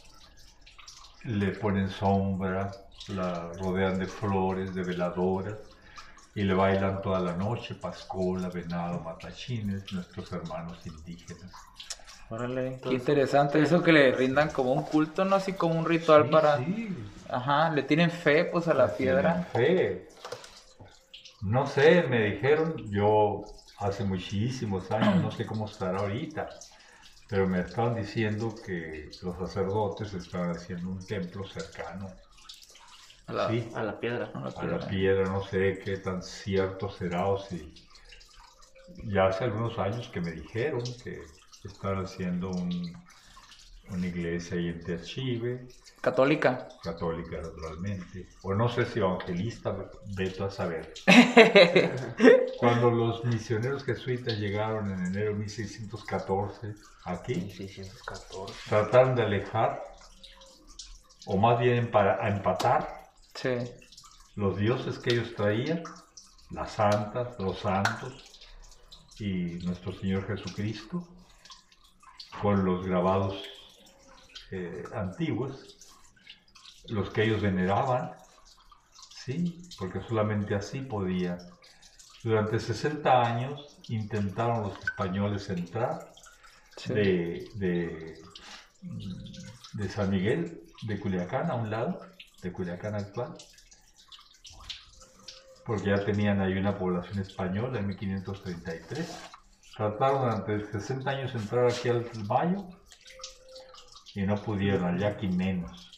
le 1.25 1.49
ponen 1.63 1.91
sombra, 1.91 2.87
la 3.09 3.53
rodean 3.53 3.99
de 3.99 4.07
flores, 4.07 4.75
de 4.75 4.83
veladoras 4.83 5.59
y 6.35 6.45
le 6.45 6.55
bailan 6.55 7.03
toda 7.03 7.21
la 7.21 7.37
noche, 7.37 7.75
pascola, 7.75 8.49
venado, 8.51 9.01
matachines, 9.01 9.93
nuestros 9.93 10.33
hermanos 10.33 10.87
indígenas. 10.87 11.69
Órale. 12.31 12.79
Qué 12.83 12.95
interesante 12.95 13.61
eso 13.63 13.83
que 13.83 13.93
le 13.93 14.13
rindan 14.13 14.51
como 14.51 14.73
un 14.73 14.83
culto, 14.85 15.25
¿no? 15.25 15.37
Así 15.37 15.53
como 15.55 15.79
un 15.79 15.85
ritual 15.87 16.25
Sí, 16.25 16.31
para... 16.31 16.57
sí. 16.57 17.16
Ajá, 17.29 17.71
le 17.71 17.83
tienen 17.85 18.11
fe 18.11 18.45
pues 18.47 18.69
a 18.69 18.75
la 18.75 18.97
piedra. 18.97 19.37
Tienen 19.37 19.45
fe. 19.45 20.13
No 21.41 21.67
sé, 21.67 22.03
me 22.09 22.25
dijeron, 22.25 22.91
yo 22.91 23.63
hace 23.77 24.05
muchísimos 24.05 24.91
años, 24.91 25.19
no 25.21 25.31
sé 25.31 25.47
cómo 25.47 25.65
estará 25.67 26.01
ahorita, 26.01 26.63
pero 27.27 27.49
me 27.49 27.61
estaban 27.61 27.95
diciendo 27.97 28.61
que 28.61 29.19
los 29.23 29.37
sacerdotes 29.39 30.15
estaban 30.15 30.53
haciendo 30.53 30.91
un 30.91 31.07
templo 31.07 31.47
cercano, 31.47 32.23
A 33.29 33.33
la- 33.39 33.45
sí, 33.45 33.71
A 33.75 33.85
la 33.85 33.93
piedra. 34.01 34.31
a 34.35 34.41
la 34.41 34.51
a 34.55 34.65
piedra. 34.65 34.81
la 34.81 34.87
piedra, 34.89 35.29
no 35.29 35.43
sé 35.43 35.79
qué 35.79 35.99
tan 35.99 36.23
cierto 36.23 36.89
será 36.91 37.27
o 37.29 37.39
si... 37.39 37.79
Ya 39.05 39.27
hace 39.29 39.45
algunos 39.45 39.79
años 39.79 40.09
que 40.11 40.21
me 40.21 40.33
dijeron 40.33 40.99
que 40.99 41.41
estaban 41.63 42.05
haciendo 42.05 42.51
un- 42.51 43.06
una 43.91 44.07
iglesia 44.07 44.57
ahí 44.57 44.69
en 44.69 44.83
Techive, 44.83 45.69
Católica. 46.01 46.69
católica 46.83 47.39
naturalmente, 47.39 48.29
o 48.43 48.55
no 48.55 48.69
sé 48.69 48.85
si 48.87 48.99
evangelista, 49.01 49.77
veto 50.17 50.45
a 50.45 50.51
saber. 50.51 50.93
Cuando 52.59 52.91
los 52.91 53.25
misioneros 53.25 53.85
jesuitas 53.85 54.39
llegaron 54.39 54.91
en 54.93 55.07
enero 55.07 55.33
de 55.33 55.39
1614 55.39 56.75
aquí, 57.05 57.35
1614. 57.35 58.55
trataron 58.69 59.15
de 59.17 59.23
alejar, 59.23 59.83
o 61.27 61.37
más 61.37 61.59
bien 61.59 61.91
para 61.91 62.29
empatar, 62.29 63.05
Sí. 63.35 63.57
los 64.37 64.57
dioses 64.57 64.99
que 64.99 65.15
ellos 65.15 65.35
traían, 65.35 65.83
las 66.51 66.73
santas, 66.73 67.39
los 67.39 67.59
santos 67.59 68.41
y 69.19 69.59
nuestro 69.65 69.93
Señor 69.93 70.27
Jesucristo, 70.27 71.07
con 72.41 72.65
los 72.65 72.87
grabados 72.87 73.43
eh, 74.51 74.85
antiguos, 74.95 75.77
los 76.89 77.11
que 77.11 77.25
ellos 77.25 77.43
veneraban, 77.43 78.13
¿sí? 79.11 79.63
Porque 79.79 80.01
solamente 80.03 80.55
así 80.55 80.81
podía. 80.81 81.39
Durante 82.23 82.59
60 82.59 83.23
años 83.23 83.79
intentaron 83.89 84.63
los 84.63 84.79
españoles 84.85 85.49
entrar 85.51 86.13
sí. 86.77 86.95
de, 86.95 87.49
de, 87.55 88.23
de 89.73 89.89
San 89.89 90.11
Miguel, 90.11 90.63
de 90.83 91.01
Culiacán 91.01 91.51
a 91.51 91.55
un 91.55 91.71
lado, 91.71 92.01
de 92.43 92.53
Culiacán 92.53 92.95
actual, 92.95 93.35
porque 95.65 95.91
ya 95.91 96.05
tenían 96.05 96.41
ahí 96.41 96.57
una 96.57 96.79
población 96.79 97.19
española 97.19 97.81
en 97.81 97.89
1533. 97.89 99.31
Trataron 99.77 100.21
durante 100.23 100.73
60 100.73 101.11
años 101.11 101.35
entrar 101.35 101.67
aquí 101.67 101.89
al 101.89 102.09
Mayo 102.27 102.67
y 104.17 104.23
no 104.23 104.35
pudieron, 104.37 104.99
Yaqui 104.99 105.29
menos, 105.29 105.93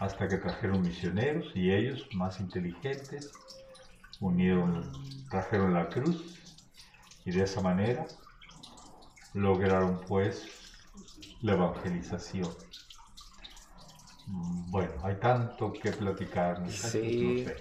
hasta 0.00 0.28
que 0.28 0.38
trajeron 0.38 0.82
misioneros 0.82 1.46
y 1.54 1.70
ellos, 1.72 2.08
más 2.14 2.40
inteligentes, 2.40 3.32
unieron, 4.20 4.82
trajeron 5.30 5.72
la 5.72 5.88
cruz 5.88 6.34
y 7.24 7.30
de 7.30 7.44
esa 7.44 7.60
manera 7.60 8.06
lograron 9.34 10.00
pues 10.08 10.48
la 11.42 11.52
evangelización. 11.52 12.50
Mm, 14.26 14.70
Bueno, 14.72 14.92
hay 15.04 15.14
tanto 15.14 15.72
que 15.72 15.92
platicar, 15.92 16.68
Sí. 16.68 17.22
no 17.22 17.44
sé. 17.44 17.56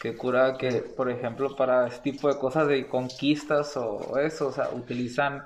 Que 0.00 0.16
cura 0.16 0.56
que, 0.58 0.72
por 0.82 1.10
ejemplo, 1.10 1.56
para 1.56 1.86
este 1.86 2.12
tipo 2.12 2.28
de 2.28 2.38
cosas 2.38 2.68
de 2.68 2.86
conquistas 2.86 3.76
o 3.76 4.18
eso, 4.18 4.48
o 4.48 4.52
sea, 4.52 4.70
utilizan 4.70 5.42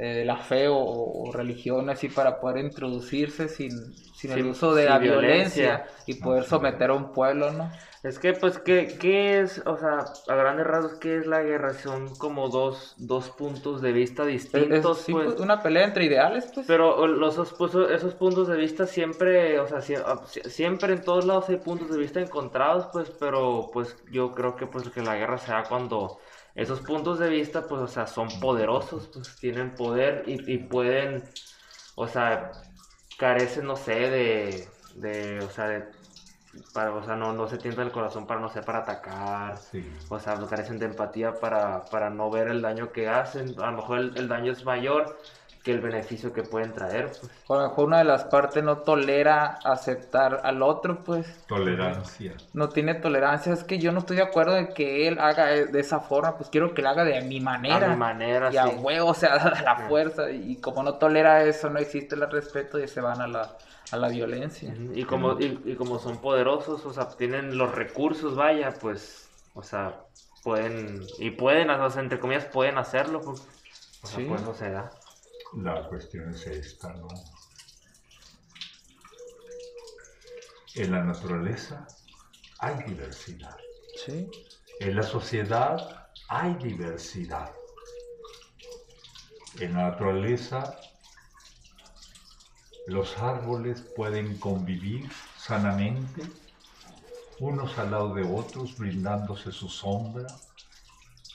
eh, 0.00 0.24
la 0.24 0.38
fe 0.38 0.68
o, 0.68 0.76
o 0.78 1.32
religión 1.32 1.90
así 1.90 2.08
para 2.08 2.40
poder 2.40 2.64
introducirse 2.64 3.48
sin, 3.48 3.94
sin 4.12 4.32
el 4.32 4.46
uso 4.46 4.74
de 4.74 4.86
la 4.86 4.98
violencia. 4.98 4.98
violencia 4.98 5.86
y 6.06 6.14
poder 6.14 6.44
someter 6.44 6.90
a 6.90 6.94
un 6.94 7.12
pueblo, 7.12 7.52
¿no? 7.52 7.80
Es 8.02 8.18
que, 8.18 8.32
pues, 8.32 8.58
¿qué, 8.58 8.96
qué 8.98 9.40
es? 9.40 9.62
O 9.66 9.76
sea, 9.76 9.98
a 10.26 10.34
grandes 10.34 10.66
rasgos, 10.66 10.94
¿qué 10.98 11.18
es 11.18 11.26
la 11.26 11.42
guerra? 11.42 11.74
Son 11.74 12.16
como 12.16 12.48
dos, 12.48 12.94
dos 12.98 13.30
puntos 13.30 13.82
de 13.82 13.92
vista 13.92 14.24
Es- 14.24 14.54
es- 14.54 14.54
distintos, 14.54 14.98
sí, 15.02 15.12
pues. 15.12 15.36
una 15.38 15.62
pelea 15.62 15.84
entre 15.84 16.04
ideales, 16.06 16.48
pues. 16.54 16.66
Pero 16.66 17.06
los, 17.06 17.34
esos, 17.34 17.52
pues, 17.54 17.74
esos 17.74 18.14
puntos 18.14 18.48
de 18.48 18.56
vista 18.56 18.86
siempre, 18.86 19.58
o 19.60 19.66
sea, 19.66 19.78
ah, 20.06 20.20
sie- 20.26 20.48
siempre 20.48 20.92
en 20.94 21.04
todos 21.04 21.24
lados 21.26 21.48
hay 21.48 21.56
puntos 21.58 21.90
de 21.90 21.98
vista 21.98 22.20
encontrados, 22.20 22.86
pues, 22.92 23.10
pero 23.10 23.70
pues 23.72 23.96
yo 24.10 24.34
creo 24.34 24.56
que 24.56 24.66
pues 24.66 24.88
que 24.90 25.02
la 25.02 25.16
guerra 25.16 25.38
se 25.38 25.52
da 25.52 25.66
cuando 25.68 26.18
esos 26.54 26.80
puntos 26.82 27.18
de 27.18 27.28
vista, 27.28 27.66
pues, 27.68 27.80
o 27.82 27.86
sea, 27.88 28.06
son 28.06 28.40
poderosos, 28.40 29.08
pues 29.08 29.38
tienen 29.38 29.76
poder 29.76 30.24
y, 30.26 30.52
y 30.54 30.58
pueden, 30.58 31.32
o 31.94 32.06
sea, 32.08 32.64
carecen, 33.16 33.66
no 33.66 33.76
sé, 33.76 33.92
de, 34.10 34.78
de, 34.90 35.42
o 35.42 35.50
sea, 35.50 35.66
de, 35.68 35.94
para, 36.72 36.94
o 36.94 37.02
sea, 37.02 37.16
no, 37.16 37.32
no 37.32 37.46
se 37.46 37.58
tienta 37.58 37.82
el 37.82 37.92
corazón 37.92 38.26
para, 38.26 38.40
no 38.40 38.48
sé, 38.48 38.62
para 38.62 38.80
atacar, 38.80 39.64
Sí. 39.70 39.84
o 40.08 40.18
sea, 40.18 40.38
carecen 40.48 40.78
de 40.78 40.86
empatía 40.86 41.38
para, 41.40 41.88
para 41.88 42.10
no 42.10 42.30
ver 42.30 42.48
el 42.48 42.62
daño 42.62 42.92
que 42.92 43.08
hacen. 43.08 43.54
A 43.60 43.70
lo 43.70 43.76
mejor 43.78 43.98
el, 43.98 44.16
el 44.16 44.28
daño 44.28 44.52
es 44.52 44.64
mayor 44.64 45.16
que 45.62 45.72
el 45.72 45.80
beneficio 45.80 46.32
que 46.32 46.42
pueden 46.42 46.72
traer. 46.72 47.06
Pues. 47.08 47.30
O 47.46 47.54
a 47.54 47.62
lo 47.62 47.68
mejor 47.68 47.86
una 47.88 47.98
de 47.98 48.04
las 48.04 48.24
partes 48.24 48.64
no 48.64 48.78
tolera 48.78 49.58
aceptar 49.62 50.40
al 50.44 50.62
otro, 50.62 51.02
pues. 51.04 51.44
Tolerancia. 51.46 52.34
No 52.54 52.68
tiene 52.70 52.94
tolerancia. 52.94 53.52
Es 53.52 53.64
que 53.64 53.78
yo 53.78 53.92
no 53.92 53.98
estoy 53.98 54.16
de 54.16 54.22
acuerdo 54.22 54.54
de 54.54 54.68
que 54.70 55.06
él 55.06 55.18
haga 55.18 55.46
de 55.48 55.80
esa 55.80 56.00
forma, 56.00 56.36
pues 56.38 56.48
quiero 56.48 56.72
que 56.72 56.80
lo 56.82 56.88
haga 56.88 57.04
de 57.04 57.20
mi 57.22 57.40
manera. 57.40 57.86
A 57.86 57.90
mi 57.90 57.96
manera, 57.96 58.50
y 58.52 58.56
a 58.56 58.68
sí. 58.68 58.76
huevo, 58.76 59.10
o 59.10 59.14
sea, 59.14 59.34
a 59.34 59.62
la 59.62 59.76
Sí. 59.76 59.82
fuerza. 59.88 60.30
Y 60.30 60.56
como 60.56 60.82
no 60.82 60.94
tolera 60.94 61.44
eso, 61.44 61.68
no 61.68 61.78
existe 61.78 62.14
el 62.14 62.30
respeto 62.30 62.78
y 62.78 62.88
se 62.88 63.00
van 63.02 63.20
a 63.20 63.26
la, 63.26 63.56
a 63.92 63.96
la 63.98 64.08
violencia. 64.08 64.74
Y 64.94 65.04
como, 65.04 65.38
y, 65.38 65.60
y 65.66 65.74
como 65.76 65.98
son 65.98 66.18
poderosos, 66.22 66.86
o 66.86 66.92
sea, 66.94 67.08
tienen 67.08 67.58
los 67.58 67.74
recursos, 67.74 68.34
vaya, 68.34 68.72
pues, 68.80 69.28
o 69.54 69.62
sea, 69.62 69.94
pueden, 70.42 71.02
y 71.18 71.32
pueden, 71.32 71.68
o 71.68 71.90
sea, 71.90 72.00
entre 72.00 72.18
comillas, 72.18 72.46
pueden 72.46 72.78
hacerlo, 72.78 73.20
pues. 73.20 73.40
O 74.02 74.06
sea, 74.06 74.18
Sí. 74.20 74.24
pues 74.26 74.40
no 74.42 74.54
se 74.54 74.70
da. 74.70 74.90
La 75.56 75.88
cuestión 75.88 76.30
es 76.30 76.46
esta, 76.46 76.92
¿no? 76.92 77.08
En 80.74 80.92
la 80.92 81.02
naturaleza 81.02 81.86
hay 82.60 82.82
diversidad. 82.84 83.56
Sí. 84.04 84.30
En 84.78 84.96
la 84.96 85.02
sociedad 85.02 86.08
hay 86.28 86.54
diversidad. 86.54 87.52
En 89.58 89.74
la 89.74 89.90
naturaleza 89.90 90.78
los 92.86 93.18
árboles 93.18 93.82
pueden 93.96 94.38
convivir 94.38 95.10
sanamente 95.36 96.22
unos 97.40 97.78
al 97.78 97.90
lado 97.90 98.14
de 98.14 98.22
otros, 98.22 98.76
brindándose 98.76 99.50
su 99.50 99.68
sombra, 99.68 100.26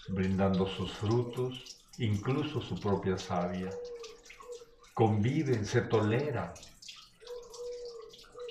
brindando 0.07 0.67
sus 0.67 0.91
frutos, 0.93 1.77
incluso 1.97 2.61
su 2.61 2.79
propia 2.79 3.17
savia. 3.17 3.69
Conviven, 4.95 5.65
se 5.65 5.81
toleran. 5.81 6.53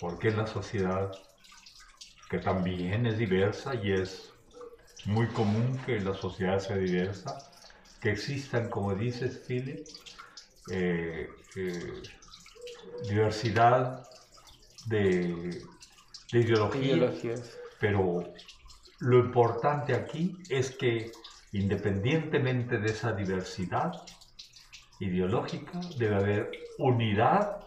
Porque 0.01 0.29
en 0.29 0.37
la 0.37 0.47
sociedad, 0.47 1.11
que 2.29 2.39
también 2.39 3.07
es 3.07 3.17
diversa 3.17 3.75
y 3.75 3.93
es 3.93 4.31
muy 5.07 5.27
común 5.29 5.79
que 5.87 5.99
la 6.01 6.15
sociedad 6.15 6.59
sea 6.59 6.77
diversa, 6.77 7.51
que 8.01 8.11
existan, 8.11 8.69
como 8.69 8.95
dices, 8.95 9.43
Philip, 9.49 9.89
eh, 10.71 11.31
eh, 11.57 12.03
diversidad 13.09 14.07
de, 14.87 15.63
de 16.31 16.39
ideologías, 16.39 16.85
Ideologías. 16.85 17.59
pero 17.81 18.35
lo 18.99 19.19
importante 19.19 19.95
aquí 19.95 20.37
es 20.51 20.73
que 20.73 21.13
independientemente 21.53 22.79
de 22.79 22.91
esa 22.91 23.13
diversidad 23.13 24.03
ideológica, 25.01 25.81
debe 25.99 26.17
haber 26.17 26.51
unidad 26.79 27.61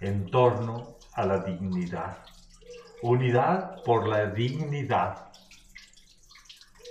en 0.00 0.30
torno 0.30 0.96
a 1.12 1.26
la 1.26 1.38
dignidad. 1.38 2.18
Unidad 3.02 3.82
por 3.84 4.08
la 4.08 4.26
dignidad. 4.26 5.32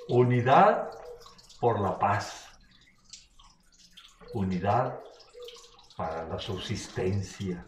Unidad 0.08 0.92
por 1.60 1.80
la 1.80 1.98
paz. 1.98 2.48
Unidad 4.34 5.00
para 5.96 6.28
la 6.28 6.40
subsistencia. 6.40 7.66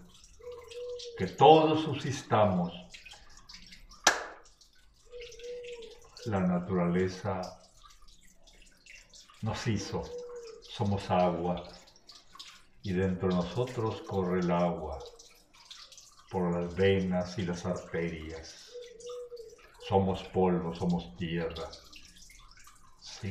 Que 1.18 1.28
todos 1.28 1.84
subsistamos. 1.84 2.72
La 6.26 6.40
naturaleza 6.40 7.42
nos 9.42 9.68
hizo. 9.68 10.23
Somos 10.76 11.12
agua. 11.12 11.64
Y 12.82 12.94
dentro 12.94 13.30
de 13.30 13.36
nosotros 13.36 14.02
corre 14.08 14.40
el 14.40 14.50
agua 14.50 14.98
por 16.32 16.52
las 16.52 16.74
venas 16.74 17.38
y 17.38 17.44
las 17.44 17.64
arterias. 17.64 18.72
Somos 19.88 20.24
polvo, 20.24 20.74
somos 20.74 21.16
tierra. 21.16 21.70
¿Sí? 23.00 23.30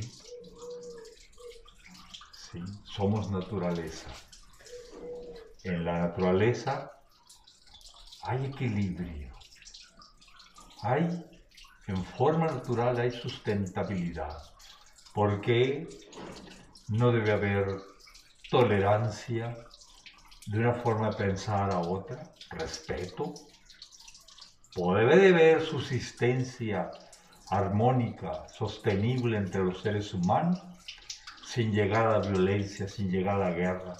Sí, 2.31 2.63
somos 2.85 3.29
naturaleza. 3.29 4.07
En 5.65 5.83
la 5.83 5.99
naturaleza 5.99 6.93
hay 8.21 8.45
equilibrio. 8.45 9.33
Hay, 10.81 11.25
en 11.87 12.05
forma 12.05 12.45
natural, 12.45 13.01
hay 13.01 13.11
sustentabilidad. 13.11 14.41
Porque 15.13 15.89
no 16.89 17.11
debe 17.11 17.31
haber 17.31 17.81
tolerancia 18.49 19.55
de 20.47 20.59
una 20.59 20.73
forma 20.73 21.09
de 21.09 21.15
pensar 21.15 21.71
a 21.71 21.79
otra, 21.79 22.33
respeto. 22.51 23.33
Debe 24.75 25.17
de 25.17 25.29
haber 25.29 25.61
subsistencia 25.61 26.91
armónica, 27.49 28.47
sostenible 28.49 29.37
entre 29.37 29.63
los 29.63 29.81
seres 29.81 30.13
humanos, 30.13 30.61
sin 31.45 31.71
llegar 31.71 32.07
a 32.07 32.19
la 32.19 32.27
violencia, 32.27 32.87
sin 32.87 33.11
llegar 33.11 33.35
a 33.35 33.49
la 33.49 33.55
guerra. 33.55 33.93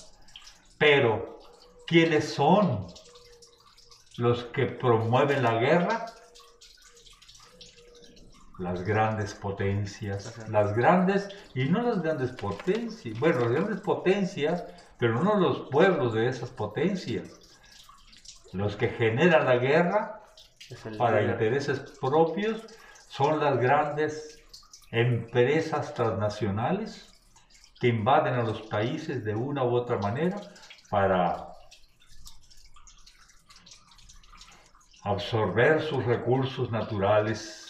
Pero, 0.77 1.39
¿quiénes 1.85 2.33
son 2.33 2.87
los 4.17 4.45
que 4.45 4.65
promueven 4.65 5.43
la 5.43 5.55
guerra? 5.55 6.05
Las 8.59 8.83
grandes 8.83 9.33
potencias, 9.33 10.37
Ajá. 10.37 10.47
las 10.49 10.75
grandes, 10.75 11.29
y 11.55 11.65
no 11.65 11.81
las 11.81 12.01
grandes 12.01 12.31
potencias, 12.31 13.19
bueno, 13.19 13.39
las 13.39 13.51
grandes 13.51 13.81
potencias, 13.81 14.63
pero 14.97 15.23
no 15.23 15.35
los 15.35 15.69
pueblos 15.69 16.13
de 16.13 16.27
esas 16.27 16.51
potencias. 16.51 17.39
Los 18.51 18.75
que 18.75 18.89
generan 18.89 19.45
la 19.45 19.57
guerra 19.57 20.21
para 20.97 21.23
intereses 21.23 21.79
propios 21.99 22.63
son 23.07 23.39
las 23.39 23.57
grandes 23.59 24.39
empresas 24.91 25.93
transnacionales 25.95 27.11
que 27.79 27.87
invaden 27.87 28.35
a 28.35 28.43
los 28.43 28.61
países 28.61 29.23
de 29.25 29.33
una 29.33 29.63
u 29.63 29.73
otra 29.73 29.97
manera 29.97 30.39
para 30.89 31.53
absorber 35.03 35.81
sus 35.81 36.05
recursos 36.05 36.71
naturales. 36.71 37.62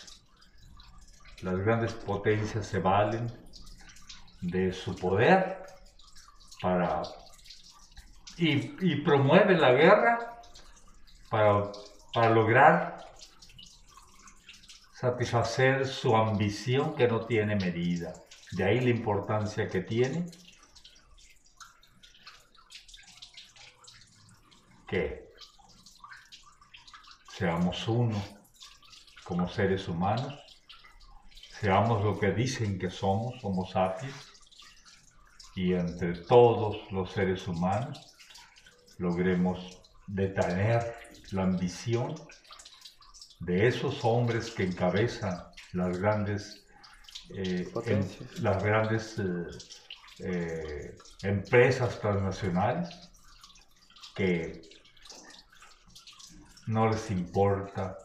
Las 1.43 1.57
grandes 1.59 1.93
potencias 1.93 2.65
se 2.65 2.79
valen 2.79 3.27
de 4.41 4.71
su 4.71 4.95
poder 4.95 5.61
para 6.61 7.03
y, 8.37 8.95
promueven 9.03 9.59
la 9.59 9.73
guerra 9.73 10.41
para, 11.29 11.71
para 12.13 12.29
lograr 12.29 13.05
satisfacer 14.93 15.85
su 15.85 16.15
ambición 16.15 16.95
que 16.95 17.09
no 17.09 17.25
tiene 17.25 17.57
medida. 17.57 18.13
De 18.53 18.63
ahí 18.63 18.79
la 18.79 18.89
importancia 18.89 19.67
que 19.67 19.81
tiene 19.81 20.25
que 24.87 25.29
seamos 27.29 27.87
uno 27.87 28.21
como 29.23 29.47
seres 29.49 29.87
humanos, 29.87 30.42
seamos 31.63 32.03
lo 32.03 32.19
que 32.19 32.33
dicen 32.33 32.77
que 32.77 32.89
somos, 32.89 33.41
Homo 33.41 33.65
sapiens, 33.65 34.37
y 35.55 35.71
entre 35.73 36.13
todos 36.25 36.91
los 36.91 37.09
seres 37.09 37.47
humanos 37.47 38.17
logremos 38.97 39.81
detener 40.05 40.93
la 41.31 41.43
ambición 41.43 42.21
de 43.39 43.65
esos 43.67 44.03
hombres 44.03 44.51
que 44.51 44.63
encabezan 44.63 45.41
las 45.71 45.97
grandes, 45.97 46.67
eh, 47.33 47.71
em- 47.85 48.09
las 48.41 48.61
grandes 48.61 49.17
eh, 49.19 49.45
eh, 50.19 50.97
empresas 51.21 51.97
transnacionales 52.01 52.89
que 54.17 54.69
no 56.67 56.89
les 56.89 57.09
importa 57.09 57.97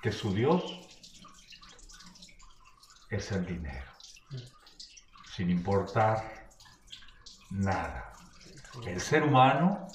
que 0.00 0.12
su 0.12 0.32
Dios 0.32 0.87
es 3.10 3.32
el 3.32 3.46
dinero, 3.46 3.90
sin 5.34 5.50
importar 5.50 6.48
nada. 7.50 8.12
El 8.86 9.00
ser 9.00 9.22
humano 9.22 9.88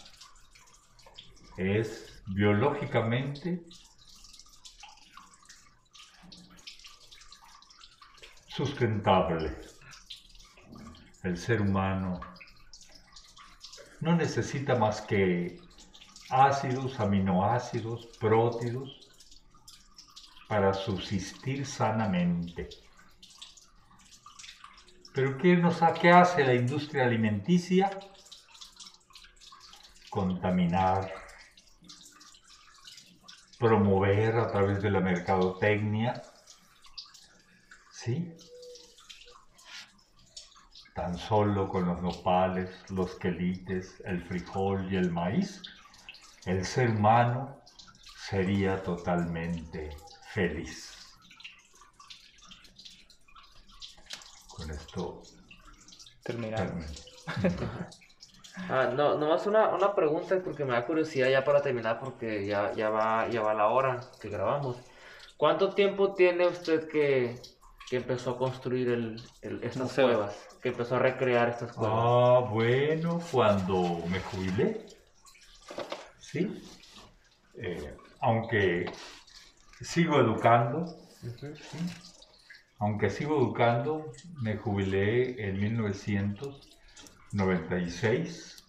es 1.57 2.22
biológicamente 2.28 3.64
sustentable. 8.47 9.55
El 11.24 11.38
ser 11.38 11.61
humano 11.61 12.20
no 14.01 14.16
necesita 14.16 14.76
más 14.76 15.01
que 15.01 15.61
ácidos, 16.30 16.99
aminoácidos, 16.99 18.07
prótidos 18.20 19.09
para 20.47 20.74
subsistir 20.74 21.66
sanamente. 21.66 22.70
Pero 25.14 25.38
¿qué, 25.38 25.55
nos, 25.55 25.80
¿qué 26.01 26.09
hace 26.09 26.43
la 26.43 26.55
industria 26.55 27.05
alimenticia? 27.05 27.89
Contaminar, 30.09 31.14
promover 33.59 34.38
a 34.38 34.51
través 34.51 34.82
de 34.82 34.89
la 34.89 35.01
mercadotecnia, 35.01 36.14
¿sí? 37.91 38.36
Tan 40.95 41.16
solo 41.18 41.70
con 41.70 41.86
los 41.86 42.01
nopales, 42.01 42.70
los 42.89 43.16
quelites, 43.16 44.01
el 44.05 44.24
frijol 44.24 44.91
y 44.91 44.95
el 44.95 45.11
maíz, 45.11 45.61
el 46.45 46.66
ser 46.66 46.89
humano 46.89 47.61
sería 48.16 48.82
totalmente 48.82 49.91
feliz. 50.32 51.02
Con 54.55 54.69
esto 54.71 55.23
Terminamos. 56.23 56.85
Ah, 58.69 58.91
no, 58.95 59.17
nomás 59.17 59.47
una, 59.47 59.69
una 59.69 59.95
pregunta 59.95 60.39
porque 60.43 60.63
me 60.63 60.73
da 60.73 60.85
curiosidad 60.85 61.27
ya 61.27 61.43
para 61.43 61.61
terminar 61.63 61.99
porque 61.99 62.45
ya, 62.45 62.71
ya, 62.75 62.89
va, 62.91 63.27
ya 63.27 63.41
va 63.41 63.53
la 63.55 63.67
hora 63.67 63.99
que 64.21 64.29
grabamos. 64.29 64.77
¿Cuánto 65.37 65.73
tiempo 65.73 66.13
tiene 66.13 66.47
usted 66.47 66.87
que, 66.87 67.41
que 67.89 67.95
empezó 67.97 68.31
a 68.31 68.37
construir 68.37 68.89
el, 68.89 69.21
el- 69.41 69.63
estas 69.63 69.93
cuevas? 69.93 70.47
Que 70.61 70.69
empezó 70.69 70.95
a 70.95 70.99
recrear 70.99 71.49
estas 71.49 71.73
cuevas. 71.73 71.97
Ah, 71.99 72.47
bueno, 72.47 73.19
cuando 73.31 73.73
me 74.07 74.19
jubilé, 74.19 74.85
¿sí? 76.19 76.63
Eh, 77.57 77.93
aunque 78.21 78.85
sigo 79.81 80.19
educando. 80.19 80.85
¿sí? 81.71 82.12
Aunque 82.84 83.09
sigo 83.09 83.38
educando, 83.38 84.13
me 84.41 84.57
jubilé 84.57 85.47
en 85.47 85.57
1996, 85.59 88.59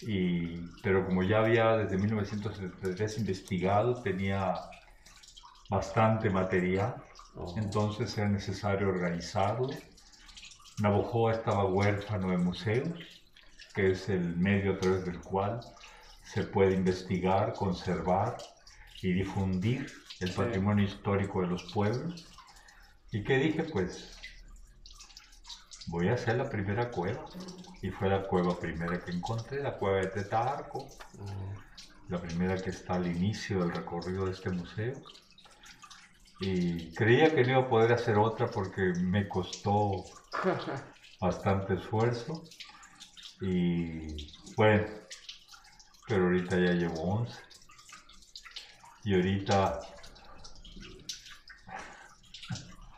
y, 0.00 0.56
pero 0.82 1.04
como 1.06 1.22
ya 1.22 1.38
había 1.40 1.76
desde 1.76 1.96
1973 1.98 3.18
investigado, 3.18 4.00
tenía 4.02 4.54
bastante 5.68 6.30
material, 6.30 7.02
Oh. 7.36 7.52
entonces 7.58 8.16
era 8.16 8.28
necesario 8.28 8.88
organizarlo. 8.88 9.68
Navojoa 10.78 11.32
estaba 11.32 11.64
huérfano 11.66 12.30
de 12.30 12.38
museos, 12.38 13.24
que 13.74 13.90
es 13.90 14.08
el 14.08 14.36
medio 14.36 14.74
a 14.74 14.78
través 14.78 15.04
del 15.04 15.20
cual 15.20 15.60
se 16.22 16.44
puede 16.44 16.74
investigar, 16.74 17.56
conservar 17.56 18.36
y 19.02 19.12
difundir 19.12 19.92
el 20.20 20.28
Sí. 20.28 20.36
patrimonio 20.36 20.84
histórico 20.84 21.40
de 21.42 21.48
los 21.48 21.64
pueblos. 21.64 22.28
¿Y 23.14 23.22
qué 23.22 23.38
dije? 23.38 23.62
Pues 23.62 24.18
voy 25.86 26.08
a 26.08 26.14
hacer 26.14 26.34
la 26.36 26.50
primera 26.50 26.90
cueva. 26.90 27.24
Y 27.80 27.90
fue 27.90 28.08
la 28.08 28.26
cueva 28.26 28.58
primera 28.58 29.00
que 29.04 29.12
encontré, 29.12 29.62
la 29.62 29.78
cueva 29.78 29.98
de 29.98 30.08
Tetarco, 30.08 30.88
Mm. 31.16 32.12
la 32.12 32.20
primera 32.20 32.56
que 32.56 32.70
está 32.70 32.94
al 32.94 33.06
inicio 33.06 33.60
del 33.60 33.70
recorrido 33.72 34.26
de 34.26 34.32
este 34.32 34.50
museo. 34.50 35.00
Y 36.40 36.92
creía 36.94 37.32
que 37.32 37.44
no 37.44 37.50
iba 37.50 37.60
a 37.60 37.68
poder 37.68 37.92
hacer 37.92 38.16
otra 38.18 38.50
porque 38.50 38.82
me 38.98 39.28
costó 39.28 40.04
bastante 41.20 41.74
esfuerzo. 41.74 42.42
Y 43.40 44.16
bueno, 44.56 44.86
pero 46.08 46.24
ahorita 46.24 46.56
ya 46.56 46.72
llevo 46.72 47.00
11. 47.20 47.38
Y 49.04 49.14
ahorita 49.14 49.93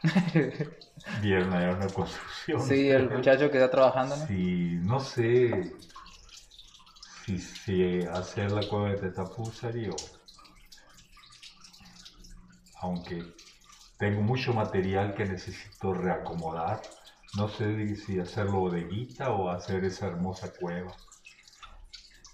vieron 1.22 1.52
allá 1.52 1.72
una 1.72 1.88
construcción. 1.88 2.62
Sí, 2.62 2.90
el 2.90 3.10
muchacho 3.10 3.50
que 3.50 3.58
está 3.58 3.70
trabajando, 3.70 4.16
¿no? 4.16 4.26
Sí, 4.26 4.78
no 4.82 5.00
sé 5.00 5.72
si, 7.24 7.38
si 7.38 8.02
hacer 8.02 8.52
la 8.52 8.66
cueva 8.68 8.90
de 8.90 8.96
Tetapúzari 8.96 9.88
o... 9.88 9.96
Aunque 12.80 13.34
tengo 13.98 14.20
mucho 14.20 14.52
material 14.52 15.14
que 15.14 15.24
necesito 15.24 15.94
reacomodar. 15.94 16.82
No 17.36 17.48
sé 17.48 17.96
si 17.96 18.20
hacerlo 18.20 18.60
bodeguita 18.60 19.30
o 19.30 19.50
hacer 19.50 19.84
esa 19.84 20.06
hermosa 20.06 20.52
cueva. 20.52 20.92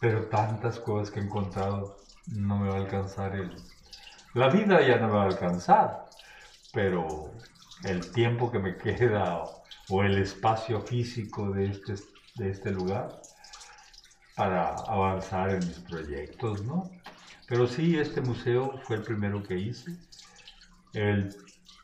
Pero 0.01 0.27
tantas 0.27 0.81
cuevas 0.81 1.11
que 1.11 1.21
he 1.21 1.23
encontrado, 1.23 1.97
no 2.27 2.59
me 2.59 2.69
va 2.69 2.75
a 2.75 2.79
alcanzar 2.79 3.37
el... 3.37 3.55
La 4.35 4.49
vida 4.49 4.81
ya 4.81 4.97
no 4.97 5.09
me 5.09 5.15
va 5.15 5.23
a 5.23 5.27
alcanzar, 5.27 6.07
pero 6.73 7.33
el 7.85 8.11
tiempo 8.13 8.51
que 8.51 8.59
me 8.59 8.77
queda 8.77 9.45
o 9.89 10.03
el 10.03 10.19
espacio 10.19 10.81
físico 10.81 11.51
de 11.51 11.67
este, 11.67 11.95
de 12.37 12.51
este 12.51 12.71
lugar 12.71 13.21
para 14.35 14.75
avanzar 14.87 15.51
en 15.51 15.67
mis 15.67 15.79
proyectos, 15.81 16.65
¿no? 16.65 16.91
Pero 17.47 17.67
sí, 17.67 17.99
este 17.99 18.21
museo 18.21 18.79
fue 18.87 18.97
el 18.97 19.05
primero 19.05 19.43
que 19.43 19.59
hice. 19.59 19.97
El, 20.93 21.35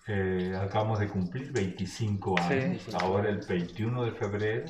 eh, 0.07 0.57
acabamos 0.61 1.01
de 1.01 1.09
cumplir 1.09 1.53
25 1.53 2.37
Sí, 2.49 2.55
años, 2.55 2.89
25 2.89 2.97
ahora 2.97 3.31
el 3.31 3.45
21 3.47 4.05
de 4.05 4.13
febrero 4.13 4.67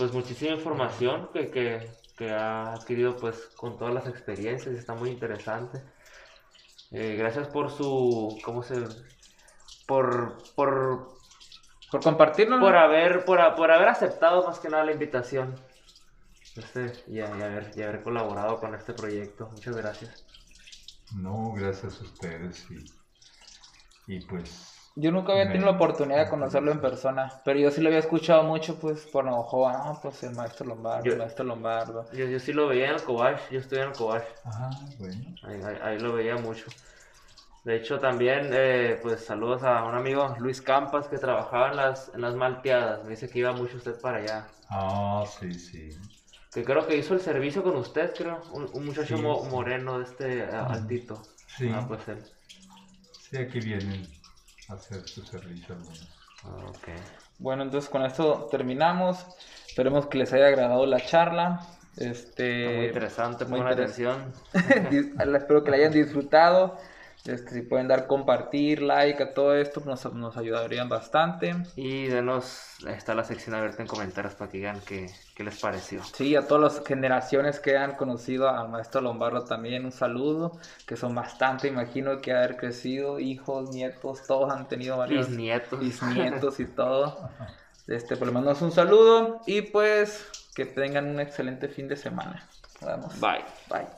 pues 0.03 0.13
muchísima 0.15 0.51
información 0.57 1.29
que, 1.33 1.49
que, 1.53 1.89
que 2.17 2.33
ha 2.33 2.75
adquirido 2.75 3.21
pues 3.21 3.37
con 3.57 3.79
todas 3.79 3.95
las 3.95 4.09
experiencias, 4.09 4.75
está 4.75 4.95
muy 4.95 5.11
interesante. 5.11 5.81
Eh, 6.91 7.15
gracias 7.17 7.47
por 7.47 7.71
su, 7.71 8.37
¿cómo 8.45 8.65
se? 8.65 8.85
Por, 9.87 10.43
por, 10.57 11.19
por 11.89 12.03
compartirnos. 12.03 12.59
por 12.59 12.75
haber, 12.75 13.25
por, 13.25 13.41
a- 13.41 13.55
por 13.55 13.71
haber 13.71 13.91
aceptado 13.91 14.45
más 14.45 14.59
que 14.59 14.71
nada 14.71 14.83
la 14.83 14.91
invitación. 14.91 15.55
Este, 16.57 16.93
y, 17.07 17.21
a- 17.21 17.29
y 17.39 17.43
haber, 17.43 17.71
y 17.77 17.83
haber 17.83 18.03
colaborado 18.03 18.59
con 18.59 18.75
este 18.75 18.95
proyecto. 18.95 19.51
Muchas 19.53 19.77
gracias. 19.77 20.27
No, 21.15 21.53
gracias 21.55 22.01
a 22.01 22.03
ustedes 22.03 22.67
y, 22.73 24.15
y 24.17 24.27
pues 24.27 24.72
Yo 24.95 25.11
nunca 25.11 25.33
había 25.33 25.47
tenido 25.49 25.65
la 25.67 25.73
oportunidad 25.77 26.25
de 26.25 26.29
conocerlo 26.29 26.71
en 26.71 26.81
persona, 26.81 27.41
pero 27.45 27.59
yo 27.59 27.71
sí 27.71 27.81
lo 27.81 27.89
había 27.89 27.99
escuchado 27.99 28.43
mucho, 28.43 28.79
pues, 28.79 29.07
por 29.07 29.25
Navajoa, 29.25 29.73
ah, 29.75 29.99
pues 30.03 30.23
el 30.23 30.35
maestro 30.35 30.67
Lombardo, 30.67 31.05
Yo- 31.05 31.13
el 31.13 31.19
maestro 31.19 31.45
Lombardo. 31.45 32.05
Yo, 32.13 32.27
yo 32.27 32.39
sí 32.39 32.53
lo 32.53 32.69
veía 32.69 32.89
en 32.91 32.97
el 32.97 33.03
Cobach, 33.03 33.41
yo 33.51 33.59
estuve 33.59 33.81
en 33.81 33.89
el 33.89 33.95
Cobach. 33.95 34.25
Ah, 34.45 34.69
bueno. 34.99 35.35
Ahí, 35.45 35.61
ahí- 35.63 35.79
ahí 35.83 35.99
lo 35.99 36.13
veía 36.13 36.37
mucho. 36.37 36.67
De 37.65 37.77
hecho, 37.77 38.01
también, 38.01 38.51
eh, 38.53 38.99
pues 39.01 39.25
saludos 39.25 39.63
a 39.63 39.85
un 39.85 39.95
amigo, 39.95 40.35
Luis 40.39 40.61
Campas, 40.61 41.09
que 41.09 41.17
trabajaba 41.19 41.71
en 41.71 41.77
las, 41.77 42.11
en 42.13 42.21
las 42.21 42.35
malteadas. 42.35 43.03
Me 43.05 43.11
dice 43.11 43.29
que 43.31 43.39
iba 43.39 43.53
mucho 43.53 43.77
usted 43.77 43.99
para 44.01 44.19
allá. 44.19 44.47
Ah, 44.69 45.25
sí, 45.39 45.55
sí. 45.55 45.91
Que 46.53 46.65
creo 46.65 46.87
que 46.87 46.97
hizo 46.97 47.15
el 47.15 47.21
servicio 47.21 47.63
con 47.63 47.77
usted, 47.77 48.13
creo. 48.15 48.43
Un, 48.53 48.69
un 48.73 48.85
muchacho 48.87 49.17
Sí, 49.17 49.23
mo- 49.23 49.43
moreno 49.45 49.99
de 49.99 50.05
este 50.05 50.43
altito. 50.45 51.23
Sí. 51.57 51.71
Ah, 51.73 51.85
pues 51.87 52.07
él. 52.09 52.23
Sí, 53.31 53.37
aquí 53.39 53.61
vienen 53.61 54.03
a 54.03 54.22
hacer 54.69 55.07
su 55.09 55.23
servicio. 55.25 55.77
Ah, 56.45 56.57
ok. 56.69 56.89
Bueno, 57.39 57.63
entonces 57.63 57.91
con 57.91 58.05
esto 58.05 58.49
terminamos. 58.51 59.25
Esperemos 59.67 60.07
que 60.07 60.19
les 60.19 60.33
haya 60.33 60.47
agradado 60.49 60.87
la 60.87 61.01
charla. 61.01 61.67
Este, 61.97 62.77
muy 62.79 62.87
interesante, 62.87 63.45
muy 63.45 63.61
interes- 63.61 63.73
atención. 63.73 64.33
Espero 65.37 65.63
que 65.65 65.71
la 65.71 65.77
hayan 65.77 65.93
disfrutado. 65.93 66.79
Este, 67.25 67.51
si 67.51 67.63
pueden 67.63 67.87
dar 67.87 68.09
compartir, 68.09 68.83
like 68.83 69.23
a 69.23 69.33
todo 69.35 69.55
esto, 69.55 69.81
nos, 69.85 70.13
nos 70.13 70.37
ayudarían 70.37 70.89
bastante. 70.89 71.55
Y 71.77 72.07
denos, 72.07 72.79
está 72.89 73.15
la 73.15 73.23
sección 73.25 73.55
abierta 73.55 73.83
en 73.83 73.89
comentarios 73.89 74.35
para 74.35 74.51
que 74.51 74.59
digan 74.59 74.81
qué, 74.85 75.07
qué 75.35 75.45
les 75.45 75.59
pareció. 75.61 76.03
Sí, 76.05 76.37
a 76.37 76.47
todas 76.47 76.75
las 76.77 76.87
generaciones 76.87 77.61
que 77.61 77.77
han 77.77 77.97
conocido 77.97 78.49
al 78.49 78.69
maestro 78.69 79.01
Lombardo 79.01 79.45
también 79.45 79.85
un 79.85 79.93
saludo, 79.93 80.59
que 80.87 80.97
son 80.97 81.15
bastante, 81.15 81.69
imagino 81.69 82.21
que 82.21 82.33
haber 82.33 82.57
crecido, 82.57 83.19
hijos, 83.19 83.71
nietos, 83.71 84.23
todos 84.27 84.53
han 84.53 84.69
tenido 84.69 84.97
varios 84.97 85.29
Mis 85.29 85.39
nietos. 85.39 85.81
bisnietos 85.81 86.61
y 86.61 86.67
todo. 86.67 87.31
Este, 87.89 88.17
por 88.17 88.29
lo 88.29 88.33
menos 88.33 88.63
un 88.63 88.71
saludo 88.71 89.41
y 89.45 89.63
pues 89.63 90.29
que 90.55 90.67
tengan 90.67 91.09
un 91.09 91.19
excelente 91.19 91.67
fin 91.69 91.89
de 91.89 91.97
semana. 91.97 92.49
Nos 92.81 92.91
vemos. 92.91 93.21
Bye. 93.21 93.45
Bye. 93.69 93.89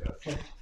Gracias. 0.00 0.56